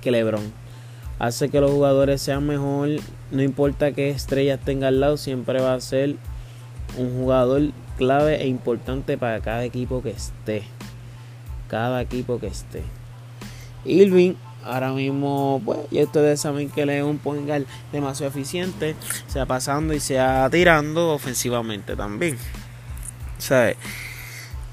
que 0.00 0.10
LeBron. 0.10 0.42
Hace 1.20 1.50
que 1.50 1.60
los 1.60 1.70
jugadores 1.70 2.20
sean 2.20 2.48
mejor, 2.48 2.88
no 3.30 3.42
importa 3.44 3.92
qué 3.92 4.10
estrellas 4.10 4.58
tenga 4.58 4.88
al 4.88 4.98
lado, 4.98 5.18
siempre 5.18 5.60
va 5.60 5.74
a 5.74 5.80
ser 5.80 6.16
un 6.98 7.16
jugador 7.16 7.70
clave 7.96 8.42
e 8.42 8.48
importante 8.48 9.16
para 9.16 9.38
cada 9.38 9.64
equipo 9.64 10.02
que 10.02 10.10
esté. 10.10 10.64
Cada 11.68 12.02
equipo 12.02 12.40
que 12.40 12.48
esté. 12.48 12.82
Irving, 13.84 14.34
ahora 14.64 14.92
mismo, 14.92 15.60
pues, 15.64 15.78
ya 15.90 16.02
ustedes 16.02 16.40
saben 16.40 16.70
que 16.70 16.82
él 16.82 16.90
es 16.90 17.02
un 17.02 17.18
point 17.18 17.48
demasiado 17.92 18.30
eficiente, 18.30 18.96
sea 19.26 19.46
pasando 19.46 19.94
y 19.94 20.00
sea 20.00 20.48
tirando 20.50 21.12
ofensivamente 21.12 21.96
también. 21.96 22.38
¿Sabes? 23.38 23.76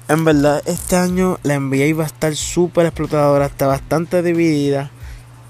En 0.08 0.24
verdad, 0.24 0.62
este 0.66 0.96
año 0.96 1.38
la 1.42 1.58
NBA 1.58 1.96
va 1.96 2.04
a 2.04 2.06
estar 2.06 2.34
súper 2.34 2.86
explotadora, 2.86 3.46
está 3.46 3.66
bastante 3.66 4.22
dividida. 4.22 4.90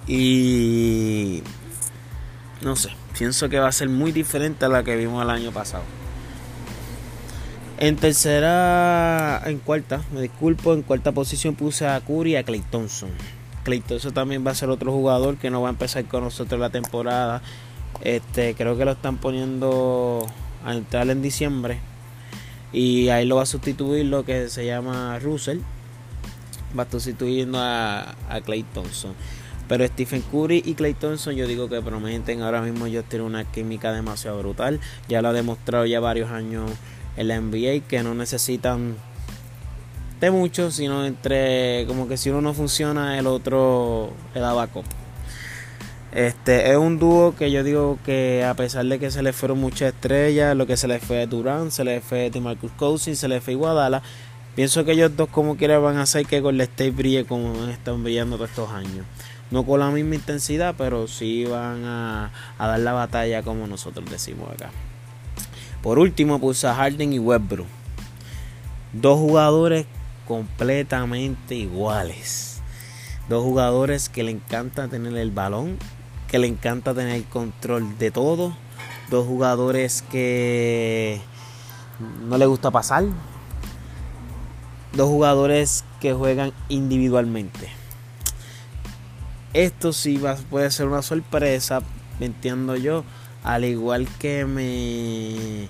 Y 0.07 1.43
no 2.62 2.76
sé, 2.76 2.91
pienso 3.18 3.49
que 3.49 3.59
va 3.59 3.68
a 3.68 3.72
ser 3.72 3.88
muy 3.88 4.12
diferente 4.12 4.64
a 4.64 4.68
la 4.68 4.82
que 4.82 4.97
vimos 4.97 5.22
el 5.22 5.30
año 5.30 5.51
pasado. 5.51 5.84
En 7.78 7.97
tercera, 7.97 9.41
en 9.47 9.59
cuarta, 9.59 10.03
me 10.12 10.20
disculpo, 10.20 10.74
en 10.74 10.82
cuarta 10.82 11.12
posición 11.12 11.55
puse 11.55 11.86
a 11.86 11.99
Curry 12.01 12.32
y 12.32 12.36
a 12.36 12.43
Clay 12.43 12.62
Thompson. 12.70 13.09
Clay 13.71 13.81
Thompson 13.83 14.12
también 14.12 14.45
va 14.45 14.51
a 14.51 14.55
ser 14.57 14.68
otro 14.68 14.91
jugador 14.91 15.37
que 15.37 15.49
no 15.49 15.62
va 15.62 15.68
a 15.68 15.71
empezar 15.71 16.05
con 16.07 16.25
nosotros 16.25 16.59
la 16.59 16.71
temporada. 16.71 17.41
Este, 18.03 18.57
creo 18.57 18.77
que 18.77 18.85
lo 18.85 18.91
están 18.91 19.18
poniendo 19.18 20.27
a 20.64 20.75
entrar 20.75 21.09
en 21.09 21.23
diciembre. 21.23 21.79
Y 22.73 23.11
ahí 23.11 23.27
lo 23.27 23.37
va 23.37 23.43
a 23.43 23.47
sustituir 23.47 24.07
lo 24.07 24.25
que 24.25 24.49
se 24.49 24.66
llama 24.66 25.21
Russell. 25.21 25.61
Va 26.77 26.85
sustituyendo 26.91 27.61
a, 27.61 28.16
a 28.29 28.41
Clay 28.41 28.64
Thompson. 28.75 29.14
Pero 29.68 29.87
Stephen 29.87 30.23
Curry 30.23 30.64
y 30.66 30.75
Clay 30.75 30.95
Thompson 30.95 31.37
yo 31.37 31.47
digo 31.47 31.68
que 31.68 31.81
prometen. 31.81 32.43
Ahora 32.43 32.62
mismo 32.62 32.87
ellos 32.87 33.05
tienen 33.09 33.29
una 33.29 33.45
química 33.45 33.93
demasiado 33.93 34.41
brutal. 34.41 34.81
Ya 35.09 35.23
lo 35.23 35.29
ha 35.29 35.33
demostrado 35.33 35.87
ya 35.87 36.01
varios 36.01 36.33
años 36.33 36.68
en 37.16 37.29
la 37.29 37.41
NBA 37.41 37.87
que 37.87 38.03
no 38.03 38.16
necesitan 38.16 38.97
de 40.21 40.31
mucho, 40.31 40.71
sino 40.71 41.07
entre 41.07 41.87
como 41.87 42.07
que 42.07 42.16
si 42.16 42.29
uno 42.29 42.43
no 42.43 42.53
funciona 42.53 43.18
el 43.18 43.27
otro 43.27 44.11
le 44.35 44.41
da 44.41 44.53
backup. 44.53 44.85
Este 46.12 46.71
es 46.71 46.77
un 46.77 46.99
dúo 46.99 47.35
que 47.37 47.51
yo 47.51 47.62
digo 47.62 47.99
que 48.05 48.45
a 48.45 48.55
pesar 48.55 48.85
de 48.85 48.99
que 48.99 49.11
se 49.11 49.23
le 49.23 49.33
fueron 49.33 49.59
muchas 49.59 49.95
estrellas, 49.95 50.57
lo 50.57 50.66
que 50.66 50.77
se 50.77 50.89
le 50.89 50.99
fue 50.99 51.23
a 51.23 51.27
Durant, 51.27 51.71
se 51.71 51.85
le 51.85 52.01
fue 52.01 52.31
a 52.35 52.41
Marcus 52.41 52.73
Cousins, 52.73 53.18
se 53.18 53.29
le 53.29 53.41
fue 53.41 53.55
a 53.55 53.57
Guadala, 53.57 54.03
pienso 54.57 54.85
que 54.85 54.93
ellos 54.93 55.16
dos 55.16 55.29
como 55.29 55.57
quiera 55.57 55.79
van 55.79 55.97
a 55.99 56.03
hacer 56.03 56.27
que 56.27 56.41
Golden 56.41 56.62
State 56.62 56.91
brille 56.91 57.25
como 57.25 57.68
están 57.68 58.03
brillando 58.03 58.37
todos 58.37 58.51
estos 58.51 58.71
años. 58.71 59.07
No 59.53 59.64
con 59.64 59.81
la 59.81 59.91
misma 59.91 60.16
intensidad, 60.16 60.75
pero 60.77 61.09
sí 61.09 61.45
van 61.45 61.85
a, 61.85 62.33
a 62.59 62.66
dar 62.66 62.81
la 62.81 62.93
batalla 62.93 63.43
como 63.43 63.66
nosotros 63.66 64.09
decimos 64.11 64.51
acá. 64.53 64.71
Por 65.83 65.99
último 65.99 66.41
puse 66.41 66.66
a 66.66 66.75
Harden 66.75 67.12
y 67.12 67.18
Westbrook. 67.18 67.66
Dos 68.93 69.18
jugadores 69.18 69.87
completamente 70.31 71.57
iguales. 71.57 72.61
Dos 73.28 73.43
jugadores 73.43 74.09
que 74.09 74.22
le 74.22 74.31
encanta 74.31 74.87
tener 74.87 75.16
el 75.16 75.33
balón, 75.33 75.76
que 76.28 76.39
le 76.39 76.47
encanta 76.47 76.95
tener 76.95 77.16
el 77.16 77.24
control 77.24 77.99
de 77.99 78.12
todo. 78.12 78.57
Dos 79.11 79.26
jugadores 79.26 80.03
que 80.03 81.20
no 82.28 82.39
le 82.39 82.47
gusta 82.47 82.70
pasar. 82.70 83.07
Dos 84.93 85.09
jugadores 85.09 85.85
que 86.01 86.12
juegan 86.12 86.53
individualmente. 86.68 87.68
Esto 89.53 89.93
sí 89.93 90.16
va, 90.16 90.37
puede 90.37 90.70
ser 90.70 90.87
una 90.87 91.03
sorpresa, 91.03 91.81
entiendo 92.20 92.76
yo 92.76 93.03
al 93.43 93.64
igual 93.64 94.07
que 94.20 94.45
me, 94.45 95.68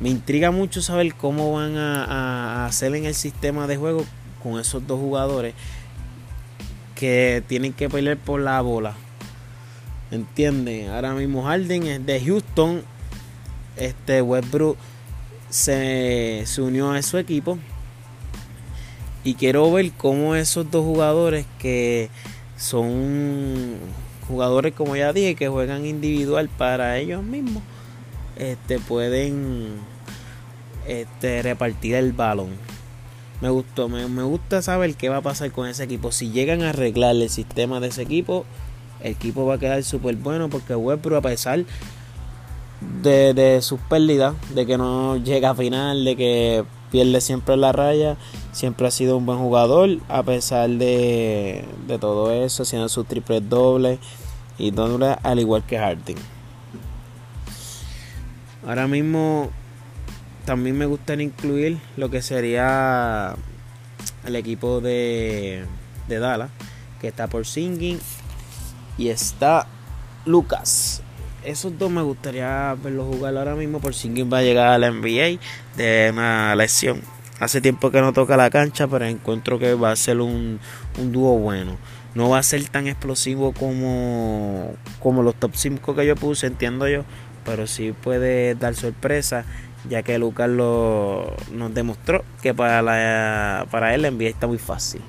me 0.00 0.08
intriga 0.08 0.50
mucho 0.50 0.80
saber 0.80 1.14
cómo 1.14 1.52
van 1.52 1.76
a, 1.76 2.66
hacer 2.66 2.94
en 2.94 3.04
el 3.04 3.14
sistema 3.14 3.66
de 3.66 3.76
juego 3.76 4.04
con 4.42 4.58
esos 4.58 4.86
dos 4.86 4.98
jugadores 4.98 5.54
que 6.94 7.42
tienen 7.46 7.74
que 7.74 7.88
pelear 7.88 8.16
por 8.16 8.40
la 8.40 8.60
bola. 8.62 8.94
¿Entienden? 10.10 10.88
Ahora 10.90 11.12
mismo 11.12 11.44
Harden 11.44 11.86
es 11.86 12.04
de 12.04 12.20
Houston. 12.20 12.82
Este 13.76 14.22
Westbrook 14.22 14.76
se, 15.50 16.42
se 16.46 16.62
unió 16.62 16.90
a 16.90 17.02
su 17.02 17.18
equipo. 17.18 17.58
Y 19.22 19.34
quiero 19.34 19.70
ver 19.70 19.92
cómo 19.92 20.34
esos 20.34 20.70
dos 20.70 20.84
jugadores 20.84 21.44
que 21.58 22.08
son 22.56 23.76
jugadores, 24.26 24.72
como 24.72 24.96
ya 24.96 25.12
dije, 25.12 25.34
que 25.34 25.48
juegan 25.48 25.84
individual 25.84 26.48
para 26.48 26.96
ellos 26.98 27.22
mismos, 27.22 27.62
este, 28.36 28.78
pueden 28.78 29.89
este, 30.86 31.42
repartir 31.42 31.94
el 31.94 32.12
balón. 32.12 32.50
Me 33.40 33.48
gustó, 33.48 33.88
me, 33.88 34.04
gusta 34.22 34.60
saber 34.60 34.94
qué 34.96 35.08
va 35.08 35.18
a 35.18 35.22
pasar 35.22 35.50
con 35.50 35.66
ese 35.66 35.84
equipo. 35.84 36.12
Si 36.12 36.30
llegan 36.30 36.62
a 36.62 36.70
arreglar 36.70 37.16
el 37.16 37.30
sistema 37.30 37.80
de 37.80 37.88
ese 37.88 38.02
equipo, 38.02 38.44
el 39.00 39.12
equipo 39.12 39.46
va 39.46 39.54
a 39.54 39.58
quedar 39.58 39.82
súper 39.82 40.16
bueno 40.16 40.50
porque 40.50 40.74
Westbrook, 40.74 41.18
a 41.18 41.22
pesar 41.22 41.64
de, 43.02 43.32
de 43.32 43.62
sus 43.62 43.80
pérdidas, 43.80 44.34
de 44.54 44.66
que 44.66 44.76
no 44.76 45.16
llega 45.16 45.50
a 45.50 45.54
final, 45.54 46.04
de 46.04 46.16
que 46.16 46.64
pierde 46.90 47.20
siempre 47.22 47.56
la 47.56 47.72
raya, 47.72 48.16
siempre 48.52 48.86
ha 48.86 48.90
sido 48.90 49.16
un 49.16 49.24
buen 49.24 49.38
jugador, 49.38 49.98
a 50.08 50.22
pesar 50.22 50.68
de, 50.68 51.64
de 51.86 51.98
todo 51.98 52.32
eso, 52.32 52.64
haciendo 52.64 52.90
sus 52.90 53.06
triples 53.06 53.48
dobles 53.48 54.00
y 54.58 54.70
dobles, 54.70 55.16
al 55.22 55.38
igual 55.38 55.64
que 55.64 55.78
Harden. 55.78 56.16
Ahora 58.66 58.86
mismo 58.86 59.50
también 60.44 60.76
me 60.76 60.86
gustaría 60.86 61.24
incluir 61.24 61.78
lo 61.96 62.10
que 62.10 62.22
sería 62.22 63.34
el 64.24 64.36
equipo 64.36 64.80
de, 64.80 65.64
de 66.08 66.18
Dallas, 66.18 66.50
que 67.00 67.08
está 67.08 67.26
por 67.26 67.46
Singing 67.46 67.98
y 68.98 69.08
está 69.08 69.66
Lucas. 70.26 71.02
Esos 71.44 71.78
dos 71.78 71.90
me 71.90 72.02
gustaría 72.02 72.76
verlos 72.82 73.06
jugar 73.14 73.36
ahora 73.36 73.54
mismo 73.54 73.80
por 73.80 73.94
Singing 73.94 74.30
va 74.30 74.38
a 74.38 74.42
llegar 74.42 74.68
a 74.68 74.78
la 74.78 74.90
NBA 74.90 75.40
de 75.76 76.10
una 76.12 76.54
lesión. 76.54 77.00
Hace 77.38 77.62
tiempo 77.62 77.90
que 77.90 78.02
no 78.02 78.12
toca 78.12 78.36
la 78.36 78.50
cancha, 78.50 78.86
pero 78.86 79.06
encuentro 79.06 79.58
que 79.58 79.72
va 79.72 79.92
a 79.92 79.96
ser 79.96 80.20
un, 80.20 80.60
un 80.98 81.12
dúo 81.12 81.38
bueno. 81.38 81.78
No 82.14 82.28
va 82.28 82.38
a 82.38 82.42
ser 82.42 82.62
tan 82.68 82.86
explosivo 82.86 83.52
como, 83.52 84.74
como 84.98 85.22
los 85.22 85.34
top 85.36 85.52
5 85.54 85.94
que 85.94 86.06
yo 86.06 86.16
puse, 86.16 86.48
entiendo 86.48 86.86
yo, 86.86 87.04
pero 87.44 87.66
sí 87.66 87.92
puede 87.92 88.54
dar 88.56 88.74
sorpresa, 88.74 89.46
ya 89.88 90.02
que 90.02 90.18
Lucas 90.18 90.48
nos 90.48 91.74
demostró 91.74 92.24
que 92.42 92.54
para, 92.54 92.82
la, 92.82 93.66
para 93.70 93.94
él 93.94 94.02
la 94.02 94.10
NBA 94.10 94.28
está 94.28 94.46
muy 94.46 94.58
fácil. 94.58 95.00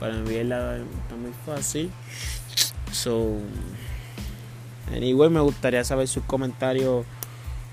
Para 0.00 0.14
NBA 0.14 0.40
está 0.40 1.16
muy 1.16 1.32
fácil. 1.44 1.90
So, 2.92 3.38
anyway, 4.94 5.30
me 5.30 5.40
gustaría 5.40 5.84
saber 5.84 6.08
sus 6.08 6.24
comentarios 6.24 7.04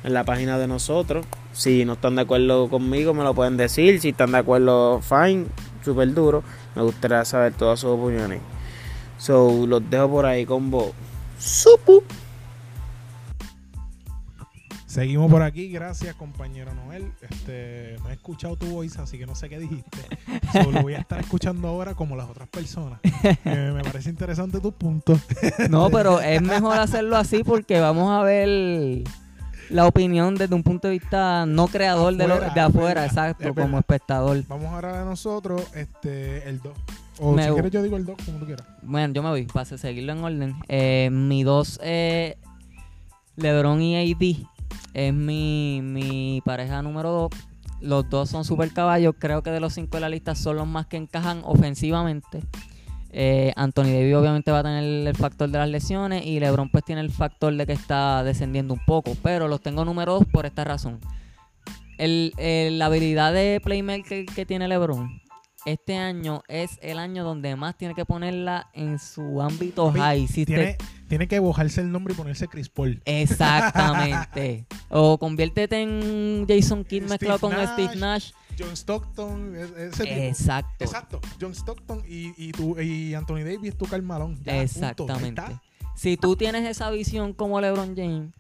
en 0.04 0.14
la 0.14 0.24
página 0.24 0.58
de 0.58 0.68
nosotros. 0.68 1.26
Si 1.54 1.86
no 1.86 1.94
están 1.94 2.16
de 2.16 2.24
acuerdo 2.24 2.70
conmigo, 2.70 3.14
me 3.14 3.24
lo 3.24 3.34
pueden 3.34 3.58
decir. 3.58 4.00
Si 4.00 4.10
están 4.10 4.32
de 4.32 4.40
acuerdo, 4.40 5.02
fine, 5.02 5.46
súper 5.84 6.14
duro. 6.14 6.44
Me 6.76 6.82
gustaría 6.82 7.24
saber 7.26 7.54
todas 7.54 7.80
sus 7.80 7.92
opiniones. 7.92 8.42
So, 9.18 9.66
los 9.68 9.90
dejo 9.90 10.10
por 10.10 10.26
ahí 10.26 10.46
con 10.46 10.70
vos. 10.72 10.92
Supu. 11.40 12.04
Seguimos 14.94 15.32
por 15.32 15.42
aquí, 15.42 15.70
gracias 15.70 16.14
compañero 16.14 16.72
Noel. 16.76 17.12
Este, 17.28 17.96
no 18.04 18.12
he 18.12 18.14
escuchado 18.14 18.56
tu 18.56 18.68
voz, 18.68 18.96
así 19.00 19.18
que 19.18 19.26
no 19.26 19.34
sé 19.34 19.50
qué 19.50 19.58
dijiste. 19.58 19.98
Solo 20.54 20.84
voy 20.84 20.94
a 20.94 21.00
estar 21.00 21.20
escuchando 21.20 21.68
ahora 21.68 21.96
como 21.96 22.16
las 22.16 22.30
otras 22.30 22.48
personas. 22.48 23.00
Eh, 23.04 23.72
me 23.74 23.82
parece 23.84 24.12
interesante 24.12 24.60
tu 24.60 24.72
punto. 24.72 25.20
No, 25.72 25.90
pero 25.90 26.22
es 26.22 26.44
mejor 26.44 26.78
hacerlo 26.78 27.18
así 27.18 27.44
porque 27.44 27.80
vamos 27.80 28.12
a 28.12 28.22
ver 28.24 29.04
la 29.72 29.88
opinión 29.88 30.36
desde 30.36 30.54
un 30.54 30.62
punto 30.62 30.90
de 30.90 30.92
vista 31.00 31.48
no 31.48 31.68
creador 31.70 32.16
de, 32.16 32.28
lo- 32.28 32.40
de 32.40 32.60
afuera, 32.60 33.06
es 33.06 33.14
exacto, 33.14 33.48
es 33.50 33.56
como 33.56 33.80
espectador. 33.80 34.44
Vamos 34.48 34.68
ahora 34.68 35.00
de 35.00 35.06
nosotros, 35.06 35.64
este, 35.74 36.48
el 36.48 36.60
2. 36.62 36.72
O 37.20 37.32
Me 37.32 37.48
si 37.48 37.52
quieres 37.52 37.72
yo 37.72 37.82
digo 37.82 37.98
el 37.98 38.06
2, 38.06 38.16
como 38.28 38.38
tú 38.38 38.46
quieras. 38.46 38.68
Bueno, 38.84 39.12
yo 39.12 39.24
me 39.24 39.30
voy 39.30 39.46
para 39.46 39.66
seguirlo 39.66 40.12
en 40.14 40.24
orden. 40.24 40.56
Eh, 40.68 41.10
mi 41.12 41.42
dos, 41.44 41.80
eh, 41.84 42.38
LeBron 43.38 43.82
y 43.82 43.96
AD, 44.14 44.48
es 44.94 45.14
mi, 45.14 45.82
mi 45.84 46.42
pareja 46.46 46.82
número 46.82 47.12
dos. 47.12 47.30
Los 47.82 48.10
dos 48.10 48.30
son 48.30 48.46
super 48.46 48.72
caballos. 48.72 49.16
Creo 49.20 49.44
que 49.44 49.52
de 49.52 49.60
los 49.60 49.74
cinco 49.74 49.98
de 49.98 50.02
la 50.02 50.10
lista 50.10 50.36
son 50.36 50.56
los 50.58 50.68
más 50.68 50.86
que 50.88 50.98
encajan 50.98 51.42
ofensivamente. 51.44 52.42
Eh, 53.16 53.54
Anthony 53.56 53.84
Davis 53.92 54.16
obviamente 54.16 54.52
va 54.52 54.60
a 54.60 54.64
tener 54.64 54.84
el 55.08 55.16
factor 55.16 55.50
de 55.50 55.58
las 55.60 55.70
lesiones 55.70 56.26
y 56.26 56.40
LeBron 56.40 56.70
pues 56.70 56.84
tiene 56.84 57.02
el 57.02 57.12
factor 57.12 57.54
de 57.56 57.66
que 57.68 57.74
está 57.74 58.24
descendiendo 58.24 58.74
un 58.74 58.80
poco. 58.86 59.16
Pero 59.22 59.48
los 59.48 59.62
tengo 59.62 59.84
número 59.86 60.14
dos 60.14 60.26
por 60.32 60.46
esta 60.46 60.64
razón. 60.64 61.00
El- 61.98 62.34
el- 62.38 62.80
la 62.80 62.88
habilidad 62.88 63.34
de 63.34 63.62
playmaker 63.64 64.26
que 64.26 64.46
tiene 64.46 64.68
LeBron 64.68 65.22
este 65.66 65.98
año 65.98 66.44
es 66.48 66.78
el 66.82 67.00
año 67.00 67.24
donde 67.24 67.56
más 67.56 67.78
tiene 67.78 67.96
que 67.96 68.06
ponerla 68.06 68.70
en 68.74 69.00
su 69.00 69.42
ámbito 69.42 69.92
high. 69.92 70.28
Si 70.28 70.46
te- 70.46 70.54
Tiene, 70.54 70.78
tiene 71.08 71.28
que 71.28 71.40
bojarse 71.40 71.82
el 71.82 71.92
nombre 71.92 72.14
y 72.14 72.18
ponerse 72.18 72.48
Chris 72.48 72.70
Paul. 72.70 73.02
Exactamente. 73.06 74.66
o 74.90 75.18
conviértete 75.18 75.82
en 75.82 76.46
Jason 76.48 76.84
Kidd 76.84 77.04
mezclado 77.04 77.40
con 77.40 77.52
Nash. 77.52 77.70
Steve 77.74 77.96
Nash. 77.96 78.32
John 78.58 78.74
Stockton, 78.74 79.56
e- 79.56 79.90
tipo. 79.90 80.04
Exacto. 80.28 80.84
Exacto. 80.84 81.22
John 81.40 81.54
Stockton 81.54 82.04
y, 82.08 82.34
y, 82.38 82.52
tu, 82.52 82.80
y 82.80 83.14
Anthony 83.16 83.44
Davis, 83.44 83.76
tu 83.76 83.86
punto. 83.86 84.42
Ahí 84.46 84.60
Exactamente. 84.60 85.42
Si 85.96 86.18
tú 86.18 86.36
tienes 86.36 86.68
esa 86.68 86.90
visión 86.92 87.34
como 87.34 87.62
LeBron 87.62 87.96
James 87.96 88.32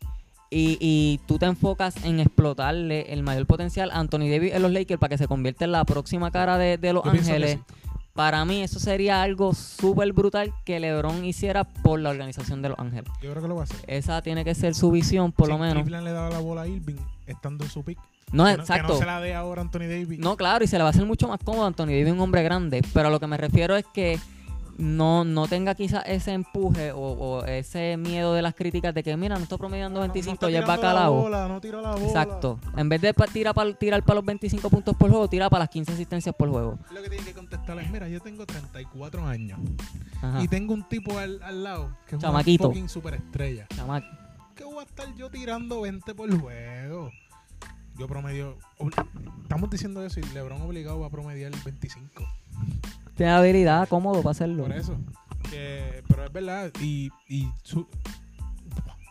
y, 0.53 0.77
y 0.79 1.19
tú 1.27 1.37
te 1.39 1.45
enfocas 1.45 2.03
en 2.05 2.19
explotarle 2.19 3.11
el 3.13 3.23
mayor 3.23 3.45
potencial 3.47 3.89
a 3.91 3.99
Anthony 3.99 4.29
Davis 4.29 4.53
en 4.53 4.61
los 4.61 4.71
Lakers 4.71 4.99
para 4.99 5.09
que 5.09 5.17
se 5.17 5.27
convierta 5.27 5.65
en 5.65 5.71
la 5.71 5.83
próxima 5.85 6.31
cara 6.31 6.57
de, 6.57 6.77
de 6.77 6.93
Los 6.93 7.05
Ángeles, 7.05 7.59
sí. 7.67 7.73
para 8.13 8.45
mí 8.45 8.61
eso 8.61 8.79
sería 8.79 9.21
algo 9.23 9.53
súper 9.53 10.13
brutal 10.13 10.53
que 10.65 10.79
LeBron 10.79 11.25
hiciera 11.25 11.63
por 11.63 11.99
la 11.99 12.09
organización 12.11 12.61
de 12.61 12.69
Los 12.69 12.79
Ángeles. 12.79 13.05
Yo 13.21 13.31
creo 13.31 13.41
que 13.41 13.47
lo 13.47 13.55
va 13.55 13.61
a 13.61 13.63
hacer. 13.65 13.77
Esa 13.87 14.21
tiene 14.21 14.43
que 14.45 14.53
ser 14.55 14.75
su 14.75 14.91
visión, 14.91 15.31
por 15.31 15.47
lo 15.49 15.57
menos. 15.57 15.83
Cleveland 15.83 16.05
le 16.05 16.11
daba 16.11 16.29
la 16.29 16.39
bola 16.39 16.61
a 16.63 16.67
Irving 16.67 16.95
estando 17.27 17.63
en 17.65 17.69
su 17.71 17.83
pick. 17.83 17.97
No, 18.31 18.45
que 18.45 18.51
no- 18.51 18.55
Que 18.57 18.61
exacto. 18.61 18.93
no 18.93 18.99
se 18.99 19.05
la 19.05 19.19
dé 19.21 19.35
ahora 19.35 19.61
a 19.61 19.65
Anthony 19.65 19.79
Davis. 19.87 20.19
No, 20.19 20.35
claro, 20.37 20.63
y 20.63 20.67
se 20.67 20.77
le 20.77 20.83
va 20.83 20.89
a 20.89 20.91
hacer 20.91 21.05
mucho 21.05 21.27
más 21.27 21.39
cómodo 21.43 21.63
a 21.65 21.67
Anthony 21.67 21.87
Davis, 21.87 22.11
un 22.13 22.19
hombre 22.19 22.41
grande. 22.43 22.81
Pero 22.93 23.07
a 23.09 23.11
lo 23.11 23.19
que 23.19 23.27
me 23.27 23.37
refiero 23.37 23.75
es 23.75 23.85
que 23.93 24.19
no, 24.77 25.23
no 25.23 25.47
tenga 25.47 25.75
quizás 25.75 26.03
ese 26.07 26.33
empuje 26.33 26.91
o, 26.91 26.97
o 26.99 27.45
ese 27.45 27.95
miedo 27.97 28.33
de 28.33 28.41
las 28.41 28.55
críticas 28.55 28.93
de 28.93 29.03
que, 29.03 29.15
mira, 29.17 29.35
no 29.35 29.43
estoy 29.43 29.57
promediando 29.57 29.99
No, 29.99 30.07
no 30.07 30.13
25, 30.13 30.33
está 30.33 30.49
ya 30.49 30.59
es 30.59 30.65
tirando 30.65 30.81
la 30.83 30.89
bacalao. 30.93 31.13
bola, 31.13 31.47
no 31.47 31.61
tira 31.61 31.81
la 31.81 31.91
bola. 31.91 32.05
Exacto. 32.05 32.59
En 32.75 32.89
vez 32.89 33.01
de 33.01 33.13
pa- 33.13 33.27
tirar 33.27 33.53
para 33.53 33.73
tirar 33.73 34.03
para 34.03 34.15
los 34.15 34.25
25 34.25 34.69
puntos 34.69 34.95
por 34.95 35.09
juego, 35.09 35.27
tira 35.27 35.49
para 35.49 35.63
las 35.65 35.69
15 35.69 35.93
asistencias 35.93 36.33
por 36.35 36.49
juego. 36.49 36.79
Lo 36.93 37.01
que 37.03 37.09
tiene 37.09 37.23
que 37.25 37.33
contestar 37.33 37.77
es, 37.79 37.89
mira, 37.91 38.07
yo 38.09 38.19
tengo 38.19 38.45
34 38.45 39.25
años 39.27 39.59
Ajá. 40.21 40.41
y 40.41 40.47
tengo 40.47 40.73
un 40.73 40.83
tipo 40.87 41.17
al, 41.19 41.41
al 41.43 41.63
lado 41.63 41.95
que 42.07 42.15
es 42.15 42.21
Chamaquito. 42.21 42.65
una 42.67 42.73
fucking 42.73 42.89
superestrella. 42.89 43.67
Chamac. 43.75 44.03
¿Qué 44.55 44.63
voy 44.63 44.79
a 44.79 44.83
estar 44.83 45.13
yo 45.15 45.29
tirando 45.29 45.81
20 45.81 46.13
por 46.15 46.39
juego? 46.39 47.11
Yo 47.97 48.07
promedio... 48.07 48.57
Estamos 49.43 49.69
diciendo 49.69 50.03
eso 50.03 50.19
y 50.19 50.23
LeBron 50.33 50.61
obligado 50.63 50.99
va 50.99 51.07
a 51.07 51.09
promediar 51.11 51.51
25. 51.63 52.23
Tiene 53.15 53.31
habilidad, 53.31 53.87
cómodo 53.87 54.21
para 54.21 54.31
hacerlo. 54.31 54.63
Por 54.63 54.73
eso. 54.73 54.95
Que- 55.49 56.03
pero 56.07 56.25
es 56.25 56.31
verdad. 56.33 56.71
Y, 56.81 57.09
y 57.27 57.47
su- 57.63 57.87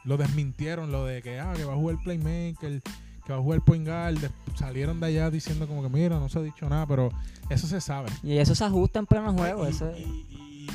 lo 0.04 0.16
desmintieron, 0.16 0.90
lo 0.90 1.04
de 1.04 1.22
que, 1.22 1.38
ah, 1.38 1.52
que 1.56 1.64
va 1.64 1.74
a 1.74 1.76
jugar 1.76 1.96
playmaker, 2.02 2.82
que 3.24 3.32
va 3.32 3.38
a 3.38 3.42
jugar 3.42 3.60
point 3.62 3.86
guard. 3.86 4.18
Salieron 4.56 4.98
de 5.00 5.06
allá 5.06 5.30
diciendo 5.30 5.66
como 5.68 5.82
que, 5.82 5.88
mira, 5.88 6.18
no 6.18 6.28
se 6.28 6.38
ha 6.38 6.42
dicho 6.42 6.68
nada, 6.68 6.86
pero 6.86 7.10
eso 7.50 7.66
se 7.66 7.80
sabe. 7.80 8.08
Y 8.22 8.38
eso 8.38 8.54
se 8.54 8.64
ajusta 8.64 8.98
en 8.98 9.06
pleno 9.06 9.32
juego. 9.32 9.64
y, 9.66 9.70
eso 9.70 9.90
y- 9.96 10.26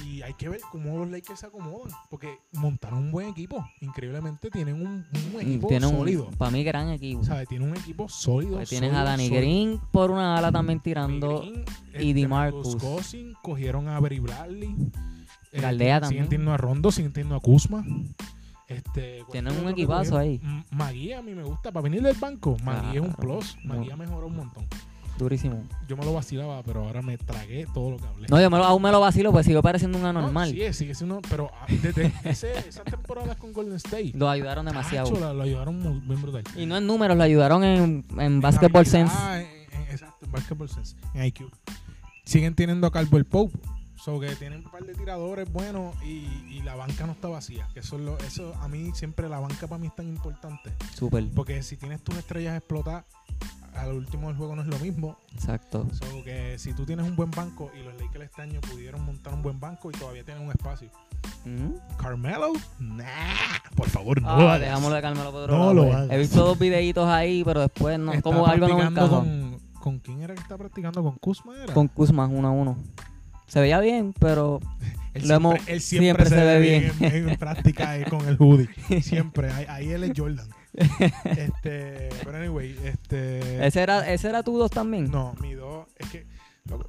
y 0.05 0.21
hay 0.21 0.33
que 0.33 0.49
ver 0.49 0.61
cómo 0.71 0.97
los 0.97 1.09
Lakers 1.09 1.39
se 1.39 1.45
acomodan. 1.45 1.91
Porque 2.09 2.39
montaron 2.53 2.99
un 2.99 3.11
buen 3.11 3.27
equipo. 3.29 3.65
Increíblemente 3.81 4.49
tienen 4.49 4.75
un, 4.75 5.05
un 5.33 5.41
equipo 5.41 5.67
tiene 5.67 5.89
sólido. 5.89 6.29
para 6.38 6.51
mí, 6.51 6.63
gran 6.63 6.89
equipo. 6.89 7.23
¿Sabes? 7.23 7.47
Tiene 7.47 7.65
un 7.65 7.75
equipo 7.75 8.07
sólido. 8.09 8.55
Pues 8.55 8.69
tienes 8.69 8.89
sólido, 8.89 9.01
a 9.01 9.09
Danny 9.09 9.27
sólido. 9.27 9.41
Green 9.41 9.81
por 9.91 10.11
una 10.11 10.38
ala 10.38 10.51
también 10.51 10.79
tirando. 10.79 11.39
Green, 11.39 11.65
y 11.93 12.09
este, 12.09 12.13
DeMarcus. 12.13 12.75
Cousins, 12.75 13.35
cogieron 13.41 13.88
a 13.88 13.99
Berry 13.99 14.19
Bradley. 14.19 14.75
Eh, 15.51 15.61
Galdea 15.61 15.95
siguen 15.95 16.01
también. 16.01 16.29
teniendo 16.29 16.53
a 16.53 16.57
Rondo, 16.57 16.91
siguen 16.91 17.13
teniendo 17.13 17.35
a 17.35 17.39
Kuzma. 17.39 17.85
Este, 18.67 19.19
¿cuál 19.19 19.31
Tienen 19.31 19.63
un 19.63 19.69
equipazo 19.69 20.17
ahí. 20.17 20.41
Magui 20.71 21.13
a 21.13 21.21
mí 21.21 21.33
me 21.33 21.43
gusta. 21.43 21.71
Para 21.71 21.83
venir 21.83 22.01
del 22.01 22.17
banco, 22.17 22.57
Magui 22.63 22.97
es 22.97 23.01
un 23.01 23.13
plus. 23.13 23.57
No. 23.63 23.75
Magui 23.75 23.91
ha 23.91 23.95
mejorado 23.95 24.27
un 24.27 24.35
montón. 24.35 24.67
Durísimo. 25.18 25.63
Yo 25.88 25.97
me 25.97 26.05
lo 26.05 26.13
vacilaba, 26.13 26.61
pero 26.63 26.84
ahora 26.86 27.01
me 27.01 27.18
tragué 27.18 27.65
todo 27.74 27.91
lo 27.91 27.97
que 27.97 28.05
hablé. 28.05 28.28
No, 28.30 28.39
yo 28.39 28.49
me 28.51 28.57
lo, 28.57 28.63
aún 28.65 28.82
me 28.82 28.91
lo 28.91 28.99
vacilo, 28.99 29.32
pues 29.32 29.45
sigo 29.45 29.61
pareciendo 29.63 29.97
un 29.97 30.03
No, 30.03 30.09
anormal. 30.09 30.51
sí, 30.51 30.74
sigue 30.74 30.93
siendo, 30.93 31.22
pero 31.30 31.49
ah, 31.59 31.65
desde 31.70 32.13
ese, 32.24 32.57
esas 32.68 32.84
temporadas 32.86 33.36
con 33.38 33.51
Golden 33.53 33.76
State, 33.78 34.11
Lo 34.13 34.30
ayudaron 34.30 34.65
demasiado. 34.65 35.09
Tacho, 35.09 35.20
la- 35.20 35.34
lo 35.34 35.41
ayudaron 35.43 36.07
bien 36.07 36.22
brutal. 36.22 36.43
Y 36.55 36.65
no 36.68 36.78
en 36.78 36.86
números, 36.86 37.18
lo 37.18 37.24
ayudaron 37.24 37.63
en, 37.63 38.05
en 38.20 38.41
Basketball 38.41 38.86
Sense. 38.86 39.13
en- 39.34 39.41
en- 39.82 39.91
exacto, 39.91 40.26
en 40.26 40.32
Basketball 40.32 40.70
Sense, 40.70 40.95
en 41.15 41.24
IQ. 41.26 41.49
Siguen 42.26 42.53
teniendo 42.55 42.86
a 42.88 42.91
Caldwell 42.91 43.26
Pope, 43.26 43.57
so 43.95 44.20
que 44.20 44.28
tienen 44.36 44.63
un 44.65 44.72
par 44.72 44.84
de 44.86 44.93
tiradores 44.93 45.51
buenos 45.51 45.95
y, 46.03 46.28
y 46.49 46.61
la 46.63 46.76
banca 46.76 47.05
no 47.07 47.13
está 47.13 47.28
vacía. 47.30 47.68
Que 47.74 47.80
eso, 47.80 47.95
es 47.95 48.01
lo- 48.03 48.18
eso 48.20 48.53
a 48.61 48.68
mí 48.68 48.91
siempre 48.93 49.28
la 49.30 49.39
banca 49.39 49.65
para 49.68 49.80
mí 49.80 49.88
es 49.88 49.95
tan 49.95 50.07
importante. 50.07 50.74
Súper. 50.93 51.28
Porque 51.34 51.63
si 51.63 51.78
tienes 51.78 52.03
tus 52.03 52.15
estrellas 52.18 52.55
explotadas, 52.57 53.05
al 53.78 53.91
último 53.93 54.28
del 54.28 54.38
juego 54.38 54.55
no 54.55 54.61
es 54.63 54.67
lo 54.67 54.80
mismo. 54.80 55.17
Exacto. 55.34 55.88
So 55.91 56.23
que 56.23 56.57
si 56.57 56.73
tú 56.73 56.86
tienes 56.86 57.05
un 57.07 57.15
buen 57.15 57.32
banco 57.32 57.71
y 57.80 57.84
los 57.84 57.93
Lakers 58.01 58.25
este 58.25 58.41
año 58.41 58.59
pudieron 58.61 59.03
montar 59.05 59.34
un 59.34 59.41
buen 59.41 59.59
banco 59.59 59.89
y 59.89 59.93
todavía 59.93 60.23
tienen 60.23 60.43
un 60.43 60.49
espacio. 60.51 60.89
Ujú. 61.45 61.80
Carmelo, 61.97 62.51
nah, 62.80 63.03
por 63.75 63.89
favor, 63.89 64.21
no 64.21 64.30
Ah, 64.30 64.38
lo 64.41 64.49
hagas. 64.49 64.61
dejámoslo 64.61 64.95
de 64.95 65.01
Carmelo 65.01 65.32
por 65.32 65.41
otro 65.43 65.57
No 65.57 65.73
lado, 65.73 65.73
lo 65.73 65.93
hagas. 65.93 66.11
He 66.11 66.17
visto 66.17 66.43
dos 66.45 66.59
videitos 66.59 67.07
ahí, 67.07 67.43
pero 67.45 67.61
después 67.61 67.97
no, 67.99 68.11
Está 68.11 68.21
como 68.23 68.45
algo 68.47 68.67
no 68.67 68.78
me 68.91 69.07
con, 69.09 69.59
¿Con 69.80 69.99
quién 69.99 70.21
era 70.21 70.34
que 70.34 70.41
está 70.41 70.57
practicando? 70.57 71.01
¿Con 71.03 71.15
Kuzma 71.17 71.53
era? 71.63 71.73
Con 71.73 71.88
Kuzma 71.88 72.25
uno 72.25 72.47
a 72.47 72.51
uno. 72.51 72.78
Se 73.45 73.61
veía 73.61 73.80
bien, 73.80 74.13
pero 74.19 74.59
Él 75.13 75.21
siempre, 75.23 75.36
hemos- 75.36 75.67
él 75.67 75.82
siempre, 75.82 75.82
siempre 75.82 76.23
se, 76.25 76.30
se 76.36 76.36
ve 76.43 76.59
ve 76.59 76.59
bien, 76.59 77.13
en, 77.13 77.30
en 77.30 77.38
práctica 77.38 77.97
con 78.09 78.28
el 78.28 78.36
hoodie. 78.39 78.67
Siempre. 79.01 79.51
Ahí, 79.51 79.65
ahí 79.69 79.89
él 79.91 80.03
es 80.03 80.11
Jordan. 80.15 80.47
Este, 81.25 82.09
pero 82.23 82.38
anyway, 82.38 82.78
este. 82.84 83.65
ese 83.65 83.82
era, 83.82 84.09
ese 84.11 84.30
era 84.30 84.43
tu 84.43 84.57
dos 84.57 84.69
también. 84.71 85.09
No, 85.11 85.34
mi 85.41 85.53
dos. 85.53 85.88
Es 85.97 86.09
que. 86.09 86.28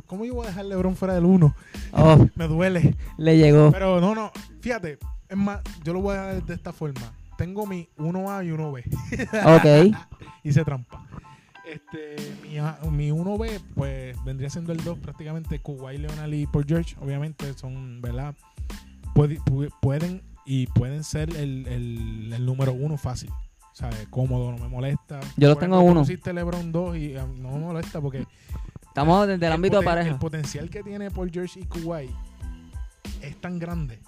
¿Cómo 0.06 0.24
yo 0.24 0.34
voy 0.34 0.44
a 0.46 0.48
dejar 0.48 0.64
LeBron 0.64 0.96
fuera 0.96 1.14
del 1.14 1.24
uno? 1.24 1.54
Oh, 1.92 2.26
Me 2.34 2.48
duele. 2.48 2.96
le 3.16 3.36
llegó. 3.38 3.70
Pero 3.72 4.00
no, 4.00 4.14
no. 4.14 4.30
Fíjate. 4.60 4.98
Es 5.28 5.36
más, 5.36 5.60
yo 5.84 5.92
lo 5.92 6.00
voy 6.00 6.16
a 6.16 6.22
dejar 6.22 6.42
de 6.44 6.54
esta 6.54 6.72
forma. 6.72 7.12
Tengo 7.36 7.64
mi 7.66 7.88
1A 7.98 8.44
y 8.44 8.50
1B. 8.50 9.92
Ok. 9.92 9.96
Hice 10.42 10.64
trampa. 10.64 11.06
Este, 11.64 12.16
mi, 12.42 12.58
A- 12.58 12.78
mi 12.90 13.10
1B, 13.10 13.60
pues 13.74 14.16
vendría 14.24 14.48
siendo 14.50 14.72
el 14.72 14.82
2 14.82 14.98
prácticamente. 14.98 15.60
Kuwait, 15.60 16.00
Leonard 16.00 16.32
y 16.32 16.46
Paul 16.46 16.64
George, 16.66 16.96
obviamente, 17.00 17.52
son, 17.54 18.00
¿verdad? 18.00 18.34
Puede- 19.14 19.38
pu- 19.40 19.70
pueden 19.80 20.22
y 20.46 20.66
pueden 20.68 21.04
ser 21.04 21.28
el, 21.36 21.66
el, 21.68 22.32
el 22.32 22.46
número 22.46 22.72
1 22.72 22.96
fácil. 22.96 23.30
¿Sabes? 23.78 24.08
Cómodo, 24.10 24.50
no 24.50 24.58
me 24.58 24.66
molesta. 24.66 25.20
Yo 25.36 25.46
lo 25.48 25.54
Por 25.54 25.62
tengo 25.62 25.80
uno. 25.82 26.00
pusiste 26.00 26.32
LeBron 26.32 26.72
2 26.72 26.96
y 26.96 27.16
ah, 27.16 27.28
no 27.36 27.52
me 27.52 27.58
molesta 27.60 28.00
porque 28.00 28.26
Estamos 28.88 29.28
desde 29.28 29.46
el, 29.46 29.52
ámbito 29.52 29.78
de 29.78 29.84
pareja. 29.84 30.08
El 30.10 30.18
potencial 30.18 30.68
que 30.68 30.82
tiene 30.82 31.12
Paul 31.12 31.30
George 31.30 31.60
y 31.60 31.64
Kuwait 31.64 32.10
es 33.22 33.40
tan 33.40 33.60
grande, 33.60 34.00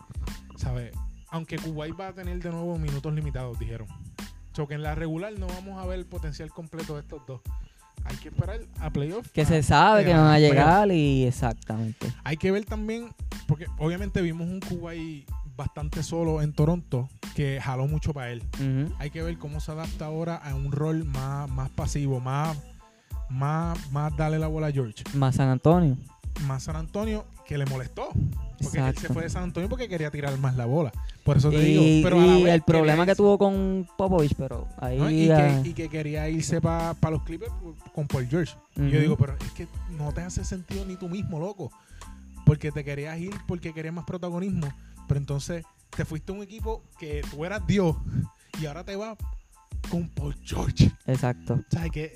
¿sabes? 0.57 0.93
Aunque 1.31 1.57
Kuwait 1.57 1.95
va 1.99 2.09
a 2.09 2.13
tener 2.13 2.43
de 2.43 2.51
nuevo 2.51 2.77
minutos 2.79 3.15
limitados, 3.15 3.57
dijeron. 3.61 3.87
So 4.55 4.67
que 4.67 4.75
en 4.75 4.83
la 4.83 4.97
regular 4.97 5.33
no 5.39 5.47
vamos 5.47 5.81
a 5.81 5.87
ver 5.87 6.01
el 6.01 6.07
potencial 6.07 6.51
completo 6.51 6.95
de 6.97 7.03
estos 7.03 7.25
dos. 7.29 7.41
Hay 8.07 8.17
que 8.17 8.31
esperar 8.31 8.59
a 8.81 8.91
playoffs. 8.91 9.31
Que 9.31 9.43
a- 9.43 9.47
se 9.47 9.63
sabe 9.63 10.05
que 10.05 10.11
van 10.13 10.27
a 10.27 10.35
playoff. 10.35 10.51
llegar 10.51 10.91
y 10.91 11.27
exactamente. 11.27 12.13
Hay 12.25 12.37
que 12.37 12.51
ver 12.51 12.65
también, 12.65 13.11
porque 13.47 13.67
obviamente 13.79 14.21
vimos 14.21 14.49
un 14.49 14.59
Kuwait 14.59 15.29
bastante 15.61 16.03
solo 16.03 16.41
en 16.41 16.55
Toronto, 16.55 17.11
que 17.37 17.61
jaló 17.61 17.87
mucho 17.87 18.15
para 18.15 18.31
él. 18.31 18.43
Hay 18.99 19.11
que 19.11 19.23
ver 19.23 19.37
cómo 19.37 19.61
se 19.61 19.71
adapta 19.71 20.07
ahora 20.07 20.37
a 20.37 20.55
un 20.55 20.73
rol 20.73 21.05
más, 21.05 21.51
más 21.51 21.69
pasivo, 21.69 22.19
más, 22.19 22.57
más, 23.29 23.93
más 23.93 24.17
darle 24.17 24.39
la 24.39 24.47
bola 24.47 24.69
a 24.69 24.73
George. 24.73 25.05
Más 25.15 25.35
San 25.37 25.51
Antonio. 25.51 25.99
Más 26.47 26.63
San 26.63 26.77
Antonio, 26.77 27.27
que 27.47 27.59
le 27.59 27.67
molestó. 27.67 28.09
Porque 28.63 28.79
él 28.79 28.97
se 28.97 29.09
fue 29.09 29.25
de 29.25 29.29
San 29.29 29.43
Antonio 29.43 29.69
porque 29.69 29.87
quería 29.87 30.11
tirar 30.11 30.37
más 30.39 30.57
la 30.57 30.65
bola. 30.65 30.93
Por 31.25 31.37
eso 31.37 31.51
te 31.51 31.57
Y, 31.57 31.77
digo. 31.77 32.09
Pero 32.09 32.21
a 32.23 32.27
la 32.27 32.39
y 32.39 32.47
el 32.49 32.63
problema 32.63 33.05
que 33.05 33.15
tuvo 33.15 33.37
con 33.37 33.87
Popovich, 33.99 34.35
pero 34.35 34.67
ahí... 34.79 34.97
¿no? 34.99 35.11
y, 35.11 35.29
que, 35.29 35.69
y 35.69 35.73
que 35.75 35.89
quería 35.91 36.27
irse 36.31 36.63
para 36.63 36.95
los 37.11 37.23
Clippers 37.23 37.53
con 37.95 38.07
Paul 38.07 38.27
George. 38.29 38.55
Y 38.77 38.89
yo 38.89 38.99
digo, 38.99 39.19
pero 39.19 39.35
es 39.35 39.53
que 39.53 39.69
no 39.99 40.11
te 40.13 40.23
hace 40.23 40.43
sentido 40.43 40.87
ni 40.87 40.97
tú 40.97 41.11
mismo, 41.11 41.39
loco. 41.39 41.71
Porque 42.47 42.73
te 42.73 42.83
querías 42.83 43.19
ir 43.19 43.35
porque 43.47 43.75
querías 43.75 43.95
más 43.95 44.07
protagonismo. 44.07 44.67
Pero 45.11 45.19
entonces 45.19 45.65
te 45.97 46.05
fuiste 46.05 46.31
a 46.31 46.37
un 46.37 46.43
equipo 46.45 46.85
que 46.97 47.21
tú 47.33 47.45
eras 47.45 47.67
Dios 47.67 47.97
y 48.63 48.67
ahora 48.67 48.85
te 48.85 48.95
vas 48.95 49.19
con 49.91 50.09
Paul 50.11 50.37
George. 50.45 50.93
Exacto. 51.05 51.55
O 51.55 51.65
sea, 51.69 51.89
que 51.89 52.15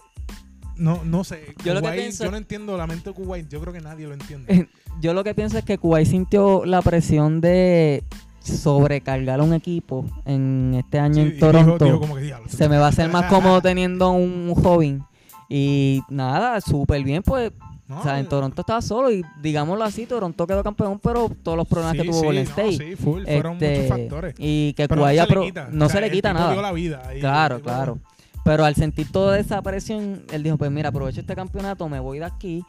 no, 0.77 1.03
no 1.05 1.25
sé. 1.25 1.57
Yo 1.65 1.75
lo 1.75 1.83
que 1.83 1.91
pienso- 1.91 2.23
yo 2.23 2.31
no 2.31 2.37
entiendo 2.37 2.77
la 2.77 2.87
mente 2.87 3.11
de 3.11 3.15
Kuwait. 3.17 3.49
Yo 3.49 3.61
creo 3.61 3.73
que 3.73 3.81
nadie 3.81 4.07
lo 4.07 4.15
entiende. 4.15 4.69
Yo 5.01 5.13
lo 5.13 5.25
que 5.25 5.35
pienso 5.35 5.59
es 5.59 5.65
que 5.65 5.77
Kuwait 5.77 6.07
sintió 6.07 6.65
la 6.65 6.83
presión 6.83 7.41
de 7.41 8.05
sobrecargar 8.41 9.41
a 9.41 9.43
un 9.43 9.55
equipo 9.55 10.07
en 10.25 10.75
este 10.79 11.01
año 11.01 11.15
Sí, 11.17 11.21
en 11.23 11.31
dijo- 11.35 11.47
Toronto. 11.47 11.85
dijo 11.85 11.99
como 11.99 12.15
que, 12.15 12.21
"Diablo, 12.23 12.49
se 12.49 12.69
me 12.69 12.79
va 12.79 12.87
a 12.87 12.91
hacer 12.91 13.09
más 13.11 13.25
cómodo 13.27 13.61
teniendo 13.61 14.13
un 14.13 14.55
joven. 14.55 15.03
Y 15.49 16.01
nada, 16.09 16.61
súper 16.61 17.03
bien, 17.03 17.25
pues. 17.25 17.51
No, 17.87 18.01
o 18.01 18.03
sea, 18.03 18.19
en 18.19 18.27
Toronto 18.29 18.63
estaba 18.63 18.81
solo 18.81 19.11
y 19.13 19.23
digámoslo 19.43 19.85
así, 19.85 20.07
Toronto 20.07 20.47
quedó 20.47 20.63
campeón, 20.65 20.99
pero 21.03 21.31
todos 21.43 21.57
los 21.59 21.69
problemas 21.69 21.93
sí, 21.97 21.99
que 22.03 22.09
tuvo 22.09 22.21
sí, 22.21 22.25
Golden 22.27 22.45
no, 22.45 22.51
State. 22.51 22.73
sí, 22.79 22.97
full, 22.97 23.23
fueron 23.25 23.53
Este, 23.55 23.83
muchos 23.83 23.89
factores. 23.99 24.35
Y 24.39 24.73
que 24.73 24.89
Pero 24.89 25.03
no 25.03 25.07
se 25.09 25.15
le 25.15 25.41
quita. 25.47 25.69
no 25.71 25.87
O 25.87 25.89
se 25.91 26.01
le 26.01 26.07
el 26.07 26.13
quita 26.13 26.29
tipo 26.31 26.41
nada. 26.41 26.53
dio 26.53 26.63
la 26.63 26.73
vida 26.73 27.03
ahí, 27.07 27.21
Claro, 27.21 27.61
claro. 27.61 27.99
Pero 28.43 28.65
al 28.65 28.75
sentir 28.75 29.11
toda 29.13 29.39
esa 29.39 29.61
presión, 29.63 30.23
él 30.33 30.43
dijo, 30.43 30.57
pues 30.59 30.71
mira, 30.71 30.91
aprovecho 30.91 31.21
este 31.21 31.35
campeonato, 31.35 31.89
me 31.89 31.99
voy 32.01 32.19
de 32.19 32.27
aquí, 32.27 32.63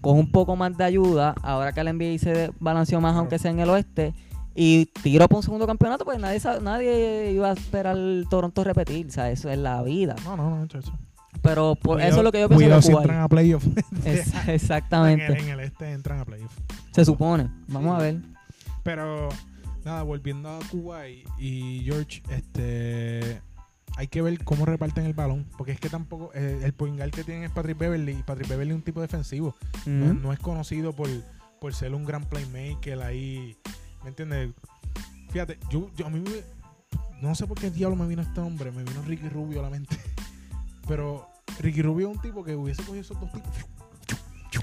cojo 0.00 0.16
un 0.18 0.30
poco 0.32 0.56
más 0.56 0.76
de 0.76 0.84
ayuda, 0.84 1.34
ahora 1.42 1.72
que 1.72 1.80
el 1.80 1.88
NBA 1.96 2.18
se 2.18 2.50
balanceó 2.60 3.00
más, 3.00 3.10
Claro. 3.12 3.20
aunque 3.20 3.38
sea 3.38 3.50
en 3.50 3.60
el 3.60 3.68
oeste, 3.70 4.14
y 4.54 4.86
tiro 5.02 5.28
para 5.28 5.36
un 5.36 5.42
segundo 5.42 5.66
campeonato, 5.66 6.04
pues 6.06 6.18
nadie 6.18 6.40
nadie 6.62 7.30
iba 7.32 7.50
a 7.50 7.52
esperar 7.52 7.96
el 7.96 8.26
Toronto 8.30 8.64
repetir, 8.64 9.06
o 9.06 9.10
sea, 9.10 9.30
eso 9.30 9.50
es 9.50 9.58
la 9.58 9.82
vida. 9.82 10.16
No, 10.24 10.36
no, 10.36 10.48
no, 10.50 10.66
chacho. 10.66 10.92
Pero 11.42 11.74
por 11.76 11.96
Cuidado- 11.96 12.08
eso 12.10 12.18
es 12.18 12.24
lo 12.24 12.32
que 12.32 12.40
yo 12.40 12.48
pienso 12.48 12.64
cuidado 12.64 12.80
de 12.80 12.86
si 12.86 12.92
entran 12.92 13.20
a 13.20 13.28
playoff. 13.28 13.64
Es- 14.04 14.34
en, 14.44 14.50
exactamente. 14.50 15.26
el, 15.26 15.36
en 15.38 15.48
el 15.50 15.60
este 15.60 15.92
entran 15.92 16.20
a 16.20 16.24
playoff. 16.24 16.52
Se 16.92 17.04
supone. 17.04 17.48
Vamos 17.68 17.94
a 17.98 18.02
ver. 18.02 18.20
Pero, 18.82 19.28
nada, 19.84 20.02
volviendo 20.02 20.48
a 20.50 20.58
Cuba 20.70 21.08
y, 21.08 21.24
y 21.38 21.82
George, 21.84 22.22
este 22.30 23.42
hay 23.96 24.06
que 24.06 24.22
ver 24.22 24.42
cómo 24.44 24.64
reparten 24.64 25.04
el 25.06 25.12
balón. 25.12 25.46
Porque 25.56 25.72
es 25.72 25.80
que 25.80 25.88
tampoco. 25.88 26.30
eh, 26.34 26.60
el 26.64 26.72
point 26.72 26.96
guard 26.96 27.10
que 27.10 27.24
tienen 27.24 27.44
es 27.44 27.50
Patrick 27.50 27.76
Beverly. 27.78 28.12
Y 28.12 28.22
Patrick 28.22 28.48
Beverly 28.48 28.70
es 28.70 28.76
un 28.76 28.82
tipo 28.82 29.00
defensivo. 29.00 29.54
No 29.86 30.32
es 30.32 30.38
conocido 30.38 30.92
por, 30.92 31.08
por 31.60 31.74
ser 31.74 31.94
un 31.94 32.04
gran 32.04 32.24
playmaker 32.24 33.00
ahí. 33.02 33.56
¿Me 34.02 34.10
entiendes? 34.10 34.50
Fíjate, 35.30 35.58
yo, 35.70 35.90
yo 35.96 36.06
a 36.06 36.10
mí 36.10 36.20
me- 36.20 37.20
no 37.20 37.34
sé 37.34 37.46
por 37.46 37.58
qué 37.58 37.70
diablo 37.70 37.96
me 37.96 38.06
vino 38.06 38.22
este 38.22 38.40
hombre, 38.40 38.70
me 38.70 38.82
vino 38.84 39.02
Ricky 39.02 39.28
Rubio 39.28 39.58
a 39.60 39.62
la 39.64 39.70
mente. 39.70 39.96
Pero 40.88 41.28
Ricky 41.60 41.82
Rubio 41.82 42.10
es 42.10 42.16
un 42.16 42.22
tipo 42.22 42.42
que 42.42 42.56
hubiese 42.56 42.82
cogido 42.82 43.02
esos 43.02 43.20
dos 43.20 43.30
tipos, 43.30 43.50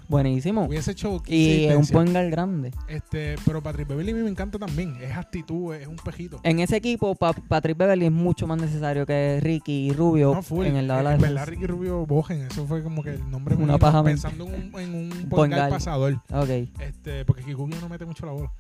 Buenísimo. 0.08 0.66
hubiese 0.66 0.92
hecho 0.92 1.22
15 1.22 1.36
Y 1.36 1.66
es 1.66 1.92
un 1.92 2.14
guard 2.14 2.30
grande. 2.32 2.72
Este, 2.88 3.36
pero 3.46 3.62
Patrick 3.62 3.88
Beverly 3.88 4.12
a 4.12 4.16
mí 4.16 4.22
me 4.22 4.30
encanta 4.30 4.58
también. 4.60 4.96
Es 5.02 5.16
actitud, 5.16 5.74
es 5.76 5.88
un 5.88 5.96
pejito. 5.98 6.40
En 6.44 6.60
ese 6.60 6.78
equipo, 6.78 7.16
Pa- 7.16 7.34
Patrick 7.34 7.78
Beverly 7.78 8.06
es 8.06 8.12
mucho 8.12 8.48
más 8.48 8.60
necesario 8.60 9.06
que 9.06 9.40
Ricky 9.42 9.88
y 9.90 9.94
Rubio 9.94 10.34
No, 10.34 10.42
full. 10.42 10.66
en 10.66 10.76
el 10.76 10.88
lado 10.88 11.00
de 11.00 11.04
la 11.06 11.14
En 11.16 11.22
verdad. 11.22 11.48
Ricky 11.48 11.68
Rubio 11.68 12.06
Bogen, 12.06 12.42
eso 12.42 12.66
fue 12.66 12.84
como 12.84 13.04
que 13.04 13.12
el 13.12 13.30
nombre 13.30 13.56
Una 13.56 13.66
mío, 13.66 13.80
paja 13.80 14.04
pensando 14.04 14.46
en 14.46 14.54
un, 14.74 14.80
en 14.80 14.96
un 14.96 15.10
Point 15.10 15.30
point 15.30 15.54
guard 15.54 15.62
guard. 15.70 15.72
pasador. 15.74 16.14
Ok. 16.34 16.50
Este, 16.82 17.26
porque 17.26 17.42
Ricky 17.44 17.54
Rubio 17.54 17.78
no 17.80 17.90
mete 17.90 18.06
mucho 18.06 18.26
la 18.26 18.32
bola. 18.32 18.52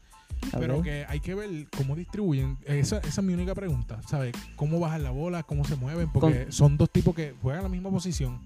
Pero 0.52 0.82
que 0.82 1.06
hay 1.08 1.20
que 1.20 1.36
ver 1.36 1.68
cómo 1.76 1.96
distribuyen. 1.96 2.58
Esa, 2.66 2.98
esa 3.00 3.22
es 3.22 3.24
mi 3.24 3.34
única 3.34 3.56
pregunta. 3.56 4.00
¿Sabes? 4.08 4.34
¿Cómo 4.56 4.80
bajan 4.80 5.04
la 5.04 5.12
bola? 5.12 5.44
¿Cómo 5.44 5.64
se 5.66 5.76
mueven? 5.76 6.12
Porque 6.12 6.48
son 6.50 6.78
dos 6.78 6.90
tipos 6.90 7.16
que 7.16 7.34
juegan 7.42 7.64
la 7.64 7.70
misma 7.70 7.90
posición. 7.92 8.40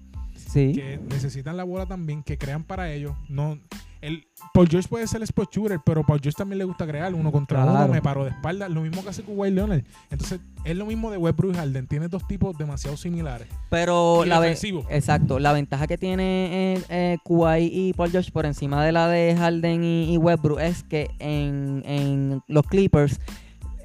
Sí. 0.52 0.72
Que 0.74 0.98
necesitan 1.08 1.56
la 1.56 1.64
bola 1.64 1.86
también, 1.86 2.22
que 2.22 2.36
crean 2.38 2.64
para 2.64 2.90
ellos. 2.92 3.12
No, 3.28 3.58
el, 4.00 4.26
Paul 4.54 4.66
George 4.68 4.88
puede 4.88 5.06
ser 5.06 5.18
el 5.18 5.24
spot 5.24 5.52
shooter, 5.54 5.78
pero 5.84 6.04
Paul 6.04 6.20
George 6.22 6.36
también 6.36 6.58
le 6.58 6.64
gusta 6.64 6.86
crear 6.86 7.12
uno 7.14 7.30
contra 7.30 7.62
Claro. 7.62 7.84
uno, 7.84 7.88
me 7.92 8.00
paro 8.02 8.24
de 8.24 8.30
espalda. 8.30 8.68
Lo 8.68 8.80
mismo 8.80 9.02
que 9.02 9.10
hace 9.10 9.22
White 9.26 9.54
Leonard. 9.54 9.82
Entonces, 10.10 10.40
es 10.64 10.76
lo 10.76 10.86
mismo 10.86 11.10
de 11.10 11.18
Westbrook 11.18 11.52
y 11.54 11.56
Harden. 11.56 11.86
Tiene 11.86 12.08
dos 12.08 12.26
tipos 12.26 12.56
demasiado 12.56 12.96
similares. 12.96 13.46
Pero 13.68 14.24
Y 14.24 14.28
la 14.28 14.40
defensivo. 14.40 14.86
exacto, 14.90 15.38
la 15.38 15.52
ventaja 15.52 15.86
que 15.86 15.98
tiene 15.98 16.74
eh, 16.76 16.82
eh, 16.88 17.18
Kawhi 17.24 17.70
y 17.72 17.92
Paul 17.92 18.10
George 18.10 18.32
por 18.32 18.46
encima 18.46 18.84
de 18.84 18.92
la 18.92 19.06
de 19.08 19.36
Harden 19.36 19.84
y, 19.84 20.14
y 20.14 20.16
Westbrook 20.16 20.60
es 20.60 20.82
que 20.82 21.10
en, 21.18 21.82
en 21.84 22.42
los 22.48 22.66
Clippers 22.66 23.20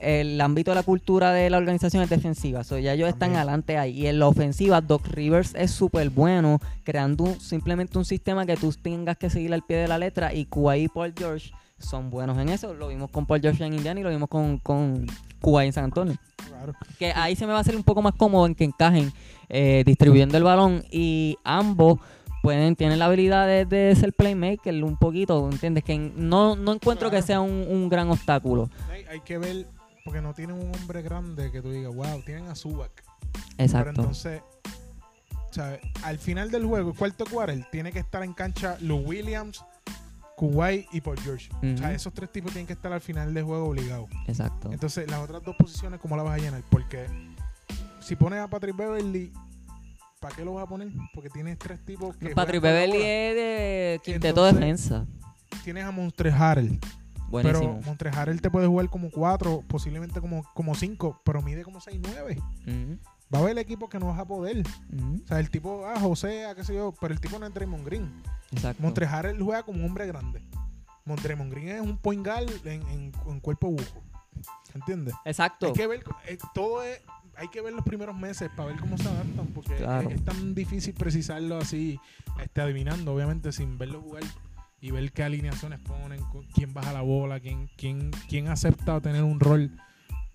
el 0.06 0.40
ámbito 0.42 0.72
de 0.72 0.76
la 0.76 0.84
cultura 0.84 1.32
de 1.34 1.50
la 1.50 1.58
organización 1.58 2.04
es 2.04 2.10
defensiva, 2.10 2.64
so, 2.64 2.78
ya 2.78 2.94
ellos 2.94 3.10
están 3.10 3.36
adelante 3.36 3.78
ahí. 3.78 3.92
Y 4.02 4.08
en 4.08 4.20
la 4.20 4.28
ofensiva, 4.28 4.82
Doc 4.82 5.08
Rivers 5.08 5.54
es 5.56 5.72
súper 5.72 6.10
bueno, 6.10 6.60
creando 6.84 7.24
un- 7.24 7.40
simplemente 7.40 7.98
un 7.98 8.06
sistema 8.06 8.46
que 8.46 8.56
tú 8.58 8.72
tengas 8.74 9.18
que 9.18 9.30
seguir 9.30 9.54
al 9.54 9.64
pie 9.64 9.78
de 9.78 9.88
la 9.88 9.98
letra. 9.98 10.34
Y 10.34 10.46
Kawhi 10.46 10.84
y 10.84 10.88
Paul 10.88 11.14
George 11.18 11.52
son 11.80 12.10
buenos 12.10 12.38
en 12.38 12.50
eso. 12.50 12.74
Lo 12.74 12.88
vimos 12.90 13.10
con 13.12 13.26
Paul 13.26 13.42
George 13.42 13.64
en 13.66 13.74
Indiana 13.74 14.00
y 14.00 14.04
lo 14.04 14.10
vimos 14.10 14.30
con, 14.30 14.58
con 14.60 15.06
Kawhi 15.42 15.66
en 15.66 15.74
San 15.74 15.84
Antonio. 15.86 16.16
Claro. 16.48 16.74
Que 17.00 17.12
ahí 17.12 17.36
se 17.36 17.46
me 17.46 17.52
va 17.52 17.58
a 17.58 17.62
hacer 17.62 17.76
un 17.76 17.84
poco 17.84 18.02
más 18.02 18.14
cómodo 18.16 18.46
en 18.46 18.56
que 18.56 18.64
encajen 18.64 19.12
eh, 19.50 19.84
distribuyendo 19.86 20.38
el 20.38 20.44
balón 20.44 20.84
y 20.92 21.38
ambos 21.44 22.00
pueden 22.42 22.76
tienen 22.76 23.00
la 23.00 23.06
habilidad 23.06 23.48
de, 23.48 23.66
de 23.66 23.96
ser 23.96 24.14
playmaker 24.14 24.84
un 24.84 24.98
poquito, 24.98 25.50
¿entiendes? 25.52 25.84
Que 25.84 25.98
no, 25.98 26.56
no 26.56 26.74
encuentro 26.74 27.10
que 27.10 27.24
sea 27.24 27.42
un, 27.42 27.66
un 27.68 27.90
gran 27.90 28.10
obstáculo. 28.12 28.70
Hay, 28.92 29.04
hay 29.10 29.20
que 29.22 29.40
ver, 29.40 29.66
porque 30.06 30.22
no 30.22 30.36
tienen 30.36 30.56
un 30.56 30.72
hombre 30.76 31.02
grande 31.02 31.52
que 31.52 31.64
tú 31.64 31.72
digas, 31.72 31.94
wow, 31.94 32.22
tienen 32.22 32.48
a 32.48 32.56
Zubac. 32.56 32.92
Pero 33.34 33.44
Exacto. 33.58 33.90
entonces, 33.90 34.42
¿sabes? 35.50 35.82
Al 36.04 36.20
final 36.20 36.52
del 36.52 36.64
juego, 36.64 36.92
el 36.92 36.96
cuarto 36.96 37.26
quarter, 37.26 37.68
tiene 37.72 37.92
que 37.92 38.00
estar 38.00 38.24
en 38.24 38.34
cancha 38.34 38.78
Lou 38.82 39.00
Williams, 39.00 39.66
Kuwait 40.38 40.88
y 40.94 41.02
Paul 41.02 41.20
George. 41.22 41.50
O 41.56 41.78
sea, 41.78 41.92
esos 41.92 42.14
tres 42.14 42.32
tipos 42.32 42.52
tienen 42.52 42.68
que 42.68 42.74
estar 42.74 42.94
al 42.94 43.02
final 43.02 43.34
del 43.34 43.46
juego 43.46 43.66
obligados. 43.66 44.08
Exacto. 44.28 44.72
Entonces, 44.72 45.10
las 45.10 45.22
otras 45.22 45.42
dos 45.42 45.56
posiciones, 45.56 46.00
¿cómo 46.00 46.16
las 46.16 46.24
vas 46.24 46.36
a 46.36 46.38
llenar? 46.38 46.62
Porque 46.70 47.08
si 48.00 48.16
pones 48.16 48.40
a 48.40 48.48
Patrick 48.48 48.76
Beverly, 48.76 49.34
¿para 50.20 50.36
qué 50.36 50.46
lo 50.46 50.54
vas 50.54 50.66
a 50.66 50.68
poner? 50.68 50.90
Porque 51.16 51.32
tienes 51.32 51.58
tres 51.58 51.84
tipos 51.84 52.16
que. 52.16 52.30
Patrick 52.30 52.62
Beverly 52.62 53.02
es 53.02 53.36
de 53.36 54.02
quinteto 54.04 54.46
defensa. 54.46 55.08
Tienes 55.64 55.84
a 55.84 55.90
Montre 55.90 56.32
Harrell. 56.32 56.80
Buenísimo. 57.30 57.60
Pero 57.76 57.86
Montre 57.86 58.10
Harrell 58.12 58.42
te 58.42 58.50
puede 58.50 58.68
jugar 58.68 58.90
como 58.90 59.10
cuatro, 59.12 59.64
posiblemente 59.68 60.22
como, 60.22 60.44
como 60.54 60.76
cinco, 60.76 61.22
pero 61.26 61.42
mide 61.42 61.64
como 61.64 61.80
6'9". 61.80 62.38
Ujú, 62.38 63.00
Va 63.34 63.40
a 63.40 63.42
haber 63.42 63.58
equipos 63.58 63.90
que 63.90 64.00
no 64.00 64.08
vas 64.08 64.20
a 64.20 64.26
poder. 64.26 64.64
O 65.24 65.28
sea, 65.28 65.40
el 65.40 65.50
tipo, 65.50 65.86
ah, 65.88 66.00
José, 66.00 66.46
ah, 66.46 66.54
qué 66.56 66.64
sé 66.64 66.76
yo, 66.76 66.94
pero 67.02 67.14
el 67.14 67.20
tipo 67.20 67.40
no 67.40 67.46
es 67.48 67.54
Draymond 67.54 67.86
Green. 67.86 68.22
Exacto. 68.52 68.82
Montre 68.84 69.06
Harrell 69.08 69.42
juega 69.42 69.64
como 69.64 69.80
un 69.80 69.86
hombre 69.86 70.06
grande. 70.08 70.42
Montremont 71.06 71.52
Green 71.52 71.70
es 71.70 71.82
un 71.82 71.98
point 71.98 72.26
guard 72.26 72.50
en, 72.66 72.82
en- 72.88 73.12
en 73.28 73.40
cuerpo 73.40 73.70
bujo. 73.70 74.04
¿Entiendes? 74.74 75.14
Exacto. 75.26 75.68
Hay 75.68 75.74
que 75.74 75.88
ver, 75.88 76.04
eh, 76.28 76.38
todo 76.54 76.84
es, 76.84 77.00
hay 77.38 77.48
que 77.48 77.62
ver 77.62 77.74
los 77.74 77.84
primeros 77.86 78.16
meses 78.18 78.50
para 78.56 78.70
ver 78.70 78.80
cómo 78.80 78.98
se 78.98 79.08
adaptan, 79.08 79.48
porque 79.54 79.76
Claro. 79.76 80.10
es, 80.10 80.16
es 80.18 80.24
tan 80.26 80.54
difícil 80.56 80.94
precisarlo 80.94 81.58
así, 81.58 82.00
este, 82.42 82.62
adivinando, 82.62 83.14
obviamente, 83.14 83.52
sin 83.52 83.78
verlo 83.78 84.02
jugar 84.02 84.24
y 84.86 84.92
ver 84.92 85.12
qué 85.12 85.24
alineaciones 85.24 85.80
ponen, 85.80 86.20
quién 86.54 86.72
baja 86.74 86.94
la 86.94 87.02
bola, 87.02 87.40
quién, 87.40 87.68
quién, 87.76 88.12
quién 88.30 88.50
acepta 88.50 89.02
tener 89.02 89.24
un 89.24 89.40
rol 89.40 89.72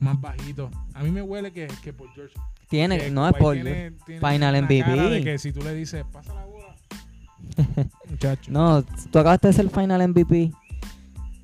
más 0.01 0.21
bajito. 0.21 0.71
A 0.95 1.05
mí 1.05 1.11
me 1.13 1.23
huele 1.23 1.53
que, 1.53 1.69
que 1.85 1.93
por 1.93 2.13
George. 2.15 2.35
Tiene, 2.69 2.99
que 2.99 3.11
no 3.11 3.29
es 3.29 3.35
por 3.35 3.55
tiene- 3.55 3.93
tiene 4.07 4.21
Final 4.21 4.63
MVP. 4.63 4.91
de 5.11 5.23
que 5.23 5.39
si 5.39 5.53
tú 5.53 5.61
le 5.63 5.73
dices, 5.75 6.05
pasa 6.13 6.35
la 6.35 6.45
bola, 6.47 6.75
muchacho. 8.11 8.51
No, 8.51 8.83
tú 8.83 9.19
acabaste 9.19 9.49
de 9.49 9.53
ser 9.55 9.71
final 9.71 10.09
MVP. 10.09 10.53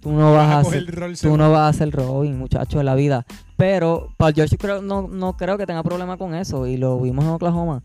Tú 0.01 0.13
no 0.13 0.33
vas 0.33 0.65
vas 0.65 0.75
a 0.75 0.81
rol 0.91 1.13
tú 1.13 1.17
seguro. 1.17 1.45
no 1.45 1.53
vas 1.53 1.75
a 1.75 1.79
ser 1.79 1.91
Robin, 1.91 2.37
muchacho, 2.39 2.81
en 2.81 2.87
la 2.87 2.95
vida. 2.95 3.25
Pero 3.57 4.13
Paul 4.17 4.35
George 4.35 4.57
creo- 4.59 4.83
no, 4.83 5.07
no 5.09 5.37
creo 5.37 5.59
que 5.59 5.67
tenga 5.67 5.83
problema 5.83 6.17
con 6.17 6.35
eso 6.35 6.67
y 6.67 6.77
lo 6.77 7.01
vimos 7.01 7.25
en 7.25 7.31
Oklahoma. 7.31 7.83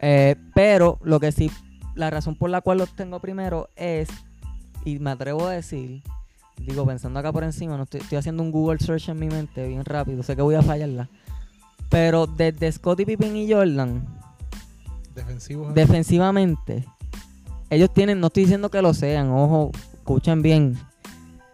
Eh, 0.00 0.36
pero 0.54 0.98
lo 1.02 1.20
que 1.20 1.30
sí, 1.32 1.50
la 1.94 2.10
razón 2.10 2.36
por 2.36 2.50
la 2.50 2.60
cual 2.62 2.78
lo 2.78 2.86
tengo 2.86 3.20
primero 3.20 3.68
es, 3.76 4.08
y 4.84 4.98
me 4.98 5.10
atrevo 5.10 5.46
a 5.46 5.52
decir, 5.52 6.02
digo 6.56 6.86
pensando 6.86 7.18
acá 7.20 7.32
por 7.32 7.44
encima, 7.44 7.76
no 7.76 7.84
estoy, 7.84 8.00
estoy 8.00 8.18
haciendo 8.18 8.42
un 8.42 8.50
Google 8.50 8.78
search 8.78 9.08
en 9.08 9.18
mi 9.18 9.28
mente 9.28 9.66
bien 9.66 9.84
rápido, 9.84 10.22
sé 10.22 10.36
que 10.36 10.42
voy 10.42 10.54
a 10.54 10.62
fallarla. 10.62 11.08
Pero 11.88 12.26
desde 12.26 12.70
Scottie 12.72 13.06
Pippen 13.06 13.36
y 13.36 13.52
Jordan, 13.52 14.06
Defensivo. 15.14 15.72
defensivamente, 15.72 16.84
ellos 17.70 17.92
tienen, 17.92 18.20
no 18.20 18.28
estoy 18.28 18.44
diciendo 18.44 18.70
que 18.70 18.80
lo 18.82 18.94
sean, 18.94 19.30
ojo, 19.30 19.70
escuchen 19.94 20.42
bien, 20.42 20.78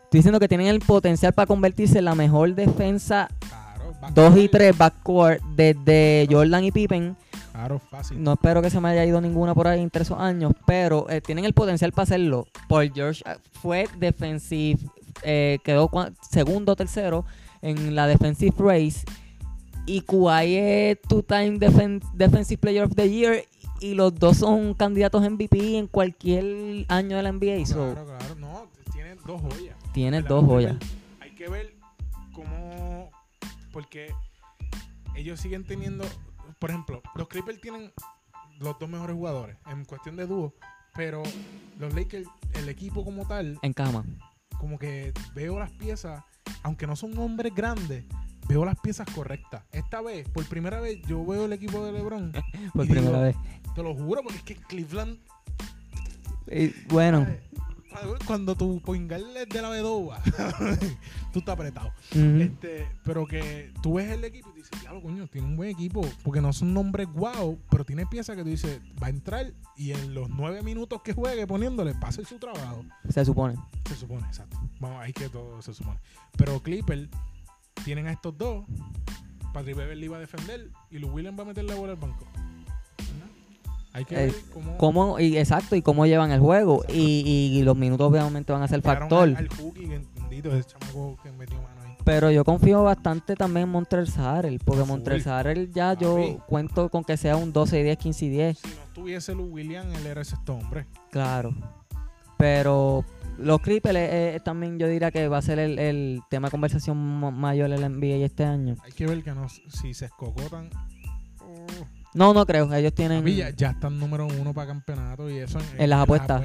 Estoy 0.08 0.20
diciendo 0.20 0.40
que 0.40 0.48
tienen 0.48 0.68
el 0.68 0.80
potencial 0.80 1.34
para 1.34 1.44
convertirse 1.44 1.98
en 1.98 2.06
la 2.06 2.14
mejor 2.14 2.54
defensa 2.54 3.28
Claro, 3.40 3.94
2 4.14 4.36
y 4.38 4.48
backcourt, 4.48 4.50
3 4.50 4.78
backcourt 4.78 5.42
desde 5.54 6.26
Jordan 6.30 6.64
y 6.64 6.72
Pippen. 6.72 7.14
Claro, 7.58 7.80
fácil. 7.80 8.22
No 8.22 8.34
espero 8.34 8.62
que 8.62 8.70
se 8.70 8.78
me 8.80 8.88
haya 8.88 9.04
ido 9.04 9.20
ninguna 9.20 9.52
por 9.52 9.66
ahí 9.66 9.80
entre 9.80 10.02
esos 10.02 10.16
años, 10.20 10.52
pero 10.64 11.10
eh, 11.10 11.20
tienen 11.20 11.44
el 11.44 11.54
potencial 11.54 11.90
para 11.90 12.04
hacerlo. 12.04 12.46
Paul 12.68 12.92
George 12.94 13.24
eh, 13.26 13.34
fue 13.60 13.88
defensive, 13.98 14.78
eh, 15.24 15.58
quedó 15.64 15.90
segundo 16.30 16.72
o 16.72 16.76
tercero 16.76 17.24
en 17.60 17.96
la 17.96 18.06
defensive 18.06 18.54
race. 18.58 19.04
Y 19.86 20.02
Kawhi 20.02 20.54
es 20.56 21.02
two-time 21.08 21.58
defen- 21.58 22.00
defensive 22.14 22.58
player 22.58 22.84
of 22.84 22.94
the 22.94 23.10
year. 23.10 23.44
Y 23.80 23.94
los 23.94 24.14
dos 24.14 24.36
son 24.36 24.74
candidatos 24.74 25.22
MVP 25.28 25.78
en 25.78 25.88
cualquier 25.88 26.84
año 26.88 27.16
de 27.16 27.22
la 27.24 27.30
NBA. 27.32 27.66
So, 27.66 27.92
Claro, 27.92 28.06
claro. 28.06 28.34
No, 28.36 28.66
tiene 28.92 29.16
dos 29.26 29.40
joyas. 29.40 29.76
tiene 29.92 30.16
¿Verdad? 30.18 30.28
dos 30.36 30.44
joyas. 30.44 30.76
Hay 31.20 31.30
que 31.32 31.48
ver 31.48 31.74
cómo. 32.32 33.10
Porque 33.72 34.12
ellos 35.16 35.40
siguen 35.40 35.64
teniendo. 35.64 36.04
Por 36.58 36.70
ejemplo, 36.70 37.02
los 37.14 37.28
Clippers 37.28 37.60
tienen 37.60 37.92
los 38.58 38.78
dos 38.78 38.88
mejores 38.88 39.14
jugadores 39.14 39.56
en 39.66 39.84
cuestión 39.84 40.16
de 40.16 40.26
dúo. 40.26 40.54
Pero 40.94 41.22
los 41.78 41.94
Lakers, 41.94 42.28
el 42.54 42.68
equipo 42.68 43.04
como 43.04 43.26
tal, 43.26 43.58
En 43.62 43.72
cama. 43.72 44.04
como 44.58 44.78
que 44.78 45.12
veo 45.34 45.58
las 45.58 45.70
piezas, 45.70 46.24
aunque 46.62 46.86
no 46.86 46.96
son 46.96 47.16
hombres 47.18 47.54
grandes, 47.54 48.04
veo 48.48 48.64
las 48.64 48.78
piezas 48.80 49.06
correctas. 49.14 49.62
Esta 49.70 50.00
vez, 50.00 50.28
por 50.30 50.44
primera 50.46 50.80
vez, 50.80 51.00
yo 51.06 51.24
veo 51.24 51.44
el 51.44 51.52
equipo 51.52 51.84
de 51.84 51.92
LeBron. 51.92 52.32
Por 52.74 52.86
primera 52.86 53.02
digo, 53.02 53.20
vez. 53.22 53.36
Te 53.74 53.82
lo 53.82 53.94
juro, 53.94 54.22
porque 54.22 54.38
es 54.38 54.42
que 54.42 54.54
Cleveland 54.56 55.18
Y, 56.50 56.68
bueno. 56.88 57.26
Cuando 58.26 58.54
tu 58.54 58.80
poingal 58.80 59.36
es 59.36 59.48
de 59.48 59.62
la 59.62 59.70
Bedoba, 59.70 60.20
tú 61.32 61.38
estás 61.38 61.54
apretado. 61.54 61.92
Este, 62.12 62.86
pero 63.04 63.26
que 63.26 63.72
tú 63.82 63.94
ves 63.94 64.10
el 64.10 64.24
equipo 64.24 64.50
y 64.54 64.58
dices, 64.58 64.70
diablo, 64.80 65.02
coño, 65.02 65.26
tiene 65.26 65.46
un 65.46 65.56
buen 65.56 65.70
equipo. 65.70 66.02
Porque 66.22 66.40
no 66.40 66.52
son 66.52 66.74
nombres 66.74 67.08
guau, 67.08 67.58
pero 67.70 67.84
tiene 67.84 68.06
piezas 68.06 68.36
que 68.36 68.42
tú 68.42 68.48
dices, 68.48 68.80
va 69.02 69.08
a 69.08 69.10
entrar 69.10 69.52
y 69.76 69.92
en 69.92 70.14
los 70.14 70.28
nueve 70.28 70.62
minutos 70.62 71.02
que 71.02 71.12
juegue 71.12 71.46
poniéndole, 71.46 71.92
va 71.94 72.06
a 72.06 72.08
hacer 72.08 72.26
su 72.26 72.38
trabajo. 72.38 72.84
Se 73.08 73.24
supone. 73.24 73.56
Se 73.88 73.96
supone, 73.96 74.26
exacto. 74.26 74.58
Vamos, 74.80 75.00
ahí 75.02 75.12
que 75.12 75.28
todo 75.28 75.60
se 75.62 75.72
supone. 75.72 75.98
Pero 76.36 76.60
Clipper 76.62 77.08
tienen 77.84 78.06
a 78.06 78.12
estos 78.12 78.36
dos. 78.36 78.64
Patrick 79.52 79.76
Beverly 79.76 80.08
va 80.08 80.18
a 80.18 80.20
defender 80.20 80.70
y 80.90 80.98
Lou 80.98 81.10
Williams 81.10 81.38
va 81.38 81.42
a 81.44 81.46
meter 81.46 81.64
la 81.64 81.74
bola 81.74 81.92
al 81.92 81.98
banco. 81.98 82.26
Hay 83.92 84.04
que 84.04 84.14
Eh, 84.14 84.26
ver 84.26 84.34
cómo. 84.52 84.76
cómo 84.78 85.18
y 85.20 85.38
exacto 85.38 85.74
y 85.76 85.82
cómo 85.82 86.06
llevan 86.06 86.30
el 86.30 86.40
juego 86.40 86.84
y, 86.88 87.52
y 87.58 87.62
los 87.62 87.76
minutos 87.76 88.10
obviamente 88.10 88.52
van 88.52 88.62
a 88.62 88.68
ser 88.68 88.82
factor 88.82 89.28
Al, 89.28 89.36
al 89.36 89.48
Hookie, 89.48 89.88
que 89.88 90.00
bendito, 90.20 90.54
ese 90.54 90.68
chamaco 90.68 91.16
que 91.22 91.32
metió 91.32 91.56
mano 91.56 91.80
ahí. 91.84 91.94
pero 92.04 92.30
yo 92.30 92.44
confío 92.44 92.82
bastante 92.84 93.34
también 93.34 93.64
en 93.64 93.70
Montreal 93.70 94.06
Harrell 94.18 94.60
porque. 94.64 94.84
Montreal 94.84 95.22
Harrell 95.26 95.72
ya 95.72 95.94
Papi. 95.94 96.04
yo 96.04 96.38
cuento 96.46 96.88
con 96.90 97.02
que 97.02 97.16
sea 97.16 97.36
un 97.36 97.52
12 97.52 97.80
y 97.80 97.82
10 97.82 97.98
15 97.98 98.24
y 98.26 98.28
10 98.28 98.58
Si 98.58 98.68
no 98.68 98.74
estuviese 98.84 99.34
Lou 99.34 99.46
Williams, 99.46 99.98
él 99.98 100.06
era 100.06 100.20
ese 100.20 100.36
hombre. 100.48 100.86
claro 101.10 101.54
pero 102.36 103.04
los 103.38 103.60
Clippers 103.60 103.96
eh, 103.96 104.34
eh, 104.36 104.40
también 104.44 104.78
yo 104.78 104.86
diría 104.88 105.10
que 105.10 105.28
va 105.28 105.38
a 105.38 105.42
ser 105.42 105.58
el, 105.58 105.78
el 105.78 106.20
tema 106.28 106.48
de 106.48 106.50
conversación 106.52 106.96
ma- 106.96 107.30
mayor 107.30 107.70
en 107.72 107.80
la 107.80 107.88
NBA 107.88 108.24
este 108.24 108.44
año 108.44 108.76
Hay 108.84 108.92
que 108.92 109.06
ver 109.06 109.22
que 109.22 109.32
no, 109.32 109.48
si 109.48 109.94
se 109.94 110.06
escocotan. 110.06 110.70
No 112.14 112.32
no 112.34 112.46
creo 112.46 112.72
ellos 112.74 112.94
tienen 112.94 113.20
papi, 113.20 113.36
ya, 113.36 113.50
ya 113.50 113.70
están 113.70 113.98
número 113.98 114.26
uno 114.26 114.52
para 114.54 114.68
campeonato 114.68 115.28
y 115.30 115.38
eso 115.38 115.58
En 115.76 115.90
las 115.90 116.00
apuestas. 116.02 116.42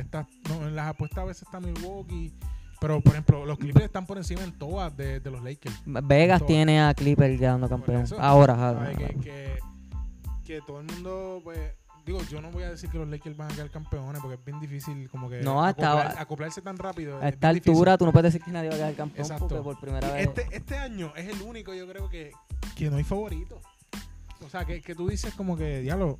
no, 0.49 0.68
en 0.68 0.76
las 0.76 0.88
apuestas 0.89 1.20
a 1.20 1.26
veces 1.26 1.43
está 1.43 1.59
Milwaukee. 1.59 2.34
Pero, 2.82 2.99
por 2.99 3.14
ejemplo, 3.14 3.45
los 3.45 3.57
Clippers 3.57 3.86
están 3.86 4.05
por 4.05 4.18
encima 4.18 4.43
en 4.43 4.51
todas 4.57 4.95
de, 4.97 5.22
de 5.22 5.32
los 5.32 5.41
Lakers. 5.41 5.82
Vegas 5.86 6.45
tiene 6.45 6.82
a 6.82 6.93
Clippers 6.93 7.39
quedando 7.39 7.70
campeón 7.70 8.01
eso, 8.01 8.20
ahora 8.20 8.55
ahora. 8.55 8.93
Que, 8.93 9.16
que, 9.22 9.57
que 10.43 10.61
todo 10.68 10.82
el 10.82 10.88
mundo, 10.88 11.39
pues, 11.45 11.59
digo, 12.05 12.20
yo 12.30 12.41
no 12.41 12.51
voy 12.51 12.64
a 12.64 12.72
decir 12.72 12.89
que 12.89 12.97
los 12.97 13.07
Lakers 13.07 13.38
van 13.38 13.49
a 13.49 13.55
quedar 13.55 13.70
campeones 13.70 14.22
porque 14.22 14.36
es 14.36 14.43
bien 14.43 14.59
difícil 14.59 15.09
como 15.09 15.30
que 15.30 15.41
No, 15.41 15.64
hasta- 15.64 15.93
acoplar- 15.93 16.16
acoplarse 16.20 16.61
tan 16.61 16.78
rápido. 16.78 17.20
a 17.22 17.28
es 17.30 17.36
esta 17.36 17.47
altura 17.47 17.97
tú 17.97 18.05
no 18.05 18.11
puedes 18.11 18.34
decir 18.34 18.43
que 18.43 18.51
nadie 18.51 18.68
va 18.68 18.76
a 18.76 18.78
quedar 18.80 18.95
campeón 18.95 19.22
Exacto. 19.28 19.47
porque 19.47 19.64
por 19.64 19.80
primera 19.80 20.11
vez 20.11 20.28
Este, 20.28 20.47
este 20.51 20.76
año 20.78 21.14
es 21.16 21.30
el 21.30 21.41
único, 21.41 21.74
yo 21.74 21.88
creo 21.88 22.09
que, 22.09 22.32
que 22.76 22.89
no 22.89 22.97
hay 22.97 23.05
favorito. 23.05 23.61
O 24.45 24.49
sea, 24.49 24.65
que, 24.65 24.81
que 24.81 24.95
tú 24.95 25.07
dices 25.07 25.33
como 25.33 25.57
que, 25.57 25.81
diablo, 25.81 26.19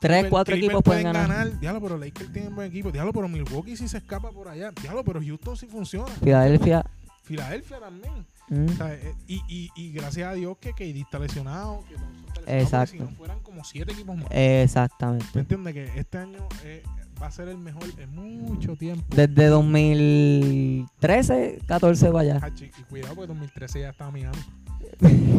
tres 0.00 0.26
cuatro 0.28 0.54
equipos 0.54 0.82
pueden 0.82 1.04
ganar 1.04 1.58
Diablo, 1.60 1.80
pero 1.80 1.96
Lakers 1.98 2.32
tienen 2.32 2.54
buen 2.54 2.68
equipo. 2.68 2.90
Diablo, 2.92 3.12
pero 3.12 3.28
Milwaukee 3.28 3.76
sí 3.76 3.88
se 3.88 3.98
escapa 3.98 4.30
por 4.30 4.48
allá. 4.48 4.70
Diablo, 4.82 5.02
pero 5.04 5.20
Houston 5.20 5.56
sí 5.56 5.66
funciona. 5.66 6.12
Filadelfia 6.22 6.84
Filadelfia 7.22 7.80
también. 7.80 8.26
mm, 8.50 8.66
O 8.68 8.72
sea, 8.76 8.92
eh, 8.94 9.14
y, 9.26 9.40
y, 9.48 9.70
y 9.76 9.92
gracias 9.92 10.28
a 10.28 10.34
Dios 10.34 10.58
que 10.60 10.72
KD 10.74 11.00
está 11.00 11.18
lesionado, 11.18 11.82
que 11.88 11.94
está 11.94 12.40
lesionado, 12.40 12.62
Exacto. 12.62 12.92
Si 12.92 12.98
no 12.98 13.08
fueran 13.16 13.40
como 13.40 13.64
siete 13.64 13.92
equipos 13.94 14.14
más. 14.16 14.26
exactamente 14.30 15.24
¿Me 15.32 15.40
entiendes? 15.40 15.72
Que 15.72 15.84
este 15.98 16.18
año 16.18 16.46
eh, 16.64 16.82
va 17.22 17.28
a 17.28 17.30
ser 17.30 17.48
el 17.48 17.56
mejor 17.56 17.84
en 17.96 18.14
mucho 18.14 18.76
tiempo. 18.76 19.06
Desde 19.16 19.46
2013, 19.46 21.60
14 21.66 22.10
vaya. 22.10 22.38
Hachi, 22.42 22.70
Y 22.78 22.82
cuidado, 22.82 23.14
porque 23.14 23.28
2013 23.28 23.80
ya 23.80 23.88
estaba 23.90 24.10
Miami. 24.10 24.36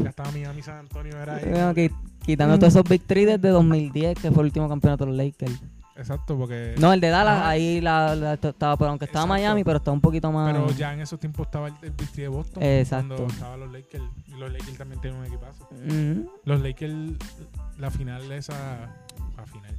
Ya 0.03 0.09
estaba 0.09 0.31
Miami, 0.31 0.61
San 0.61 0.77
Antonio 0.79 1.17
era 1.19 1.35
ahí. 1.35 1.45
Bueno, 1.49 1.73
qui- 1.73 1.91
quitando 2.25 2.57
todos 2.59 2.73
esos 2.73 2.87
Big 2.89 3.01
Three 3.03 3.25
desde 3.25 3.49
2010, 3.49 4.19
que 4.19 4.31
fue 4.31 4.41
el 4.43 4.47
último 4.47 4.67
campeoto 4.69 5.05
de 5.05 5.11
los 5.11 5.17
Lakers. 5.17 5.61
Exacto, 5.97 6.37
porque. 6.37 6.75
No, 6.77 6.91
el 6.91 6.99
de 6.99 7.07
Dallas, 7.09 7.39
Ajá. 7.39 7.49
ahí 7.49 7.79
la, 7.79 8.15
la- 8.15 8.33
estaba, 8.33 8.75
pero 8.75 8.89
aunque 8.89 9.05
estaba 9.05 9.23
Exacto. 9.25 9.41
Miami, 9.43 9.63
pero 9.63 9.77
está 9.77 9.91
un 9.91 10.01
poquito 10.01 10.29
más. 10.31 10.51
Pero 10.51 10.69
ya 10.71 10.93
en 10.93 10.99
esos 10.99 11.19
tiempos 11.19 11.45
estaba 11.47 11.67
el, 11.69 11.73
el 11.83 11.91
Big 11.91 12.09
Three 12.09 12.23
de 12.23 12.27
Boston. 12.27 12.61
Exacto. 12.63 13.15
Cuando 13.15 13.33
estaban 13.33 13.59
los 13.61 13.71
Lakers. 13.71 14.03
Y 14.27 14.31
los 14.31 14.51
Lakers 14.51 14.77
también 14.77 14.99
tienen 15.01 15.19
un 15.19 15.25
equipazo. 15.25 15.69
Los 16.43 16.61
Lakers, 16.61 16.93
la 17.79 17.91
final 17.91 18.29
esa. 18.31 18.93
La 19.37 19.45
final. 19.45 19.73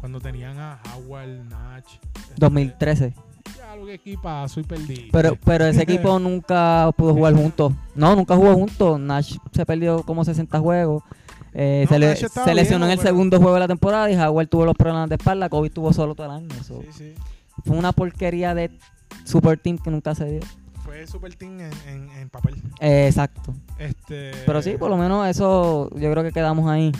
Cuando 0.00 0.20
tenían 0.20 0.58
a 0.58 0.80
Howard, 0.94 1.44
Natch. 1.50 1.86
este, 2.14 2.34
2013. 2.36 3.14
Ya 3.56 3.76
lo 3.76 3.86
que 3.86 3.94
equipazo 3.94 4.60
y 4.60 4.62
perdí. 4.64 5.08
Pero, 5.12 5.36
pero 5.44 5.66
ese 5.66 5.82
equipo 5.82 6.18
nunca 6.20 6.90
pudo 6.96 7.14
jugar 7.14 7.34
juntos. 7.34 7.72
No, 7.94 8.14
nunca 8.16 8.36
jugó 8.36 8.54
juntos. 8.54 8.98
Nash 9.00 9.36
se 9.52 9.64
perdió 9.66 10.02
como 10.02 10.24
60 10.24 10.58
juegos. 10.60 11.02
Eh, 11.54 11.82
No, 11.84 11.94
se, 11.94 11.98
le- 11.98 12.54
lesionó 12.54 12.84
en 12.86 12.92
el 12.92 12.98
pero- 12.98 13.08
segundo 13.08 13.38
juego 13.38 13.54
de 13.54 13.60
la 13.60 13.68
temporada 13.68 14.10
y 14.10 14.16
Howard 14.16 14.48
tuvo 14.48 14.64
los 14.64 14.76
problemas 14.76 15.08
de 15.08 15.14
espalda. 15.16 15.48
Kobe 15.48 15.70
tuvo 15.70 15.92
solo 15.92 16.14
todo 16.14 16.26
el 16.26 16.32
año. 16.32 16.48
So, 16.64 16.82
Sí, 16.82 16.88
sí. 16.92 17.14
Fue 17.64 17.76
una 17.76 17.92
porquería 17.92 18.54
de 18.54 18.70
super 19.24 19.58
team 19.58 19.78
que 19.78 19.90
nunca 19.90 20.14
se 20.14 20.24
dio. 20.26 20.40
Fue 20.84 21.06
super 21.06 21.34
team 21.34 21.58
en, 21.60 21.70
en, 21.88 22.10
en 22.12 22.28
papel. 22.30 22.62
Eh, 22.80 23.06
exacto. 23.08 23.54
Este, 23.78 24.30
Pero 24.46 24.62
sí, 24.62 24.76
por 24.78 24.88
lo 24.90 24.96
menos 24.96 25.26
eso 25.28 25.90
yo 25.96 26.10
creo 26.12 26.22
que 26.22 26.32
quedamos 26.32 26.70
ahí. 26.70 26.92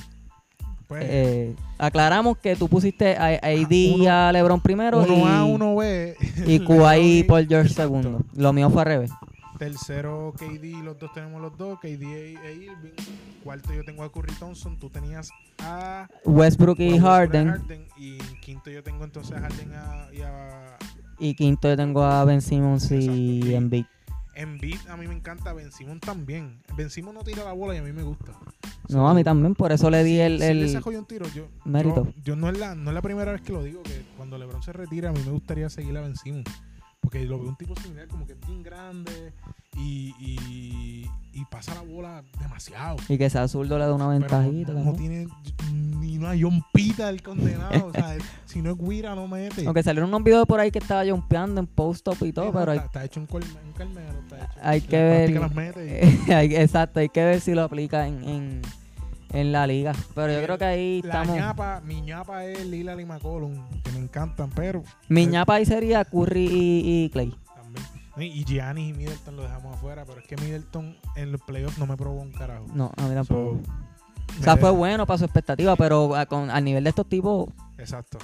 Pues, 0.89 1.05
Eh, 1.07 1.55
aclaramos 1.77 2.39
que 2.39 2.57
tú 2.57 2.67
pusiste 2.69 3.15
a, 3.17 3.27
AD 3.27 3.71
y 3.71 3.95
uno- 4.01 4.11
a 4.11 4.33
LeBron 4.33 4.61
primero 4.61 5.01
uno 5.03 5.17
y, 5.19 5.23
A, 5.23 5.45
uno 5.45 5.77
B. 5.77 6.17
y 6.47 6.59
Kawhi 6.67 7.19
y 7.19 7.23
Paul 7.25 7.47
George 7.47 7.73
segundo. 7.75 8.23
Lo 8.35 8.53
mío 8.55 8.71
fue 8.71 8.83
al 8.83 8.89
revés. 8.89 9.11
Tercero, 9.59 10.33
KD, 10.39 10.83
los 10.85 10.99
dos 10.99 11.13
tenemos 11.13 11.43
los 11.43 11.57
dos. 11.59 11.79
KD 11.81 11.87
e, 12.05 12.35
e 12.45 12.55
Irving. 12.55 12.93
Cuarto, 13.43 13.73
yo 13.75 13.85
tengo 13.85 14.05
a 14.05 14.13
Curry 14.13 14.33
Thompson. 14.39 14.79
Tú 14.79 14.89
tenías 14.89 15.31
a. 15.59 16.07
Westbrook 16.25 16.79
y 16.79 16.97
Harden. 16.99 17.55
Y 17.97 18.19
quinto, 18.41 18.71
yo 18.71 18.83
tengo 18.85 19.05
entonces 19.05 19.37
a 19.37 19.41
Harden 19.41 19.73
a- 19.75 20.09
y 20.13 20.21
a. 20.23 20.77
Y 21.19 21.35
quinto 21.35 21.69
yo 21.69 21.77
tengo 21.77 22.05
a 22.05 22.25
Ben 22.25 22.41
Simmons 22.41 22.91
y 22.93 23.41
Exacto. 23.53 23.87
Embiid. 24.39 24.75
Embiid, 24.75 24.89
a 24.89 24.97
mí 24.97 25.07
me 25.09 25.15
encanta. 25.15 25.53
Ben 25.53 25.71
Simmons 25.73 26.01
también. 26.01 26.63
Ben 26.77 26.91
Simmons 26.91 27.15
no 27.17 27.23
tira 27.25 27.45
la 27.45 27.53
bola 27.53 27.75
y 27.75 27.79
a 27.79 27.83
mí 27.83 27.93
me 27.93 28.03
gusta. 28.03 28.33
No, 28.89 29.09
a 29.09 29.15
mí 29.15 29.23
también, 29.25 29.55
por 29.55 29.71
eso 29.73 29.91
le 29.91 30.03
di 30.05 30.13
Si- 30.13 30.21
el... 30.21 30.33
si 30.39 30.39
le 30.39 30.51
el- 30.63 30.71
saco 30.71 30.91
yo 30.93 30.99
un 31.01 31.07
tiro, 31.07 31.27
yo, 31.35 31.49
mérito. 31.65 32.05
yo, 32.07 32.13
yo 32.25 32.37
no, 32.37 32.49
es 32.49 32.59
la, 32.59 32.75
no 32.75 32.91
es 32.91 32.95
la 32.95 33.03
primera 33.03 33.33
vez 33.33 33.43
que 33.43 33.53
lo 33.53 33.63
digo, 33.63 33.83
que 33.83 34.03
cuando 34.17 34.39
LeBron 34.39 34.63
se 34.63 34.73
retira, 34.73 35.11
a 35.11 35.13
mí 35.13 35.21
me 35.27 35.33
gustaría 35.33 35.69
seguir 35.69 35.97
a 35.99 36.01
Ben 36.01 36.17
Simmons. 36.17 36.47
Porque 37.01 37.25
lo 37.25 37.39
veo 37.39 37.49
un 37.49 37.57
tipo 37.57 37.75
similar, 37.81 38.09
como 38.09 38.27
que 38.27 38.33
es 38.33 38.41
bien 38.47 38.63
grande 38.63 39.33
y, 39.77 40.15
y, 40.19 41.09
y 41.33 41.45
pasa 41.47 41.75
la 41.75 41.83
bola 41.83 42.23
demasiado. 42.41 42.97
Y 43.09 43.17
que 43.19 43.31
sea 43.31 43.47
zurdo 43.49 43.79
le 43.79 43.85
da 43.85 43.95
una 43.95 44.09
ventajita. 44.09 44.73
no, 44.73 44.85
no 44.85 44.93
también. 46.19 46.19
tiene 46.19 46.19
ni 46.19 46.25
una 46.25 46.35
yompita 46.35 47.09
el 47.11 47.23
condenado. 47.23 47.87
o 47.87 47.93
sea, 47.93 48.17
si 48.47 48.63
no 48.63 48.71
es 48.73 48.79
Guira, 48.79 49.15
no 49.15 49.27
mete. 49.29 49.65
Aunque 49.67 49.83
salieron 49.83 50.09
unos 50.09 50.23
videos 50.25 50.47
por 50.47 50.61
ahí 50.61 50.71
que 50.71 50.79
estaba 50.79 51.05
jumpeando 51.09 51.61
en 51.61 51.67
post-up 51.67 52.17
y 52.21 52.27
Sí, 52.27 52.33
todo, 52.33 52.47
no, 52.47 52.53
pero 52.53 52.73
hay, 52.73 52.79
está, 52.79 53.05
hecho 53.05 53.21
un, 53.21 53.27
colme, 53.27 53.47
un 53.65 53.73
calmero. 53.73 54.19
Está 54.21 54.37
hecho. 54.39 54.59
hay 54.63 54.81
que 54.81 54.97
ver... 54.97 55.33
práctica 55.33 55.41
las 55.41 55.55
mete 55.55 56.23
y- 56.29 56.33
hay- 56.33 56.55
exacto, 56.57 57.01
hay 57.01 57.09
que 57.09 57.25
ver 57.25 57.41
si 57.41 57.55
lo 57.55 57.63
aplica 57.63 58.07
en, 58.07 58.25
en, 58.29 58.63
en 59.33 59.53
la 59.53 59.67
liga. 59.67 59.93
Pero 60.15 60.33
yo 60.33 60.43
creo 60.43 60.59
que 60.59 60.65
ahí 60.65 61.03
La 61.03 61.15
estamos... 61.23 61.37
ñapa, 61.37 61.81
mi 61.85 62.01
ñapa 62.01 62.45
es 62.47 62.65
Lila 62.67 63.01
y 63.01 63.05
McCollum, 63.05 63.55
que 63.83 63.93
me 63.93 63.99
encantan, 63.99 64.51
pero 64.55 64.83
Mi 65.09 65.27
ñapa 65.27 65.55
ahí 65.55 65.67
sería 65.67 66.05
Curry 66.05 66.47
y, 66.47 67.05
y 67.05 67.11
Clay. 67.11 67.35
también. 67.55 68.33
Y 68.37 68.45
Giannis 68.45 68.91
y 68.91 68.93
Middleton 68.95 69.37
lo 69.37 69.43
dejamos 69.43 69.77
afuera, 69.77 70.05
pero 70.07 70.21
es 70.21 70.27
que 70.27 70.37
Middleton 70.37 70.97
en 71.15 71.31
los 71.33 71.41
playoffs 71.43 71.79
no 71.79 71.87
me 71.87 71.97
probó 71.97 72.21
un 72.21 72.33
carajo. 72.33 72.67
No, 72.75 72.91
a 72.97 73.03
mí 73.07 73.15
tampoco. 73.15 73.61
So, 73.65 73.73
o 74.41 74.43
sea, 74.43 74.57
fue 74.57 74.71
bueno 74.71 75.07
para 75.07 75.19
su 75.19 75.25
expectativa, 75.25 75.77
pero 75.77 76.15
a- 76.17 76.27
con, 76.27 76.51
al 76.51 76.65
nivel 76.65 76.85
de 76.85 76.91
estos 76.91 77.09
tipos, 77.09 77.49
Exacto. 77.79 78.19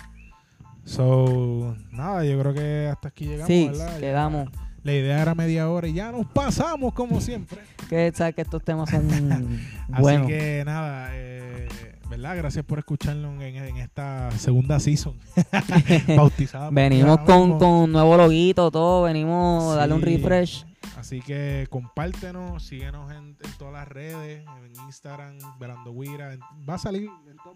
So, 0.84 1.76
nada, 1.92 2.24
yo 2.24 2.38
creo 2.38 2.52
que 2.52 2.88
hasta 2.92 3.08
aquí 3.08 3.24
llegamos, 3.26 3.46
sí, 3.46 3.68
¿verdad? 3.68 3.94
Ya 3.94 4.00
quedamos. 4.00 4.48
La 4.82 4.92
idea 4.92 5.22
era 5.22 5.34
media 5.34 5.70
hora 5.70 5.88
y 5.88 5.94
ya 5.94 6.12
nos 6.12 6.26
pasamos 6.26 6.92
como 6.92 7.20
siempre. 7.22 7.58
Que 7.88 8.12
sabes 8.14 8.34
que 8.34 8.42
estos 8.42 8.62
temas 8.62 8.90
son 8.90 9.08
Así 9.92 10.02
buenos. 10.02 10.26
que 10.26 10.62
nada, 10.66 11.08
eh, 11.12 11.68
¿verdad? 12.10 12.36
Gracias 12.36 12.66
por 12.66 12.80
escucharnos 12.80 13.40
en, 13.40 13.56
en 13.56 13.76
esta 13.78 14.30
segunda 14.32 14.78
season. 14.78 15.14
Bautizada. 16.16 16.68
Venimos 16.70 17.18
con, 17.20 17.58
con 17.58 17.90
nuevo 17.90 18.16
loguito, 18.18 18.70
todo. 18.70 19.04
Venimos 19.04 19.72
a 19.72 19.76
darle 19.76 19.94
un 19.94 20.02
refresh. 20.02 20.66
Así 20.98 21.20
que 21.20 21.66
compártenos, 21.70 22.62
síguenos 22.64 23.10
en, 23.12 23.36
en 23.42 23.52
todas 23.58 23.74
las 23.74 23.88
redes, 23.88 24.44
en 24.64 24.72
Instagram, 24.86 25.36
Velando 25.58 25.92
Guira. 25.92 26.36
Va 26.68 26.74
a 26.74 26.78
salir, 26.78 27.08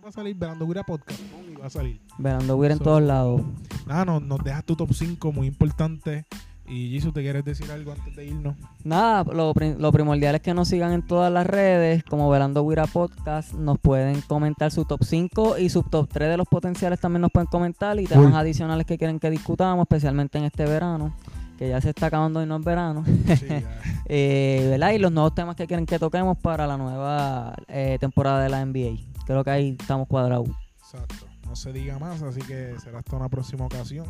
va 0.04 0.08
a 0.08 0.12
salir 0.12 0.36
Velando 0.36 0.66
Guira 0.66 0.82
Podcast. 0.84 1.20
y 1.50 1.54
va 1.54 1.66
a 1.66 1.70
salir. 1.70 2.00
Verando 2.18 2.56
Weir 2.56 2.72
en 2.72 2.78
So- 2.78 2.84
todos 2.84 3.02
lados. 3.02 3.42
Nada, 3.86 4.04
nos, 4.04 4.22
nos 4.22 4.42
dejas 4.44 4.64
tu 4.64 4.76
top 4.76 4.92
5, 4.92 5.32
muy 5.32 5.46
importante. 5.46 6.26
Y 6.70 6.90
Jisoo, 6.90 7.12
¿te 7.14 7.22
quieres 7.22 7.46
decir 7.46 7.70
algo 7.70 7.92
antes 7.92 8.14
de 8.14 8.26
irnos? 8.26 8.54
Nada, 8.84 9.24
lo, 9.24 9.54
lo 9.78 9.90
primordial 9.92 10.34
es 10.34 10.42
que 10.42 10.52
nos 10.52 10.68
sigan 10.68 10.92
en 10.92 11.00
todas 11.00 11.32
las 11.32 11.46
redes, 11.46 12.04
como 12.04 12.28
Velando 12.28 12.62
Guira 12.68 12.86
Podcast. 12.86 13.54
Nos 13.54 13.78
pueden 13.78 14.20
comentar 14.20 14.70
su 14.70 14.84
top 14.84 15.02
5 15.02 15.56
y 15.56 15.70
su 15.70 15.82
top 15.82 16.06
3 16.12 16.28
de 16.28 16.36
los 16.36 16.46
potenciales 16.46 17.00
también 17.00 17.22
nos 17.22 17.30
pueden 17.30 17.46
comentar. 17.46 17.98
Y 17.98 18.04
temas 18.04 18.34
adicionales 18.34 18.84
que 18.84 18.98
quieren 18.98 19.18
que 19.18 19.30
discutamos, 19.30 19.84
especialmente 19.84 20.36
en 20.36 20.44
este 20.44 20.66
verano, 20.66 21.14
que 21.58 21.68
ya 21.68 21.80
se 21.80 21.90
está 21.90 22.06
acabando 22.06 22.42
y 22.42 22.46
no 22.46 22.56
es 22.56 22.64
verano. 22.64 23.04
Sí. 23.04 23.48
Eh, 24.10 24.66
¿verdad? 24.70 24.92
Y 24.92 24.98
los 24.98 25.12
nuevos 25.12 25.34
temas 25.34 25.54
que 25.54 25.66
quieren 25.66 25.84
que 25.84 25.98
toquemos 25.98 26.38
para 26.38 26.66
la 26.66 26.78
nueva 26.78 27.54
eh, 27.66 27.98
temporada 28.00 28.42
de 28.42 28.48
la 28.48 28.64
NBA. 28.64 28.96
Creo 29.26 29.44
que 29.44 29.50
ahí 29.50 29.76
estamos 29.78 30.08
cuadrados. 30.08 30.48
Exacto. 30.78 31.26
No 31.46 31.54
se 31.54 31.74
diga 31.74 31.98
más, 31.98 32.22
así 32.22 32.40
que 32.40 32.74
será 32.82 33.00
hasta 33.00 33.16
una 33.16 33.28
próxima 33.28 33.66
ocasión. 33.66 34.06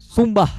Zumba. 0.00 0.50